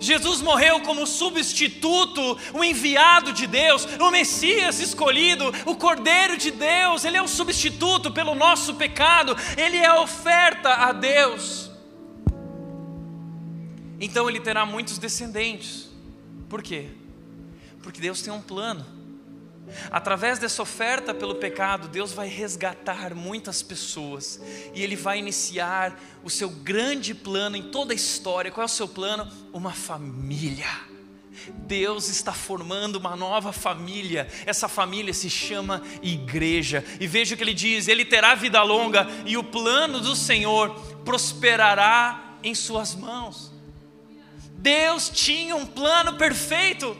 Jesus 0.00 0.40
morreu 0.40 0.80
como 0.80 1.06
substituto, 1.06 2.38
o 2.52 2.64
enviado 2.64 3.32
de 3.32 3.46
Deus, 3.46 3.86
o 3.98 4.10
Messias 4.10 4.80
escolhido, 4.80 5.52
o 5.66 5.76
Cordeiro 5.76 6.36
de 6.36 6.50
Deus. 6.50 7.04
Ele 7.04 7.16
é 7.16 7.22
o 7.22 7.28
substituto 7.28 8.10
pelo 8.10 8.34
nosso 8.34 8.74
pecado, 8.74 9.36
ele 9.56 9.76
é 9.76 9.86
a 9.86 10.00
oferta 10.00 10.74
a 10.74 10.92
Deus. 10.92 11.70
Então 14.00 14.28
ele 14.28 14.40
terá 14.40 14.64
muitos 14.64 14.98
descendentes. 14.98 15.88
Por 16.48 16.62
quê? 16.62 16.88
Porque 17.82 18.00
Deus 18.00 18.22
tem 18.22 18.32
um 18.32 18.40
plano. 18.40 18.97
Através 19.90 20.38
dessa 20.38 20.62
oferta 20.62 21.14
pelo 21.14 21.34
pecado, 21.34 21.88
Deus 21.88 22.12
vai 22.12 22.28
resgatar 22.28 23.14
muitas 23.14 23.62
pessoas 23.62 24.40
e 24.74 24.82
Ele 24.82 24.96
vai 24.96 25.18
iniciar 25.18 25.98
o 26.24 26.30
seu 26.30 26.48
grande 26.48 27.14
plano 27.14 27.56
em 27.56 27.70
toda 27.70 27.92
a 27.92 27.96
história. 27.96 28.50
Qual 28.50 28.62
é 28.62 28.66
o 28.66 28.68
seu 28.68 28.88
plano? 28.88 29.30
Uma 29.52 29.72
família. 29.72 30.66
Deus 31.66 32.08
está 32.08 32.32
formando 32.32 32.96
uma 32.96 33.14
nova 33.14 33.52
família, 33.52 34.28
essa 34.44 34.68
família 34.68 35.14
se 35.14 35.30
chama 35.30 35.82
igreja, 36.02 36.84
e 37.00 37.06
veja 37.06 37.34
o 37.34 37.38
que 37.38 37.44
ele 37.44 37.54
diz: 37.54 37.88
ele 37.88 38.04
terá 38.04 38.34
vida 38.34 38.62
longa, 38.62 39.06
e 39.24 39.36
o 39.36 39.44
plano 39.44 40.00
do 40.00 40.16
Senhor 40.16 40.74
prosperará 41.04 42.36
em 42.42 42.54
suas 42.54 42.94
mãos. 42.94 43.52
Deus 44.58 45.08
tinha 45.08 45.54
um 45.54 45.64
plano 45.64 46.14
perfeito, 46.14 46.96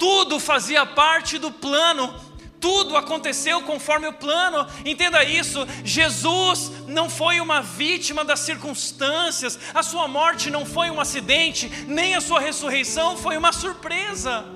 tudo 0.00 0.40
fazia 0.40 0.86
parte 0.86 1.36
do 1.36 1.52
plano, 1.52 2.18
tudo 2.58 2.96
aconteceu 2.96 3.60
conforme 3.62 4.08
o 4.08 4.14
plano, 4.14 4.66
entenda 4.82 5.22
isso. 5.22 5.66
Jesus 5.84 6.72
não 6.86 7.10
foi 7.10 7.38
uma 7.38 7.60
vítima 7.60 8.24
das 8.24 8.40
circunstâncias, 8.40 9.58
a 9.74 9.82
sua 9.82 10.08
morte 10.08 10.50
não 10.50 10.64
foi 10.64 10.90
um 10.90 10.98
acidente, 10.98 11.68
nem 11.86 12.14
a 12.14 12.20
sua 12.20 12.40
ressurreição 12.40 13.14
foi 13.18 13.36
uma 13.36 13.52
surpresa. 13.52 14.46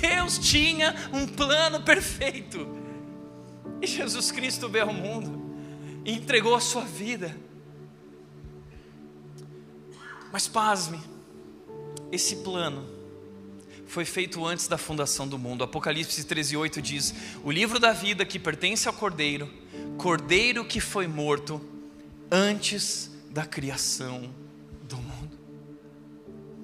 Deus 0.00 0.38
tinha 0.38 0.94
um 1.12 1.26
plano 1.26 1.80
perfeito, 1.80 2.68
e 3.82 3.86
Jesus 3.86 4.30
Cristo 4.30 4.68
veio 4.68 4.84
ao 4.84 4.92
mundo 4.92 5.42
e 6.04 6.12
entregou 6.12 6.54
a 6.54 6.60
sua 6.60 6.82
vida. 6.82 7.36
Mas 10.30 10.46
pasme, 10.46 11.00
esse 12.12 12.36
plano 12.36 12.97
foi 13.88 14.04
feito 14.04 14.44
antes 14.44 14.68
da 14.68 14.76
fundação 14.76 15.26
do 15.26 15.38
mundo. 15.38 15.64
Apocalipse 15.64 16.22
13:8 16.22 16.80
diz: 16.80 17.14
"O 17.42 17.50
livro 17.50 17.80
da 17.80 17.92
vida 17.92 18.24
que 18.24 18.38
pertence 18.38 18.86
ao 18.86 18.94
Cordeiro, 18.94 19.50
Cordeiro 19.96 20.64
que 20.64 20.78
foi 20.78 21.08
morto 21.08 21.60
antes 22.30 23.10
da 23.30 23.44
criação 23.46 24.32
do 24.82 24.96
mundo." 24.98 25.38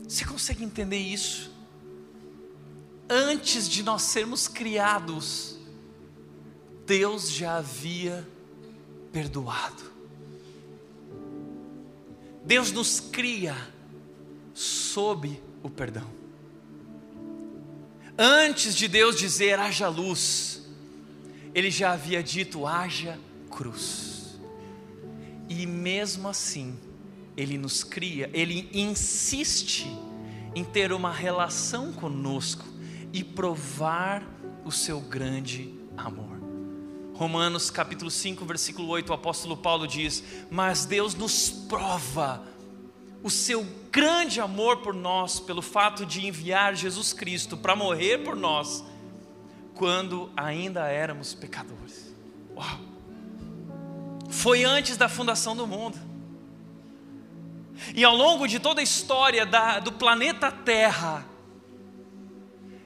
Você 0.06 0.24
consegue 0.24 0.62
entender 0.62 0.98
isso? 0.98 1.50
Antes 3.08 3.68
de 3.68 3.82
nós 3.82 4.02
sermos 4.02 4.46
criados, 4.46 5.58
Deus 6.86 7.30
já 7.30 7.56
havia 7.56 8.26
perdoado. 9.12 9.82
Deus 12.44 12.70
nos 12.70 13.00
cria 13.00 13.56
sob 14.52 15.40
o 15.62 15.70
perdão. 15.70 16.23
Antes 18.16 18.76
de 18.76 18.86
Deus 18.86 19.18
dizer 19.18 19.58
haja 19.58 19.88
luz, 19.88 20.62
Ele 21.52 21.70
já 21.70 21.92
havia 21.92 22.22
dito 22.22 22.66
haja 22.66 23.18
cruz. 23.50 24.38
E 25.48 25.66
mesmo 25.66 26.28
assim, 26.28 26.78
Ele 27.36 27.58
nos 27.58 27.82
cria, 27.82 28.30
Ele 28.32 28.70
insiste 28.72 29.86
em 30.54 30.62
ter 30.64 30.92
uma 30.92 31.12
relação 31.12 31.92
conosco 31.92 32.64
e 33.12 33.24
provar 33.24 34.24
o 34.64 34.70
seu 34.70 35.00
grande 35.00 35.74
amor. 35.96 36.34
Romanos 37.14 37.70
capítulo 37.70 38.10
5, 38.10 38.44
versículo 38.44 38.88
8, 38.88 39.10
o 39.10 39.12
apóstolo 39.12 39.56
Paulo 39.56 39.86
diz: 39.86 40.22
Mas 40.50 40.84
Deus 40.84 41.14
nos 41.14 41.50
prova 41.50 42.44
o 43.24 43.30
seu 43.30 43.66
grande 43.90 44.38
amor 44.38 44.82
por 44.82 44.92
nós, 44.92 45.40
pelo 45.40 45.62
fato 45.62 46.04
de 46.04 46.26
enviar 46.26 46.76
Jesus 46.76 47.14
Cristo 47.14 47.56
para 47.56 47.74
morrer 47.74 48.18
por 48.18 48.36
nós, 48.36 48.84
quando 49.74 50.30
ainda 50.36 50.86
éramos 50.88 51.32
pecadores. 51.32 52.14
Uau! 52.54 52.80
Foi 54.28 54.62
antes 54.62 54.98
da 54.98 55.08
fundação 55.08 55.56
do 55.56 55.66
mundo. 55.66 55.98
E 57.94 58.04
ao 58.04 58.14
longo 58.14 58.46
de 58.46 58.60
toda 58.60 58.82
a 58.82 58.84
história 58.84 59.46
da, 59.46 59.78
do 59.78 59.92
planeta 59.92 60.52
Terra, 60.52 61.26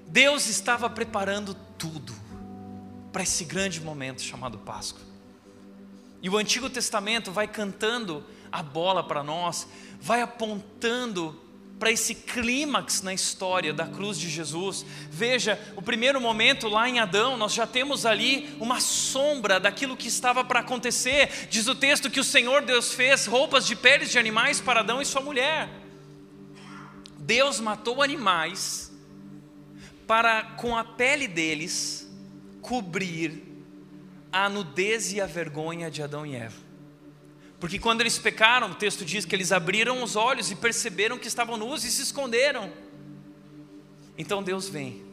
Deus 0.07 0.47
estava 0.47 0.89
preparando 0.89 1.53
tudo 1.77 2.15
para 3.11 3.25
esse 3.25 3.45
grande 3.45 3.81
momento 3.81 4.23
chamado 4.23 4.57
Páscoa. 4.57 5.03
E 6.23 6.31
o 6.31 6.37
Antigo 6.37 6.71
Testamento 6.71 7.33
vai 7.33 7.49
cantando 7.49 8.25
a 8.51 8.63
bola 8.63 9.05
para 9.05 9.23
nós, 9.23 9.69
vai 10.01 10.23
apontando 10.23 11.39
para 11.79 11.93
esse 11.93 12.15
clímax 12.15 13.03
na 13.03 13.15
história 13.15 13.73
da 13.73 13.87
cruz 13.87 14.19
de 14.19 14.29
Jesus. 14.29 14.85
Veja, 15.11 15.59
o 15.77 15.83
primeiro 15.83 16.21
momento 16.21 16.69
lá 16.69 16.89
em 16.89 16.99
Adão, 16.99 17.37
nós 17.37 17.55
já 17.55 17.67
temos 17.67 18.05
ali 18.05 18.57
uma 18.59 18.81
sombra 18.81 19.61
daquilo 19.61 19.97
que 19.97 20.09
estava 20.09 20.45
para 20.45 20.61
acontecer. 20.61 21.47
Diz 21.49 21.69
o 21.69 21.75
texto 21.75 22.11
que 22.11 22.21
o 22.21 22.25
Senhor 22.25 22.63
Deus 22.63 22.93
fez 22.93 23.27
roupas 23.27 23.67
de 23.67 23.77
peles 23.77 24.11
de 24.11 24.19
animais 24.19 24.61
para 24.61 24.81
Adão 24.81 25.01
e 25.01 25.07
sua 25.07 25.21
mulher. 25.21 25.69
Deus 27.19 27.61
matou 27.61 28.03
animais 28.03 28.93
para 30.07 30.43
com 30.43 30.77
a 30.77 30.83
pele 30.83 31.29
deles 31.29 32.11
cobrir 32.61 33.45
a 34.33 34.49
nudez 34.49 35.13
e 35.13 35.21
a 35.21 35.27
vergonha 35.27 35.91
de 35.91 36.03
Adão 36.03 36.27
e 36.27 36.35
Eva. 36.35 36.68
Porque 37.61 37.79
quando 37.79 38.01
eles 38.01 38.19
pecaram, 38.19 38.71
o 38.71 38.75
texto 38.75 39.05
diz 39.05 39.25
que 39.25 39.35
eles 39.35 39.51
abriram 39.51 40.03
os 40.03 40.15
olhos 40.15 40.51
e 40.51 40.55
perceberam 40.55 41.19
que 41.19 41.27
estavam 41.27 41.57
nus 41.57 41.83
e 41.83 41.91
se 41.91 42.03
esconderam. 42.03 42.73
Então 44.17 44.43
Deus 44.43 44.69
vem 44.69 45.05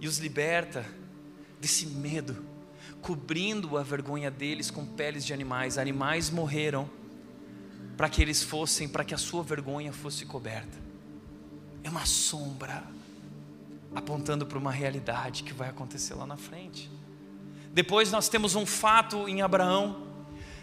e 0.00 0.06
os 0.06 0.18
liberta 0.18 0.84
desse 1.60 1.86
medo, 1.86 2.44
cobrindo 3.00 3.76
a 3.76 3.82
vergonha 3.82 4.30
deles 4.30 4.70
com 4.70 4.84
peles 4.84 5.24
de 5.24 5.32
animais. 5.32 5.78
Animais 5.78 6.30
morreram 6.30 6.88
para 7.96 8.08
que 8.08 8.22
eles 8.22 8.42
fossem, 8.42 8.88
para 8.88 9.04
que 9.04 9.14
a 9.14 9.18
sua 9.18 9.42
vergonha 9.42 9.92
fosse 9.92 10.24
coberta. 10.24 10.78
É 11.82 11.90
uma 11.90 12.06
sombra 12.06 12.84
apontando 13.94 14.46
para 14.46 14.58
uma 14.58 14.70
realidade 14.70 15.42
que 15.42 15.52
vai 15.52 15.70
acontecer 15.70 16.14
lá 16.14 16.26
na 16.26 16.36
frente. 16.36 16.90
Depois 17.72 18.12
nós 18.12 18.28
temos 18.28 18.54
um 18.54 18.66
fato 18.66 19.28
em 19.28 19.40
Abraão 19.42 20.07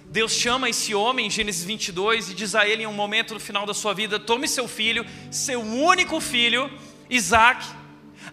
Deus 0.10 0.32
chama 0.32 0.70
esse 0.70 0.96
homem 0.96 1.28
em 1.28 1.30
Gênesis 1.30 1.64
22 1.64 2.30
e 2.30 2.34
diz 2.34 2.56
a 2.56 2.68
ele 2.68 2.84
em 2.84 2.88
um 2.88 2.94
momento 2.94 3.34
no 3.34 3.40
final 3.40 3.66
da 3.66 3.74
sua 3.74 3.94
vida: 3.94 4.20
tome 4.20 4.48
seu 4.48 4.68
filho, 4.68 5.06
seu 5.32 5.62
único 5.62 6.20
filho, 6.22 6.72
Isaac, 7.10 7.66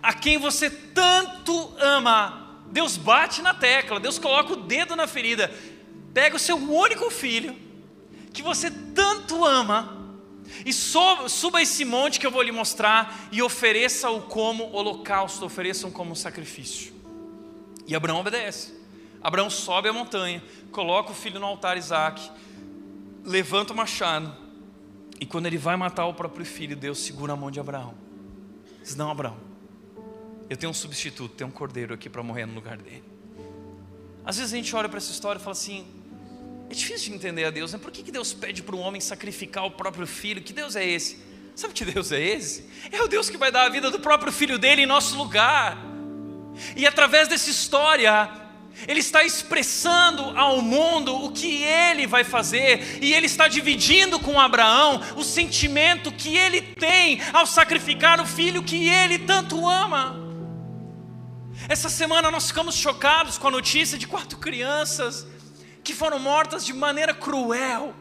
a 0.03 0.13
quem 0.13 0.39
você 0.39 0.71
tanto 0.71 1.75
ama. 1.79 2.63
Deus 2.67 2.97
bate 2.97 3.43
na 3.43 3.53
tecla, 3.53 4.01
Deus 4.01 4.19
coloca 4.19 4.53
o 4.55 4.57
dedo 4.57 4.97
na 4.97 5.07
ferida. 5.07 5.53
Pega 6.15 6.37
o 6.37 6.39
seu 6.39 6.57
único 6.57 7.11
filho, 7.11 7.57
que 8.33 8.43
você 8.43 8.71
tanto 8.71 9.45
ama, 9.45 10.03
e 10.65 10.73
suba 10.73 11.63
esse 11.63 11.85
monte 11.85 12.21
que 12.21 12.27
eu 12.27 12.31
vou 12.31 12.43
lhe 12.43 12.53
mostrar 12.53 13.29
e 13.33 13.43
ofereça-o 13.43 14.23
como 14.23 14.71
holocausto, 14.73 15.45
ofereçam 15.45 15.91
como 15.91 16.15
sacrifício. 16.15 16.93
E 17.87 17.95
Abraão 17.95 18.21
obedece. 18.21 18.82
Abraão 19.23 19.49
sobe 19.49 19.89
a 19.89 19.93
montanha, 19.93 20.43
coloca 20.71 21.13
o 21.13 21.15
filho 21.15 21.39
no 21.39 21.47
altar 21.47 21.77
Isaac, 21.77 22.31
levanta 23.25 23.73
o 23.73 23.77
machado, 23.77 24.35
e 25.21 25.27
quando 25.27 25.47
ele 25.47 25.57
vai 25.57 25.77
matar 25.77 26.07
o 26.07 26.15
próprio 26.15 26.45
filho, 26.45 26.75
Deus 26.75 26.99
segura 26.99 27.33
a 27.33 27.37
mão 27.37 27.51
de 27.51 27.61
Abraão. 27.61 27.95
Diz: 28.83 28.97
Não, 28.97 29.09
Abraão, 29.09 29.37
eu 30.51 30.57
tenho 30.57 30.71
um 30.71 30.75
substituto, 30.75 31.35
tem 31.37 31.47
um 31.47 31.51
cordeiro 31.51 31.95
aqui 31.95 32.11
para 32.11 32.23
morrer 32.23 32.45
no 32.45 32.55
lugar 32.55 32.77
dele. 32.77 33.05
Às 34.25 34.37
vezes 34.37 34.53
a 34.53 34.57
gente 34.57 34.75
olha 34.75 34.89
para 34.89 34.99
essa 34.99 35.13
história 35.13 35.39
e 35.39 35.43
fala 35.43 35.53
assim: 35.53 35.87
é 36.69 36.75
difícil 36.75 37.11
de 37.11 37.17
entender 37.17 37.45
a 37.45 37.51
Deus, 37.51 37.73
né? 37.73 37.79
por 37.79 37.93
que, 37.93 38.03
que 38.03 38.11
Deus 38.11 38.33
pede 38.33 38.63
para 38.63 38.75
um 38.75 38.81
homem 38.81 39.01
sacrificar 39.01 39.65
o 39.65 39.71
próprio 39.71 40.07
filho? 40.07 40.43
Que 40.43 40.53
Deus 40.53 40.75
é 40.75 40.85
esse? 40.85 41.23
Sabe 41.55 41.75
que 41.75 41.85
Deus 41.85 42.11
é 42.11 42.21
esse? 42.21 42.69
É 42.91 43.03
o 43.03 43.07
Deus 43.07 43.31
que 43.31 43.37
vai 43.37 43.53
dar 43.53 43.67
a 43.67 43.69
vida 43.69 43.91
do 43.91 44.01
próprio 44.01 44.33
filho 44.33 44.59
dele 44.59 44.83
em 44.83 44.87
nosso 44.87 45.17
lugar. 45.17 45.79
E 46.75 46.87
através 46.87 47.29
dessa 47.29 47.51
história, 47.51 48.42
ele 48.87 49.01
está 49.01 49.23
expressando 49.23 50.23
ao 50.37 50.61
mundo 50.61 51.15
o 51.15 51.31
que 51.33 51.63
ele 51.63 52.07
vai 52.07 52.25
fazer, 52.25 52.99
e 53.03 53.13
ele 53.13 53.27
está 53.27 53.49
dividindo 53.49 54.19
com 54.19 54.41
Abraão 54.41 55.01
o 55.17 55.23
sentimento 55.23 56.11
que 56.13 56.37
ele 56.37 56.61
tem 56.61 57.21
ao 57.33 57.47
sacrificar 57.47 58.21
o 58.21 58.27
filho 58.27 58.63
que 58.63 58.89
ele 58.89 59.19
tanto 59.21 59.69
ama. 59.69 60.17
Essa 61.69 61.89
semana 61.89 62.31
nós 62.31 62.49
ficamos 62.49 62.75
chocados 62.75 63.39
com 63.39 63.49
a 63.49 63.51
notícia 63.51 63.97
de 63.97 64.07
quatro 64.07 64.39
crianças 64.39 65.27
que 65.85 65.95
foram 65.95 66.19
mortas 66.19 66.65
de 66.65 66.73
maneira 66.73 67.15
cruel. 67.15 67.95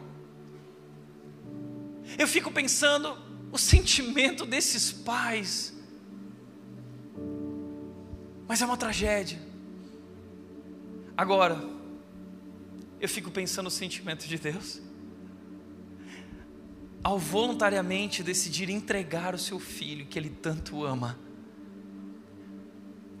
Eu 2.18 2.26
fico 2.26 2.50
pensando 2.50 3.16
o 3.50 3.58
sentimento 3.58 4.44
desses 4.44 4.92
pais. 4.92 5.74
Mas 8.48 8.60
é 8.60 8.66
uma 8.66 8.76
tragédia. 8.76 9.51
Agora, 11.16 11.62
eu 13.00 13.08
fico 13.08 13.30
pensando 13.30 13.66
o 13.66 13.70
sentimento 13.70 14.26
de 14.26 14.38
Deus. 14.38 14.80
Ao 17.02 17.18
voluntariamente 17.18 18.22
decidir 18.22 18.70
entregar 18.70 19.34
o 19.34 19.38
seu 19.38 19.58
filho, 19.58 20.06
que 20.06 20.18
ele 20.18 20.30
tanto 20.30 20.84
ama, 20.84 21.18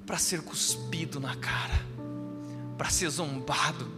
para 0.06 0.18
ser 0.18 0.42
cuspido 0.42 1.18
na 1.18 1.34
cara, 1.36 1.84
para 2.78 2.90
ser 2.90 3.08
zombado, 3.10 3.90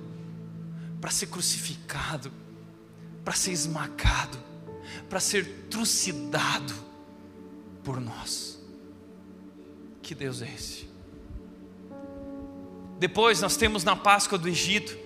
para 1.01 1.11
ser 1.11 1.27
crucificado, 1.27 2.33
para 3.23 3.35
ser 3.35 3.53
esmagado, 3.53 4.39
para 5.09 5.21
ser 5.21 5.67
trucidado 5.69 6.75
por 7.83 8.01
nós. 8.01 8.59
Que 10.01 10.15
Deus 10.15 10.41
é 10.41 10.53
esse? 10.53 10.94
Depois 13.05 13.39
nós 13.43 13.55
temos 13.55 13.85
na 13.85 13.95
Páscoa 13.95 14.39
do 14.39 14.49
Egito, 14.49 14.97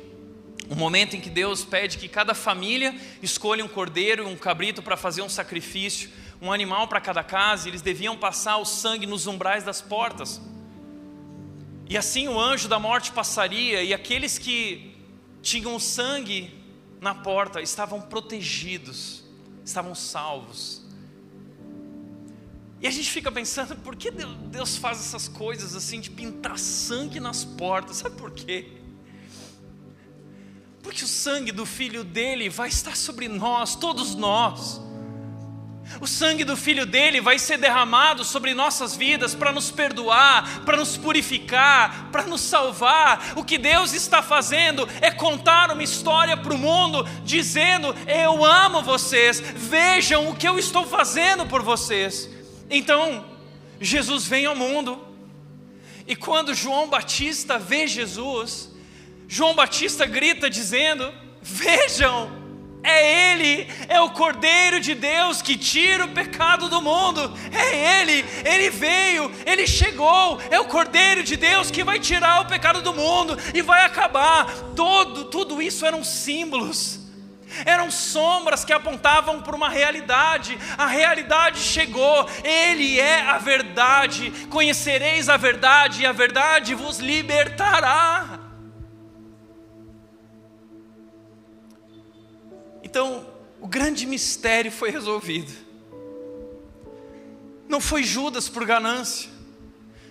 um 0.70 0.76
momento 0.76 1.16
em 1.16 1.20
que 1.20 1.28
Deus 1.28 1.64
pede 1.64 1.98
que 1.98 2.06
cada 2.06 2.32
família 2.32 2.94
escolha 3.20 3.64
um 3.64 3.66
cordeiro 3.66 4.22
e 4.22 4.26
um 4.26 4.36
cabrito 4.36 4.80
para 4.80 4.96
fazer 4.96 5.20
um 5.20 5.28
sacrifício, 5.28 6.08
um 6.40 6.52
animal 6.52 6.86
para 6.86 7.00
cada 7.00 7.24
casa, 7.24 7.66
e 7.66 7.72
eles 7.72 7.82
deviam 7.82 8.16
passar 8.16 8.58
o 8.58 8.64
sangue 8.64 9.04
nos 9.04 9.26
umbrais 9.26 9.64
das 9.64 9.82
portas. 9.82 10.40
E 11.88 11.98
assim 11.98 12.28
o 12.28 12.38
anjo 12.38 12.68
da 12.68 12.78
morte 12.78 13.10
passaria, 13.10 13.82
e 13.82 13.92
aqueles 13.92 14.38
que 14.38 14.96
tinham 15.42 15.76
sangue 15.80 16.54
na 17.00 17.16
porta 17.16 17.60
estavam 17.60 18.00
protegidos, 18.00 19.24
estavam 19.64 19.92
salvos. 19.96 20.77
E 22.80 22.86
a 22.86 22.90
gente 22.90 23.10
fica 23.10 23.30
pensando, 23.30 23.74
por 23.76 23.96
que 23.96 24.10
Deus 24.10 24.76
faz 24.76 24.98
essas 25.00 25.26
coisas 25.26 25.74
assim, 25.74 26.00
de 26.00 26.10
pintar 26.10 26.58
sangue 26.58 27.18
nas 27.18 27.44
portas? 27.44 27.96
Sabe 27.96 28.16
por 28.16 28.30
quê? 28.30 28.68
Porque 30.82 31.04
o 31.04 31.08
sangue 31.08 31.50
do 31.50 31.66
filho 31.66 32.04
dele 32.04 32.48
vai 32.48 32.68
estar 32.68 32.96
sobre 32.96 33.28
nós, 33.28 33.74
todos 33.74 34.14
nós. 34.14 34.80
O 36.00 36.06
sangue 36.06 36.44
do 36.44 36.56
Filho 36.56 36.84
dele 36.84 37.20
vai 37.20 37.38
ser 37.38 37.56
derramado 37.56 38.22
sobre 38.22 38.52
nossas 38.52 38.94
vidas 38.94 39.34
para 39.34 39.50
nos 39.50 39.70
perdoar, 39.70 40.60
para 40.64 40.76
nos 40.76 40.96
purificar, 40.96 42.10
para 42.12 42.24
nos 42.24 42.42
salvar. 42.42 43.32
O 43.36 43.42
que 43.42 43.56
Deus 43.56 43.94
está 43.94 44.22
fazendo 44.22 44.86
é 45.00 45.10
contar 45.10 45.70
uma 45.72 45.82
história 45.82 46.36
para 46.36 46.52
o 46.52 46.58
mundo, 46.58 47.04
dizendo: 47.24 47.94
Eu 48.06 48.44
amo 48.44 48.82
vocês, 48.82 49.40
vejam 49.40 50.28
o 50.28 50.36
que 50.36 50.46
eu 50.46 50.58
estou 50.58 50.86
fazendo 50.86 51.46
por 51.46 51.62
vocês. 51.62 52.28
Então, 52.70 53.24
Jesus 53.80 54.26
vem 54.26 54.46
ao 54.46 54.56
mundo, 54.56 55.06
e 56.06 56.16
quando 56.16 56.54
João 56.54 56.88
Batista 56.88 57.58
vê 57.58 57.86
Jesus, 57.86 58.70
João 59.28 59.54
Batista 59.54 60.06
grita 60.06 60.48
dizendo: 60.48 61.12
Vejam, 61.42 62.30
é 62.82 63.32
Ele, 63.32 63.68
é 63.88 64.00
o 64.00 64.10
Cordeiro 64.10 64.80
de 64.80 64.94
Deus 64.94 65.42
que 65.42 65.56
tira 65.56 66.04
o 66.04 66.08
pecado 66.08 66.68
do 66.68 66.80
mundo. 66.80 67.32
É 67.52 68.00
Ele, 68.00 68.24
Ele 68.44 68.70
veio, 68.70 69.30
Ele 69.44 69.66
chegou. 69.66 70.40
É 70.50 70.58
o 70.58 70.64
Cordeiro 70.64 71.22
de 71.22 71.36
Deus 71.36 71.70
que 71.70 71.84
vai 71.84 71.98
tirar 71.98 72.40
o 72.40 72.46
pecado 72.46 72.80
do 72.80 72.94
mundo 72.94 73.36
e 73.52 73.60
vai 73.60 73.84
acabar. 73.84 74.50
Todo, 74.74 75.26
tudo 75.26 75.60
isso 75.60 75.84
eram 75.84 76.02
símbolos. 76.02 77.00
Eram 77.64 77.90
sombras 77.90 78.64
que 78.64 78.72
apontavam 78.72 79.40
para 79.42 79.56
uma 79.56 79.68
realidade. 79.68 80.58
A 80.76 80.86
realidade 80.86 81.60
chegou. 81.60 82.28
Ele 82.44 82.98
é 82.98 83.22
a 83.22 83.38
verdade. 83.38 84.30
Conhecereis 84.50 85.28
a 85.28 85.36
verdade 85.36 86.02
e 86.02 86.06
a 86.06 86.12
verdade 86.12 86.74
vos 86.74 86.98
libertará. 86.98 88.38
Então, 92.82 93.26
o 93.60 93.66
grande 93.66 94.06
mistério 94.06 94.72
foi 94.72 94.90
resolvido. 94.90 95.52
Não 97.68 97.82
foi 97.82 98.02
Judas 98.02 98.48
por 98.48 98.64
ganância, 98.64 99.30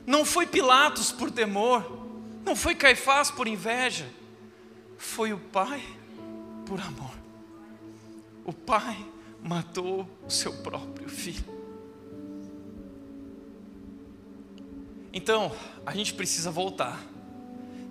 não 0.06 0.24
foi 0.24 0.46
Pilatos 0.46 1.12
por 1.12 1.32
temor, 1.32 2.08
não 2.46 2.56
foi 2.56 2.76
Caifás 2.76 3.32
por 3.32 3.48
inveja, 3.48 4.08
foi 4.96 5.34
o 5.34 5.40
Pai 5.40 5.82
por 6.68 6.80
amor. 6.80 7.17
O 8.48 8.54
Pai 8.54 9.06
matou 9.44 10.10
o 10.26 10.30
seu 10.30 10.54
próprio 10.54 11.10
filho. 11.10 11.44
Então, 15.12 15.54
a 15.86 15.94
gente 15.94 16.14
precisa 16.14 16.50
voltar 16.50 16.98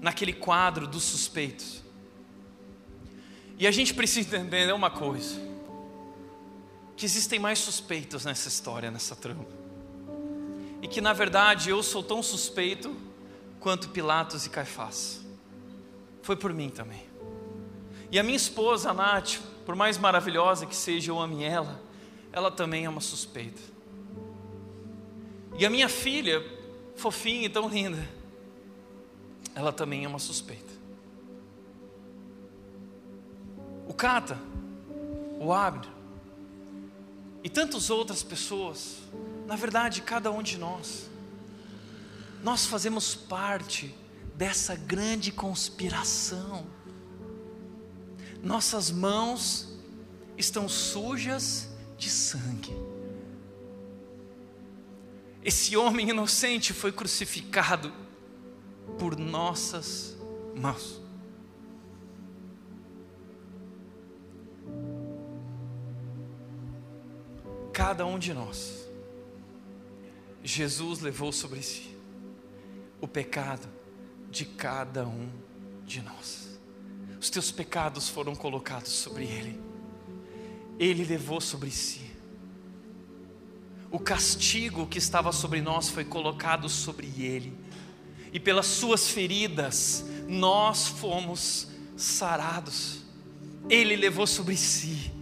naquele 0.01 0.33
quadro 0.33 0.87
dos 0.87 1.05
suspeitos. 1.05 1.83
E 3.59 3.67
a 3.67 3.71
gente 3.71 3.93
precisa 3.93 4.39
entender 4.39 4.73
uma 4.73 4.91
coisa: 4.91 5.39
que 6.97 7.05
existem 7.05 7.39
mais 7.39 7.59
suspeitos 7.59 8.25
nessa 8.25 8.49
história, 8.49 8.91
nessa 8.91 9.15
trama. 9.15 9.45
E 10.81 10.89
que 10.89 11.03
na 11.03 11.13
verdade 11.13 11.69
eu 11.69 11.83
sou 11.83 12.03
tão 12.03 12.23
suspeito 12.23 12.97
quanto 13.61 13.91
Pilatos 13.91 14.47
e 14.47 14.51
Caifás. 14.51 15.21
Foi 16.23 16.35
por 16.35 16.55
mim 16.55 16.71
também. 16.71 17.05
E 18.11 18.19
a 18.19 18.23
minha 18.23 18.37
esposa, 18.37 18.91
a 18.91 18.95
Nath, 18.95 19.39
por 19.67 19.77
mais 19.77 19.99
maravilhosa 19.99 20.65
que 20.65 20.75
seja, 20.75 21.11
eu 21.11 21.21
ame 21.21 21.45
ela, 21.45 21.83
ela 22.33 22.51
também 22.51 22.87
é 22.87 22.89
uma 22.89 23.03
suspeita. 23.03 23.61
E 25.59 25.67
a 25.67 25.71
minha 25.71 25.89
filha, 25.89 26.43
fofinha 26.97 27.45
e 27.45 27.49
tão 27.51 27.69
linda, 27.69 28.09
ela 29.55 29.73
também 29.73 30.05
é 30.05 30.09
uma 30.09 30.19
suspeita. 30.19 30.77
o 33.87 33.95
Cata, 33.95 34.39
o 35.41 35.53
Abner 35.53 35.91
e 37.43 37.49
tantas 37.49 37.89
outras 37.89 38.23
pessoas, 38.23 38.97
na 39.47 39.55
verdade, 39.55 40.03
cada 40.03 40.31
um 40.31 40.43
de 40.43 40.59
nós, 40.59 41.09
nós 42.43 42.67
fazemos 42.67 43.15
parte 43.15 43.95
dessa 44.35 44.75
grande 44.75 45.31
conspiração. 45.31 46.67
Nossas 48.47 48.91
mãos 48.91 49.77
estão 50.39 50.69
sujas 50.69 51.69
de 51.99 52.09
sangue. 52.09 52.75
Esse 55.45 55.77
homem 55.77 56.11
inocente 56.11 56.73
foi 56.73 56.93
crucificado 56.93 57.93
por 58.99 59.19
nossas 59.19 60.17
mãos. 60.55 61.07
cada 67.77 68.07
um 68.07 68.19
de 68.19 68.33
nós, 68.33 68.89
Jesus 70.43 71.01
levou 71.01 71.31
sobre 71.31 71.63
si 71.63 71.95
o 73.03 73.07
pecado 73.07 73.69
de 74.31 74.47
cada 74.47 75.07
um 75.07 75.29
de 75.85 76.01
nós. 76.01 76.46
Os 77.21 77.31
teus 77.31 77.51
pecados 77.51 78.09
foram 78.09 78.35
colocados 78.35 78.93
sobre 78.93 79.25
Ele, 79.25 79.61
Ele 80.79 81.05
levou 81.05 81.41
sobre 81.41 81.71
si. 81.71 82.05
O 83.91 83.99
castigo 83.99 84.87
que 84.87 84.99
estava 84.99 85.33
sobre 85.33 85.61
nós 85.61 85.89
foi 85.89 86.05
colocado 86.05 86.69
sobre 86.69 87.07
Ele, 87.19 87.57
e 88.33 88.41
pelas 88.41 88.67
Suas 88.67 89.09
feridas 89.09 90.05
nós 90.29 90.89
fomos 90.89 91.69
sarados. 91.97 93.05
Ele 93.69 93.97
levou 93.97 94.27
sobre 94.27 94.57
si 94.57 95.13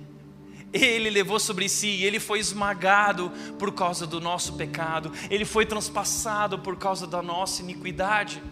ele 0.74 1.08
levou 1.08 1.38
sobre 1.38 1.68
si, 1.68 2.02
ele 2.02 2.18
foi 2.18 2.40
esmagado 2.40 3.30
por 3.58 3.72
causa 3.72 4.06
do 4.06 4.20
nosso 4.20 4.54
pecado, 4.54 5.12
ele 5.30 5.44
foi 5.44 5.64
transpassado 5.64 6.58
por 6.58 6.76
causa 6.76 7.06
da 7.06 7.22
nossa 7.22 7.62
iniquidade. 7.62 8.42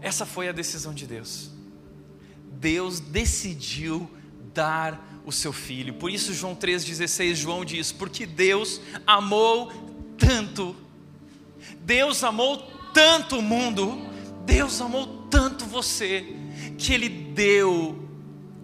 Essa 0.00 0.24
foi 0.24 0.48
a 0.48 0.52
decisão 0.52 0.94
de 0.94 1.06
Deus. 1.06 1.53
Deus 2.64 2.98
decidiu 2.98 4.10
dar 4.54 5.20
o 5.26 5.30
seu 5.30 5.52
filho. 5.52 5.92
Por 5.92 6.10
isso 6.10 6.32
João 6.32 6.54
3:16, 6.54 7.36
João 7.36 7.62
diz: 7.62 7.92
"Porque 7.92 8.24
Deus 8.24 8.80
amou 9.06 9.70
tanto. 10.16 10.74
Deus 11.80 12.24
amou 12.24 12.56
tanto 12.94 13.40
o 13.40 13.42
mundo, 13.42 14.08
Deus 14.46 14.80
amou 14.80 15.26
tanto 15.30 15.66
você, 15.66 16.24
que 16.78 16.94
ele 16.94 17.10
deu, 17.10 18.02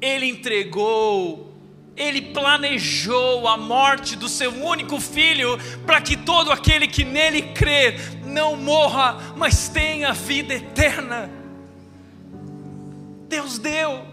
ele 0.00 0.26
entregou 0.26 1.48
Ele 1.94 2.22
planejou 2.22 3.46
a 3.46 3.58
morte 3.58 4.16
do 4.16 4.26
seu 4.26 4.50
único 4.64 4.98
filho 4.98 5.58
para 5.84 6.00
que 6.00 6.16
todo 6.16 6.50
aquele 6.50 6.88
que 6.88 7.04
nele 7.04 7.42
crer 7.52 8.00
não 8.24 8.56
morra, 8.56 9.34
mas 9.36 9.68
tenha 9.68 10.14
vida 10.14 10.54
eterna. 10.54 11.39
Deus 13.30 13.58
deu. 13.58 14.04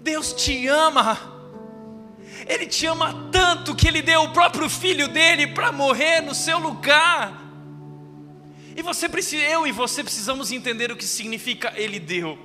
Deus 0.00 0.32
te 0.32 0.66
ama. 0.66 1.34
Ele 2.48 2.66
te 2.66 2.86
ama 2.86 3.28
tanto 3.30 3.74
que 3.74 3.86
ele 3.86 4.00
deu 4.00 4.22
o 4.22 4.32
próprio 4.32 4.68
filho 4.70 5.08
dele 5.08 5.48
para 5.48 5.70
morrer 5.70 6.22
no 6.22 6.34
seu 6.34 6.58
lugar. 6.58 7.44
E 8.74 8.80
você 8.80 9.08
precisa, 9.08 9.42
eu 9.42 9.66
e 9.66 9.72
você 9.72 10.02
precisamos 10.02 10.50
entender 10.50 10.90
o 10.90 10.96
que 10.96 11.04
significa 11.04 11.72
ele 11.76 12.00
deu. 12.00 12.38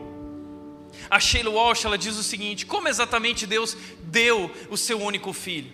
A 1.10 1.20
Sheila 1.20 1.50
Walsh 1.50 1.86
ela 1.86 1.98
diz 1.98 2.18
o 2.18 2.24
seguinte: 2.24 2.66
como 2.66 2.90
exatamente 2.90 3.48
Deus 3.48 3.78
deu 4.04 4.52
o 4.70 4.76
seu 4.76 5.00
único 5.00 5.32
filho? 5.32 5.72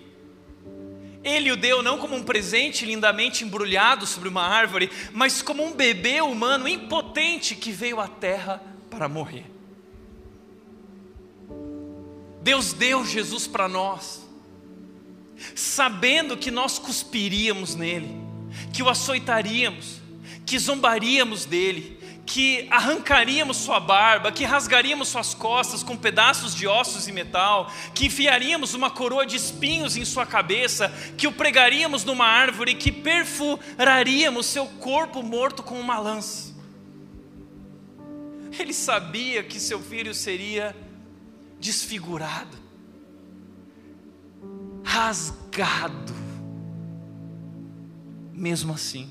Ele 1.24 1.52
o 1.52 1.58
deu 1.58 1.82
não 1.82 1.98
como 1.98 2.16
um 2.16 2.24
presente 2.24 2.86
lindamente 2.86 3.44
embrulhado 3.44 4.06
sobre 4.06 4.30
uma 4.30 4.44
árvore, 4.44 4.92
mas 5.12 5.42
como 5.42 5.64
um 5.64 5.74
bebê 5.74 6.22
humano 6.22 6.68
impotente 6.68 7.56
que 7.56 7.72
veio 7.72 8.00
à 8.00 8.08
terra 8.08 8.77
para 8.98 9.08
morrer. 9.08 9.46
Deus 12.42 12.74
deu 12.74 13.06
Jesus 13.06 13.46
para 13.46 13.68
nós, 13.68 14.28
sabendo 15.54 16.36
que 16.36 16.50
nós 16.50 16.80
cuspiríamos 16.80 17.76
nele, 17.76 18.20
que 18.74 18.82
o 18.82 18.90
açoitaríamos, 18.90 20.02
que 20.48 20.58
zombaríamos 20.58 21.46
dele, 21.46 22.00
que 22.26 22.68
arrancaríamos 22.72 23.58
sua 23.58 23.80
barba, 23.80 24.32
que 24.32 24.44
rasgaríamos 24.44 25.10
suas 25.10 25.36
costas 25.36 25.84
com 25.84 25.96
pedaços 25.96 26.56
de 26.56 26.66
ossos 26.66 27.08
e 27.08 27.12
metal, 27.12 27.72
que 27.94 28.08
enfiaríamos 28.08 28.74
uma 28.74 28.90
coroa 28.90 29.28
de 29.28 29.36
espinhos 29.36 29.96
em 29.96 30.06
sua 30.06 30.26
cabeça, 30.26 30.92
que 31.16 31.28
o 31.28 31.32
pregaríamos 31.32 32.04
numa 32.04 32.26
árvore, 32.26 32.74
que 32.74 32.92
perfuraríamos 32.92 34.48
seu 34.48 34.66
corpo 34.66 35.22
morto 35.22 35.62
com 35.62 35.80
uma 35.80 36.00
lança. 36.00 36.47
Ele 38.60 38.74
sabia 38.74 39.44
que 39.44 39.60
seu 39.60 39.80
filho 39.80 40.14
seria 40.14 40.76
desfigurado, 41.60 42.58
rasgado. 44.84 46.14
Mesmo 48.34 48.74
assim, 48.74 49.10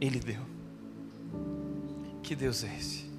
Ele 0.00 0.18
deu. 0.18 0.42
Que 2.22 2.36
Deus 2.36 2.62
é 2.64 2.76
esse? 2.76 3.10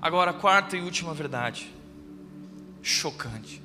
Agora, 0.00 0.32
a 0.32 0.34
quarta 0.34 0.76
e 0.76 0.82
última 0.82 1.14
verdade, 1.14 1.72
chocante. 2.82 3.62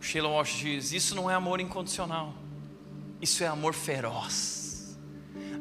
Sheila 0.00 0.28
Walsh 0.28 0.58
diz: 0.58 0.92
Isso 0.92 1.14
não 1.14 1.30
é 1.30 1.34
amor 1.34 1.60
incondicional, 1.60 2.34
isso 3.20 3.44
é 3.44 3.46
amor 3.46 3.74
feroz 3.74 4.60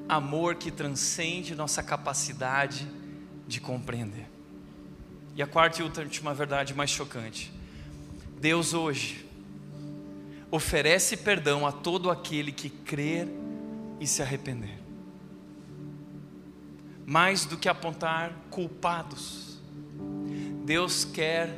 amor 0.09 0.55
que 0.55 0.71
transcende 0.71 1.53
nossa 1.53 1.83
capacidade 1.83 2.87
de 3.47 3.61
compreender. 3.61 4.27
E 5.35 5.43
a 5.43 5.47
quarta 5.47 5.81
e 5.81 5.85
última 5.85 6.33
verdade 6.33 6.73
mais 6.73 6.89
chocante: 6.89 7.53
Deus 8.41 8.73
hoje 8.73 9.29
oferece 10.49 11.15
perdão 11.15 11.67
a 11.67 11.71
todo 11.71 12.09
aquele 12.09 12.51
que 12.51 12.69
crer 12.69 13.27
e 13.99 14.07
se 14.07 14.23
arrepender. 14.23 14.79
Mais 17.05 17.45
do 17.45 17.57
que 17.57 17.69
apontar 17.69 18.33
culpados, 18.49 19.59
Deus 20.65 21.05
quer 21.05 21.55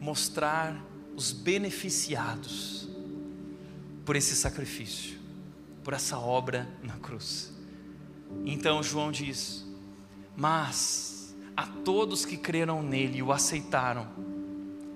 mostrar 0.00 0.76
os 1.14 1.32
beneficiados 1.32 2.88
por 4.04 4.14
esse 4.14 4.36
sacrifício, 4.36 5.15
por 5.86 5.94
essa 5.94 6.18
obra 6.18 6.68
na 6.82 6.94
cruz. 6.94 7.52
Então 8.44 8.82
João 8.82 9.12
diz: 9.12 9.64
Mas 10.36 11.32
a 11.56 11.64
todos 11.64 12.24
que 12.24 12.36
creram 12.36 12.82
nele 12.82 13.18
e 13.18 13.22
o 13.22 13.30
aceitaram, 13.30 14.08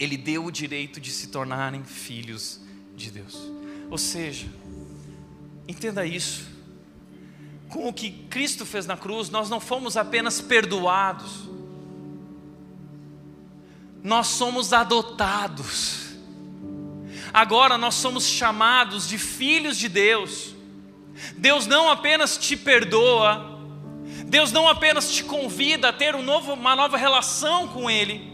ele 0.01 0.17
deu 0.17 0.45
o 0.45 0.51
direito 0.51 1.01
de 1.01 1.13
se 1.13 1.29
tornarem 1.29 1.85
filhos 1.85 2.61
de 2.97 3.09
Deus. 3.09 3.39
Ou 3.89 3.97
seja, 3.97 4.49
entenda 5.69 6.05
isso. 6.05 6.49
Com 7.69 7.87
o 7.87 7.93
que 7.93 8.11
Cristo 8.29 8.67
fez 8.67 8.85
na 8.85 8.97
cruz, 8.97 9.31
nós 9.31 9.49
não 9.49 9.61
fomos 9.61 9.97
apenas 9.97 10.41
perdoados, 10.41 11.49
nós 14.03 14.27
somos 14.27 14.73
adotados. 14.73 16.17
Agora 17.33 17.79
nós 17.79 17.95
somos 17.95 18.27
chamados 18.27 19.07
de 19.07 19.19
filhos 19.19 19.77
de 19.77 19.89
Deus. 19.89 20.59
Deus 21.37 21.67
não 21.67 21.89
apenas 21.89 22.37
te 22.37 22.57
perdoa, 22.57 23.59
Deus 24.27 24.53
não 24.53 24.69
apenas 24.69 25.13
te 25.13 25.25
convida 25.25 25.89
a 25.89 25.93
ter 25.93 26.15
um 26.15 26.23
novo, 26.23 26.53
uma 26.53 26.77
nova 26.77 26.97
relação 26.97 27.69
com 27.69 27.91
Ele, 27.91 28.31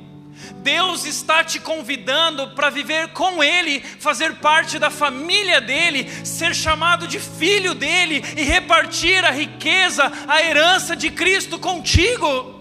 Deus 0.56 1.04
está 1.04 1.42
te 1.42 1.58
convidando 1.58 2.48
para 2.48 2.68
viver 2.68 3.08
com 3.08 3.42
Ele, 3.42 3.80
fazer 3.80 4.36
parte 4.36 4.78
da 4.78 4.90
família 4.90 5.60
dEle, 5.60 6.08
ser 6.24 6.54
chamado 6.54 7.06
de 7.06 7.18
filho 7.18 7.74
dEle 7.74 8.22
e 8.36 8.42
repartir 8.42 9.24
a 9.24 9.30
riqueza, 9.30 10.12
a 10.28 10.42
herança 10.42 10.94
de 10.94 11.10
Cristo 11.10 11.58
contigo. 11.58 12.54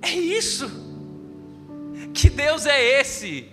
É 0.00 0.12
isso. 0.12 0.70
Que 2.14 2.30
Deus 2.30 2.66
é 2.66 3.00
esse? 3.00 3.48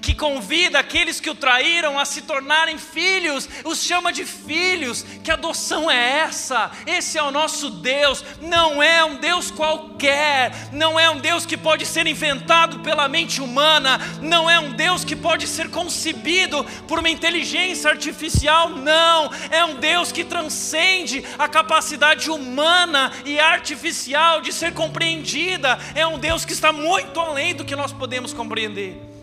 Que 0.00 0.14
convida 0.14 0.78
aqueles 0.78 1.20
que 1.20 1.30
o 1.30 1.34
traíram 1.34 1.98
a 1.98 2.04
se 2.04 2.22
tornarem 2.22 2.78
filhos, 2.78 3.48
os 3.64 3.82
chama 3.82 4.12
de 4.12 4.24
filhos. 4.24 5.04
Que 5.22 5.30
adoção 5.30 5.90
é 5.90 6.18
essa? 6.20 6.70
Esse 6.86 7.18
é 7.18 7.22
o 7.22 7.30
nosso 7.30 7.70
Deus, 7.70 8.24
não 8.40 8.82
é 8.82 9.04
um 9.04 9.16
Deus 9.16 9.50
qualquer, 9.50 10.52
não 10.72 10.98
é 10.98 11.08
um 11.10 11.18
Deus 11.18 11.46
que 11.46 11.56
pode 11.56 11.86
ser 11.86 12.06
inventado 12.06 12.80
pela 12.80 13.08
mente 13.08 13.40
humana, 13.40 14.00
não 14.20 14.48
é 14.48 14.58
um 14.58 14.72
Deus 14.72 15.04
que 15.04 15.16
pode 15.16 15.46
ser 15.46 15.70
concebido 15.70 16.64
por 16.86 16.98
uma 16.98 17.08
inteligência 17.08 17.90
artificial, 17.90 18.70
não, 18.70 19.30
é 19.50 19.64
um 19.64 19.76
Deus 19.76 20.12
que 20.12 20.24
transcende 20.24 21.24
a 21.38 21.48
capacidade 21.48 22.30
humana 22.30 23.12
e 23.24 23.38
artificial 23.38 24.40
de 24.40 24.52
ser 24.52 24.72
compreendida, 24.74 25.78
é 25.94 26.06
um 26.06 26.18
Deus 26.18 26.44
que 26.44 26.52
está 26.52 26.72
muito 26.72 27.18
além 27.20 27.54
do 27.54 27.64
que 27.64 27.76
nós 27.76 27.92
podemos 27.92 28.32
compreender. 28.32 29.15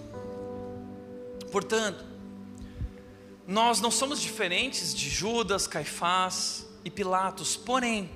Portanto, 1.53 2.03
nós 3.45 3.79
não 3.79 3.91
somos 3.91 4.19
diferentes 4.19 4.91
de 4.91 5.07
Judas, 5.07 5.67
Caifás 5.67 6.65
e 6.83 6.89
Pilatos, 6.89 7.55
porém, 7.55 8.09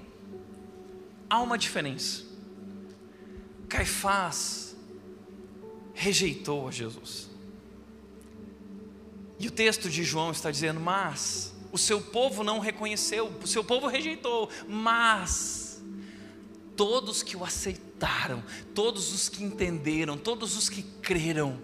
há 1.30 1.40
uma 1.40 1.56
diferença. 1.56 2.24
Caifás 3.70 4.76
rejeitou 5.94 6.68
a 6.68 6.72
Jesus. 6.72 7.30
E 9.38 9.48
o 9.48 9.52
texto 9.52 9.88
de 9.88 10.04
João 10.04 10.32
está 10.32 10.50
dizendo: 10.50 10.80
Mas 10.80 11.54
o 11.72 11.78
seu 11.78 12.02
povo 12.02 12.44
não 12.44 12.58
reconheceu, 12.58 13.32
o 13.44 13.46
seu 13.46 13.64
povo 13.64 13.86
rejeitou, 13.86 14.50
mas 14.68 15.80
todos 16.76 17.22
que 17.22 17.38
o 17.38 17.46
aceitaram, 17.46 18.44
todos 18.74 19.14
os 19.14 19.30
que 19.30 19.44
entenderam, 19.44 20.18
todos 20.18 20.58
os 20.58 20.70
que 20.70 20.82
creram, 20.82 21.62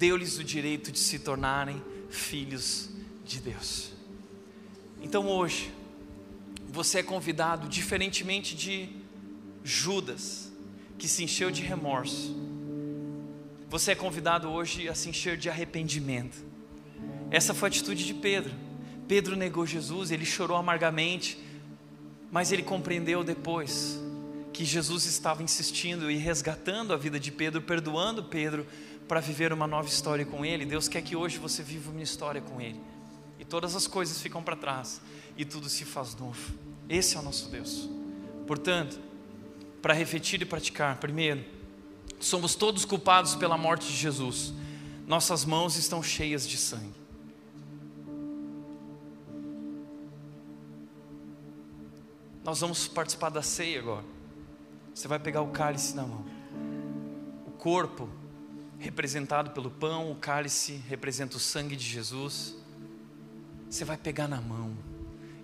deu-lhes 0.00 0.38
o 0.38 0.42
direito 0.42 0.90
de 0.90 0.98
se 0.98 1.18
tornarem 1.18 1.80
filhos 2.08 2.88
de 3.22 3.38
Deus. 3.38 3.92
Então 5.02 5.28
hoje, 5.28 5.70
você 6.70 7.00
é 7.00 7.02
convidado, 7.02 7.68
diferentemente 7.68 8.56
de 8.56 8.88
Judas, 9.62 10.50
que 10.96 11.06
se 11.06 11.22
encheu 11.22 11.50
de 11.50 11.60
remorso, 11.60 12.34
você 13.68 13.92
é 13.92 13.94
convidado 13.94 14.48
hoje 14.48 14.88
a 14.88 14.94
se 14.94 15.10
encher 15.10 15.36
de 15.36 15.50
arrependimento. 15.50 16.38
Essa 17.30 17.52
foi 17.52 17.68
a 17.68 17.70
atitude 17.70 18.06
de 18.06 18.14
Pedro. 18.14 18.54
Pedro 19.06 19.36
negou 19.36 19.66
Jesus, 19.66 20.10
ele 20.10 20.24
chorou 20.24 20.56
amargamente, 20.56 21.38
mas 22.32 22.52
ele 22.52 22.62
compreendeu 22.62 23.22
depois 23.22 24.00
que 24.50 24.64
Jesus 24.64 25.04
estava 25.04 25.42
insistindo 25.42 26.10
e 26.10 26.16
resgatando 26.16 26.94
a 26.94 26.96
vida 26.96 27.20
de 27.20 27.30
Pedro, 27.30 27.60
perdoando 27.60 28.24
Pedro 28.24 28.66
para 29.10 29.18
viver 29.18 29.52
uma 29.52 29.66
nova 29.66 29.88
história 29.88 30.24
com 30.24 30.44
Ele. 30.44 30.64
Deus 30.64 30.86
quer 30.86 31.02
que 31.02 31.16
hoje 31.16 31.36
você 31.36 31.64
viva 31.64 31.90
uma 31.90 32.00
história 32.00 32.40
com 32.40 32.60
Ele. 32.60 32.80
E 33.40 33.44
todas 33.44 33.74
as 33.74 33.88
coisas 33.88 34.20
ficam 34.20 34.40
para 34.40 34.54
trás 34.54 35.00
e 35.36 35.44
tudo 35.44 35.68
se 35.68 35.84
faz 35.84 36.14
novo. 36.14 36.38
Esse 36.88 37.16
é 37.16 37.18
o 37.18 37.22
nosso 37.24 37.48
Deus. 37.48 37.88
Portanto, 38.46 39.00
para 39.82 39.92
refletir 39.94 40.40
e 40.42 40.44
praticar, 40.44 40.98
primeiro, 40.98 41.44
somos 42.20 42.54
todos 42.54 42.84
culpados 42.84 43.34
pela 43.34 43.58
morte 43.58 43.88
de 43.88 43.96
Jesus. 43.96 44.54
Nossas 45.08 45.44
mãos 45.44 45.74
estão 45.74 46.00
cheias 46.00 46.48
de 46.48 46.56
sangue. 46.56 47.00
nós 52.44 52.60
vamos 52.60 52.86
participar 52.88 53.28
da 53.28 53.42
ceia 53.42 53.80
agora. 53.80 54.04
Você 54.94 55.06
vai 55.06 55.18
pegar 55.18 55.42
o 55.42 55.48
cálice 55.48 55.94
na 55.94 56.04
mão. 56.04 56.24
O 57.46 57.50
corpo 57.50 58.08
representado 58.80 59.50
pelo 59.50 59.70
pão, 59.70 60.10
o 60.10 60.16
cálice 60.16 60.82
representa 60.88 61.36
o 61.36 61.40
sangue 61.40 61.76
de 61.76 61.84
Jesus. 61.84 62.56
Você 63.68 63.84
vai 63.84 63.96
pegar 63.96 64.26
na 64.26 64.40
mão. 64.40 64.74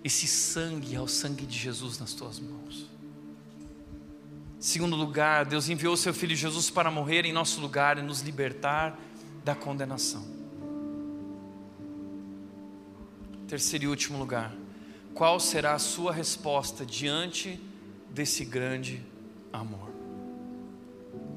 Esse 0.03 0.27
sangue 0.27 0.95
é 0.95 0.99
o 0.99 1.07
sangue 1.07 1.45
de 1.45 1.57
Jesus 1.57 1.99
nas 1.99 2.13
tuas 2.13 2.39
mãos. 2.39 2.89
Segundo 4.59 4.95
lugar, 4.95 5.45
Deus 5.45 5.69
enviou 5.69 5.95
seu 5.95 6.13
filho 6.13 6.35
Jesus 6.35 6.71
para 6.71 6.89
morrer 6.89 7.25
em 7.25 7.31
nosso 7.31 7.61
lugar 7.61 7.99
e 7.99 8.01
nos 8.01 8.21
libertar 8.21 8.99
da 9.43 9.53
condenação. 9.53 10.25
Terceiro 13.47 13.85
e 13.85 13.87
último 13.87 14.17
lugar, 14.17 14.53
qual 15.13 15.39
será 15.39 15.73
a 15.73 15.79
sua 15.79 16.11
resposta 16.11 16.85
diante 16.85 17.59
desse 18.09 18.43
grande 18.43 19.05
amor? 19.53 19.91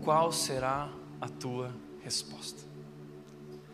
Qual 0.03 0.33
será 0.33 0.91
a 1.21 1.29
tua 1.29 1.75
resposta? 2.11 2.61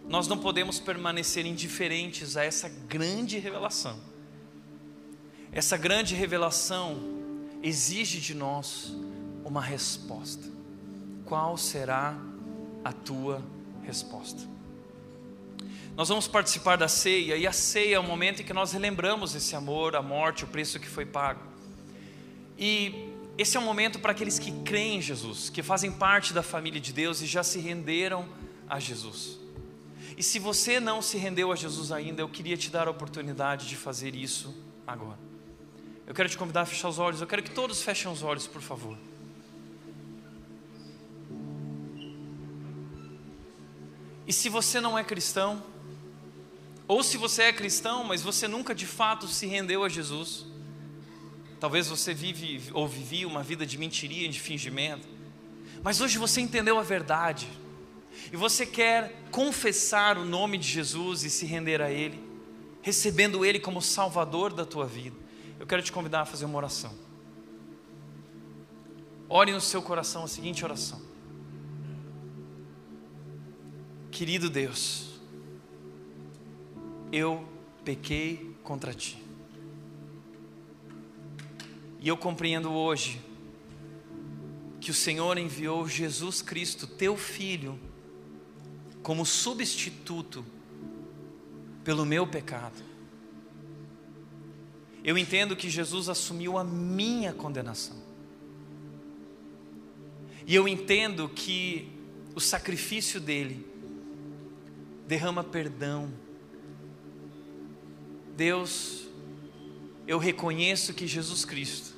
Nós 0.06 0.28
não 0.28 0.36
podemos 0.36 0.78
permanecer 0.78 1.46
indiferentes 1.46 2.36
a 2.36 2.44
essa 2.44 2.68
grande 2.68 3.38
revelação. 3.38 3.98
Essa 5.50 5.78
grande 5.78 6.14
revelação 6.14 7.00
exige 7.62 8.20
de 8.20 8.34
nós 8.34 8.94
uma 9.42 9.62
resposta. 9.62 10.46
Qual 11.24 11.56
será 11.56 12.14
a 12.84 12.92
tua 12.92 13.42
resposta? 13.84 14.42
Nós 15.96 16.10
vamos 16.10 16.28
participar 16.28 16.76
da 16.76 16.88
ceia, 16.88 17.38
e 17.38 17.46
a 17.46 17.52
ceia 17.52 17.96
é 17.96 17.98
o 17.98 18.02
momento 18.02 18.42
em 18.42 18.44
que 18.44 18.52
nós 18.52 18.72
relembramos 18.72 19.34
esse 19.34 19.56
amor, 19.56 19.96
a 19.96 20.02
morte, 20.02 20.44
o 20.44 20.46
preço 20.46 20.78
que 20.78 20.86
foi 20.86 21.06
pago. 21.06 21.40
E 22.58 23.15
esse 23.38 23.56
é 23.56 23.60
um 23.60 23.64
momento 23.64 23.98
para 23.98 24.12
aqueles 24.12 24.38
que 24.38 24.50
creem 24.62 24.98
em 24.98 25.02
Jesus, 25.02 25.50
que 25.50 25.62
fazem 25.62 25.92
parte 25.92 26.32
da 26.32 26.42
família 26.42 26.80
de 26.80 26.92
Deus 26.92 27.20
e 27.20 27.26
já 27.26 27.42
se 27.42 27.58
renderam 27.58 28.26
a 28.68 28.80
Jesus. 28.80 29.38
E 30.16 30.22
se 30.22 30.38
você 30.38 30.80
não 30.80 31.02
se 31.02 31.18
rendeu 31.18 31.52
a 31.52 31.56
Jesus 31.56 31.92
ainda, 31.92 32.22
eu 32.22 32.28
queria 32.28 32.56
te 32.56 32.70
dar 32.70 32.88
a 32.88 32.90
oportunidade 32.90 33.68
de 33.68 33.76
fazer 33.76 34.14
isso 34.14 34.54
agora. 34.86 35.18
Eu 36.06 36.14
quero 36.14 36.28
te 36.28 36.38
convidar 36.38 36.62
a 36.62 36.66
fechar 36.66 36.88
os 36.88 36.98
olhos, 36.98 37.20
eu 37.20 37.26
quero 37.26 37.42
que 37.42 37.50
todos 37.50 37.82
fechem 37.82 38.10
os 38.10 38.22
olhos, 38.22 38.46
por 38.46 38.62
favor. 38.62 38.96
E 44.26 44.32
se 44.32 44.48
você 44.48 44.80
não 44.80 44.98
é 44.98 45.04
cristão, 45.04 45.62
ou 46.88 47.02
se 47.02 47.16
você 47.16 47.42
é 47.42 47.52
cristão, 47.52 48.02
mas 48.02 48.22
você 48.22 48.48
nunca 48.48 48.74
de 48.74 48.86
fato 48.86 49.28
se 49.28 49.46
rendeu 49.46 49.84
a 49.84 49.88
Jesus, 49.88 50.46
talvez 51.58 51.88
você 51.88 52.12
vive 52.12 52.70
ou 52.72 52.86
vivia 52.86 53.26
uma 53.26 53.42
vida 53.42 53.64
de 53.64 53.78
mentiria, 53.78 54.28
de 54.28 54.40
fingimento, 54.40 55.06
mas 55.82 56.00
hoje 56.00 56.18
você 56.18 56.40
entendeu 56.40 56.78
a 56.78 56.82
verdade, 56.82 57.48
e 58.32 58.36
você 58.36 58.66
quer 58.66 59.14
confessar 59.30 60.18
o 60.18 60.24
nome 60.24 60.58
de 60.58 60.66
Jesus 60.66 61.22
e 61.22 61.30
se 61.30 61.46
render 61.46 61.80
a 61.80 61.90
Ele, 61.90 62.20
recebendo 62.82 63.44
Ele 63.44 63.60
como 63.60 63.80
Salvador 63.80 64.52
da 64.52 64.64
tua 64.64 64.86
vida, 64.86 65.16
eu 65.58 65.66
quero 65.66 65.82
te 65.82 65.92
convidar 65.92 66.22
a 66.22 66.26
fazer 66.26 66.44
uma 66.44 66.56
oração. 66.56 66.92
Ore 69.28 69.52
no 69.52 69.60
seu 69.60 69.82
coração 69.82 70.24
a 70.24 70.28
seguinte 70.28 70.64
oração. 70.64 71.00
Querido 74.10 74.48
Deus, 74.48 75.20
eu 77.12 77.46
pequei 77.84 78.56
contra 78.62 78.94
ti. 78.94 79.25
E 82.06 82.08
eu 82.08 82.16
compreendo 82.16 82.70
hoje 82.70 83.20
que 84.80 84.92
o 84.92 84.94
Senhor 84.94 85.36
enviou 85.38 85.88
Jesus 85.88 86.40
Cristo, 86.40 86.86
teu 86.86 87.16
Filho, 87.16 87.80
como 89.02 89.26
substituto 89.26 90.46
pelo 91.82 92.06
meu 92.06 92.24
pecado. 92.24 92.80
Eu 95.02 95.18
entendo 95.18 95.56
que 95.56 95.68
Jesus 95.68 96.08
assumiu 96.08 96.56
a 96.56 96.62
minha 96.62 97.32
condenação. 97.32 97.96
E 100.46 100.54
eu 100.54 100.68
entendo 100.68 101.28
que 101.28 101.90
o 102.36 102.40
sacrifício 102.40 103.20
dele 103.20 103.66
derrama 105.08 105.42
perdão. 105.42 106.08
Deus, 108.36 109.08
eu 110.06 110.18
reconheço 110.18 110.94
que 110.94 111.08
Jesus 111.08 111.44
Cristo 111.44 111.95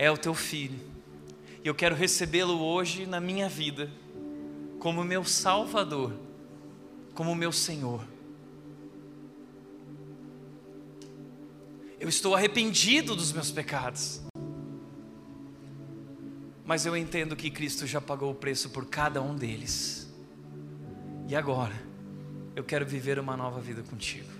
é 0.00 0.10
o 0.10 0.16
teu 0.16 0.34
filho, 0.34 0.80
e 1.62 1.68
eu 1.68 1.74
quero 1.74 1.94
recebê-lo 1.94 2.58
hoje 2.58 3.04
na 3.04 3.20
minha 3.20 3.50
vida, 3.50 3.90
como 4.78 5.04
meu 5.04 5.22
Salvador, 5.24 6.14
como 7.12 7.34
meu 7.34 7.52
Senhor. 7.52 8.02
Eu 12.00 12.08
estou 12.08 12.34
arrependido 12.34 13.14
dos 13.14 13.30
meus 13.30 13.50
pecados, 13.50 14.22
mas 16.64 16.86
eu 16.86 16.96
entendo 16.96 17.36
que 17.36 17.50
Cristo 17.50 17.86
já 17.86 18.00
pagou 18.00 18.30
o 18.30 18.34
preço 18.34 18.70
por 18.70 18.86
cada 18.86 19.20
um 19.20 19.36
deles, 19.36 20.10
e 21.28 21.36
agora, 21.36 21.78
eu 22.56 22.64
quero 22.64 22.86
viver 22.86 23.18
uma 23.18 23.36
nova 23.36 23.60
vida 23.60 23.82
contigo. 23.82 24.30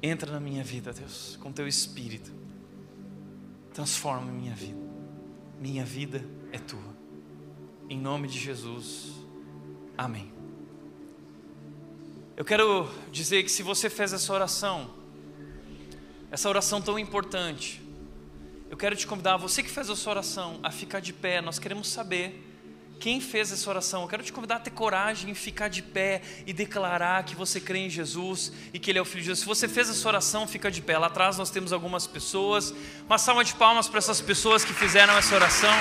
Entra 0.00 0.30
na 0.30 0.38
minha 0.38 0.62
vida, 0.62 0.92
Deus, 0.92 1.36
com 1.42 1.50
teu 1.50 1.66
espírito. 1.66 2.38
Transforma 3.78 4.32
minha 4.32 4.56
vida. 4.56 4.80
Minha 5.60 5.84
vida 5.84 6.28
é 6.50 6.58
tua. 6.58 6.96
Em 7.88 7.96
nome 7.96 8.26
de 8.26 8.36
Jesus. 8.36 9.12
Amém. 9.96 10.32
Eu 12.36 12.44
quero 12.44 12.90
dizer 13.12 13.44
que 13.44 13.48
se 13.48 13.62
você 13.62 13.88
fez 13.88 14.12
essa 14.12 14.32
oração, 14.32 14.90
essa 16.28 16.48
oração 16.48 16.82
tão 16.82 16.98
importante, 16.98 17.80
eu 18.68 18.76
quero 18.76 18.96
te 18.96 19.06
convidar, 19.06 19.36
você 19.36 19.62
que 19.62 19.70
fez 19.70 19.88
essa 19.88 20.10
oração, 20.10 20.58
a 20.60 20.72
ficar 20.72 20.98
de 20.98 21.12
pé. 21.12 21.40
Nós 21.40 21.60
queremos 21.60 21.86
saber 21.86 22.47
quem 22.98 23.20
fez 23.20 23.52
essa 23.52 23.70
oração, 23.70 24.02
eu 24.02 24.08
quero 24.08 24.24
te 24.24 24.32
convidar 24.32 24.56
a 24.56 24.60
ter 24.60 24.70
coragem 24.70 25.30
em 25.30 25.34
ficar 25.34 25.68
de 25.68 25.82
pé 25.82 26.20
e 26.44 26.52
declarar 26.52 27.22
que 27.22 27.36
você 27.36 27.60
crê 27.60 27.78
em 27.78 27.90
Jesus 27.90 28.52
e 28.72 28.78
que 28.78 28.90
Ele 28.90 28.98
é 28.98 29.02
o 29.02 29.04
Filho 29.04 29.20
de 29.20 29.26
Jesus. 29.26 29.40
Se 29.40 29.46
você 29.46 29.68
fez 29.68 29.88
essa 29.88 30.08
oração, 30.08 30.48
fica 30.48 30.68
de 30.68 30.82
pé. 30.82 30.98
Lá 30.98 31.06
atrás 31.06 31.38
nós 31.38 31.48
temos 31.48 31.72
algumas 31.72 32.08
pessoas. 32.08 32.74
Uma 33.06 33.16
salva 33.16 33.44
de 33.44 33.54
palmas 33.54 33.88
para 33.88 33.98
essas 33.98 34.20
pessoas 34.20 34.64
que 34.64 34.74
fizeram 34.74 35.16
essa 35.16 35.32
oração. 35.32 35.72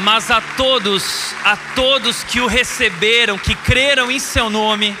Mas 0.00 0.30
a 0.30 0.42
todos, 0.58 1.34
a 1.42 1.56
todos 1.74 2.22
que 2.22 2.38
o 2.38 2.46
receberam, 2.46 3.38
que 3.38 3.54
creram 3.54 4.10
em 4.10 4.18
seu 4.18 4.50
nome, 4.50 4.94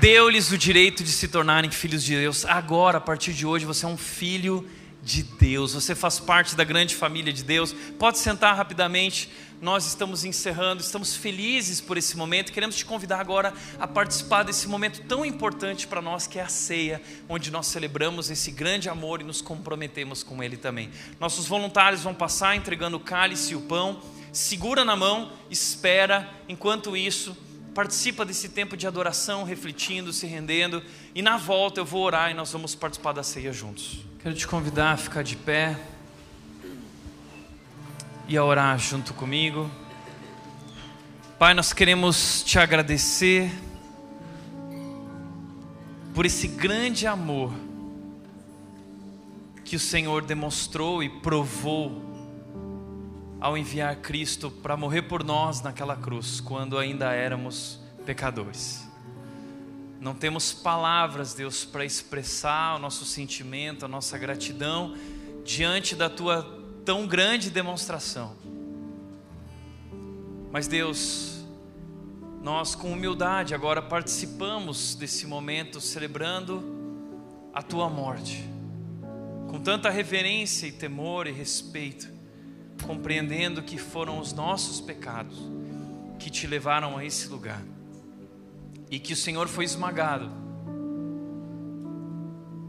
deu-lhes 0.00 0.50
o 0.50 0.56
direito 0.56 1.04
de 1.04 1.12
se 1.12 1.28
tornarem 1.28 1.70
filhos 1.70 2.02
de 2.02 2.16
Deus. 2.16 2.46
Agora, 2.46 2.96
a 2.96 3.00
partir 3.00 3.34
de 3.34 3.44
hoje, 3.44 3.66
você 3.66 3.84
é 3.84 3.88
um 3.88 3.98
filho 3.98 4.66
de 5.02 5.22
Deus, 5.22 5.74
você 5.74 5.94
faz 5.94 6.18
parte 6.18 6.56
da 6.56 6.64
grande 6.64 6.94
família 6.94 7.30
de 7.30 7.44
Deus. 7.44 7.74
Pode 7.98 8.18
sentar 8.18 8.56
rapidamente, 8.56 9.30
nós 9.60 9.86
estamos 9.86 10.24
encerrando, 10.24 10.80
estamos 10.80 11.14
felizes 11.14 11.82
por 11.82 11.98
esse 11.98 12.16
momento. 12.16 12.50
Queremos 12.50 12.76
te 12.76 12.84
convidar 12.86 13.20
agora 13.20 13.52
a 13.78 13.86
participar 13.86 14.42
desse 14.42 14.66
momento 14.68 15.02
tão 15.02 15.22
importante 15.22 15.86
para 15.86 16.00
nós, 16.00 16.26
que 16.26 16.38
é 16.38 16.42
a 16.42 16.48
ceia, 16.48 17.02
onde 17.28 17.50
nós 17.50 17.66
celebramos 17.66 18.30
esse 18.30 18.50
grande 18.50 18.88
amor 18.88 19.20
e 19.20 19.24
nos 19.24 19.42
comprometemos 19.42 20.22
com 20.22 20.42
Ele 20.42 20.56
também. 20.56 20.90
Nossos 21.18 21.46
voluntários 21.46 22.02
vão 22.02 22.14
passar 22.14 22.56
entregando 22.56 22.96
o 22.96 23.00
cálice 23.00 23.52
e 23.52 23.56
o 23.56 23.60
pão. 23.60 24.00
Segura 24.32 24.82
na 24.82 24.96
mão, 24.96 25.30
espera, 25.50 26.26
enquanto 26.48 26.96
isso 26.96 27.36
participa 27.74 28.24
desse 28.24 28.48
tempo 28.48 28.76
de 28.76 28.86
adoração, 28.86 29.44
refletindo, 29.44 30.12
se 30.12 30.26
rendendo, 30.26 30.82
e 31.14 31.22
na 31.22 31.36
volta 31.36 31.80
eu 31.80 31.84
vou 31.84 32.02
orar 32.02 32.30
e 32.30 32.34
nós 32.34 32.52
vamos 32.52 32.74
participar 32.74 33.12
da 33.12 33.22
ceia 33.22 33.52
juntos. 33.52 34.00
Quero 34.22 34.34
te 34.34 34.46
convidar 34.46 34.92
a 34.92 34.96
ficar 34.96 35.22
de 35.22 35.36
pé 35.36 35.78
e 38.28 38.36
a 38.36 38.44
orar 38.44 38.78
junto 38.78 39.14
comigo. 39.14 39.70
Pai, 41.38 41.54
nós 41.54 41.72
queremos 41.72 42.42
te 42.42 42.58
agradecer 42.58 43.50
por 46.12 46.26
esse 46.26 46.48
grande 46.48 47.06
amor 47.06 47.52
que 49.64 49.76
o 49.76 49.80
Senhor 49.80 50.22
demonstrou 50.22 51.02
e 51.02 51.08
provou 51.08 52.09
ao 53.40 53.56
enviar 53.56 53.96
Cristo 53.96 54.50
para 54.50 54.76
morrer 54.76 55.02
por 55.02 55.24
nós 55.24 55.62
naquela 55.62 55.96
cruz, 55.96 56.40
quando 56.40 56.76
ainda 56.76 57.12
éramos 57.12 57.80
pecadores. 58.04 58.86
Não 60.00 60.14
temos 60.14 60.52
palavras, 60.52 61.34
Deus, 61.34 61.64
para 61.64 61.84
expressar 61.84 62.76
o 62.76 62.78
nosso 62.78 63.04
sentimento, 63.04 63.84
a 63.84 63.88
nossa 63.88 64.18
gratidão 64.18 64.94
diante 65.44 65.94
da 65.94 66.10
tua 66.10 66.42
tão 66.84 67.06
grande 67.06 67.50
demonstração. 67.50 68.36
Mas, 70.50 70.66
Deus, 70.66 71.44
nós, 72.42 72.74
com 72.74 72.92
humildade, 72.92 73.54
agora 73.54 73.80
participamos 73.80 74.94
desse 74.94 75.26
momento 75.26 75.80
celebrando 75.80 76.62
a 77.52 77.62
tua 77.62 77.88
morte, 77.88 78.48
com 79.48 79.60
tanta 79.60 79.90
reverência 79.90 80.66
e 80.66 80.72
temor 80.72 81.26
e 81.26 81.32
respeito, 81.32 82.19
compreendendo 82.80 83.62
que 83.62 83.78
foram 83.78 84.18
os 84.18 84.32
nossos 84.32 84.80
pecados 84.80 85.38
que 86.18 86.30
te 86.30 86.46
levaram 86.46 86.96
a 86.96 87.04
esse 87.04 87.28
lugar 87.28 87.62
e 88.90 88.98
que 88.98 89.12
o 89.12 89.16
Senhor 89.16 89.48
foi 89.48 89.64
esmagado 89.64 90.30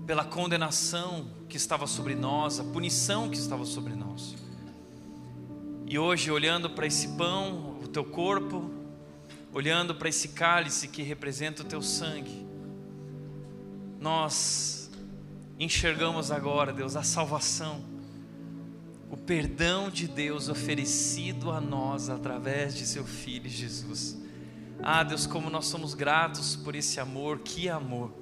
pela 0.06 0.24
condenação 0.24 1.28
que 1.50 1.58
estava 1.58 1.88
sobre 1.88 2.16
nós, 2.16 2.60
a 2.60 2.64
punição 2.64 3.30
que 3.30 3.38
estava 3.38 3.66
sobre 3.66 3.94
nós. 3.94 4.36
E 5.86 6.00
hoje, 6.00 6.32
olhando 6.32 6.70
para 6.70 6.88
esse 6.88 7.10
pão, 7.10 7.80
o 7.84 7.88
teu 7.88 8.06
corpo, 8.06 8.70
olhando 9.54 9.94
para 9.96 10.08
esse 10.08 10.30
cálice 10.30 10.88
que 10.88 11.02
representa 11.02 11.64
o 11.64 11.66
teu 11.66 11.82
sangue, 11.82 12.46
nós 14.00 14.90
enxergamos 15.60 16.32
agora, 16.32 16.72
Deus, 16.72 16.96
a 16.96 17.04
salvação, 17.04 17.84
o 19.12 19.18
perdão 19.18 19.90
de 19.90 20.08
Deus 20.08 20.48
oferecido 20.48 21.52
a 21.52 21.60
nós 21.60 22.10
através 22.10 22.74
de 22.74 22.86
seu 22.86 23.04
Filho 23.04 23.50
Jesus. 23.50 24.18
Ah, 24.82 25.04
Deus, 25.04 25.28
como 25.28 25.50
nós 25.50 25.66
somos 25.66 25.94
gratos 25.94 26.56
por 26.56 26.76
esse 26.76 26.98
amor, 26.98 27.40
que 27.40 27.68
amor. 27.68 28.14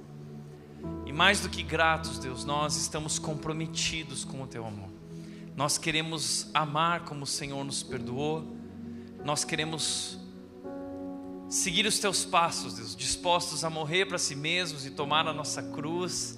E 1.06 1.12
mais 1.12 1.38
do 1.40 1.48
que 1.48 1.62
gratos, 1.62 2.18
Deus, 2.18 2.44
nós 2.44 2.76
estamos 2.76 3.20
comprometidos 3.20 4.24
com 4.24 4.42
o 4.42 4.48
teu 4.48 4.66
amor. 4.66 4.90
Nós 5.56 5.78
queremos 5.78 6.50
amar 6.52 7.04
como 7.04 7.22
o 7.22 7.26
Senhor 7.26 7.64
nos 7.64 7.84
perdoou, 7.84 8.44
nós 9.24 9.44
queremos 9.44 10.18
seguir 11.48 11.86
os 11.86 12.00
teus 12.00 12.24
passos, 12.24 12.74
Deus, 12.74 12.96
dispostos 12.96 13.62
a 13.62 13.70
morrer 13.70 14.06
para 14.06 14.18
si 14.18 14.34
mesmos 14.34 14.84
e 14.84 14.90
tomar 14.90 15.28
a 15.28 15.32
nossa 15.32 15.62
cruz 15.62 16.36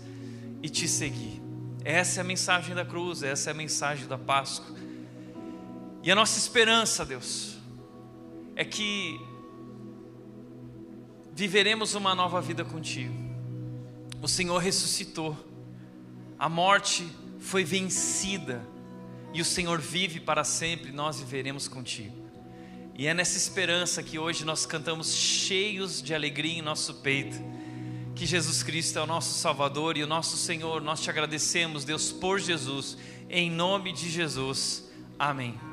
e 0.63 0.69
te 0.69 0.87
seguir. 0.87 1.42
Essa 1.85 2.21
é 2.21 2.23
a 2.23 2.25
mensagem 2.25 2.75
da 2.75 2.85
cruz, 2.85 3.23
essa 3.23 3.51
é 3.51 3.53
a 3.53 3.55
mensagem 3.55 4.07
da 4.07 4.17
Páscoa. 4.17 4.75
E 6.03 6.11
a 6.11 6.15
nossa 6.15 6.39
esperança, 6.39 7.05
Deus, 7.05 7.57
é 8.55 8.65
que 8.65 9.21
viveremos 11.33 11.95
uma 11.95 12.15
nova 12.15 12.41
vida 12.41 12.65
contigo. 12.65 13.15
O 14.21 14.29
Senhor 14.29 14.59
ressuscitou, 14.59 15.37
a 16.39 16.49
morte 16.49 17.07
foi 17.41 17.65
vencida 17.65 18.63
e 19.33 19.41
o 19.41 19.45
Senhor 19.45 19.81
vive 19.81 20.21
para 20.21 20.45
sempre, 20.45 20.93
nós 20.93 21.19
viveremos 21.19 21.67
contigo. 21.67 22.23
E 22.95 23.07
é 23.07 23.15
nessa 23.15 23.39
esperança 23.39 24.03
que 24.03 24.19
hoje 24.19 24.45
nós 24.45 24.67
cantamos 24.67 25.15
cheios 25.15 26.03
de 26.03 26.15
alegria 26.15 26.59
em 26.59 26.63
nosso 26.63 26.95
peito, 26.97 27.37
que 28.15 28.27
Jesus 28.27 28.63
Cristo 28.63 28.99
é 28.99 29.03
o 29.03 29.07
nosso 29.07 29.39
Salvador 29.39 29.97
e 29.97 30.03
o 30.03 30.07
nosso 30.07 30.37
Senhor. 30.37 30.81
Nós 30.83 31.01
te 31.01 31.11
agradecemos, 31.11 31.85
Deus, 31.85 32.13
por 32.13 32.39
Jesus, 32.39 32.97
em 33.29 33.51
nome 33.51 33.93
de 33.93 34.11
Jesus. 34.11 34.91
Amém. 35.19 35.72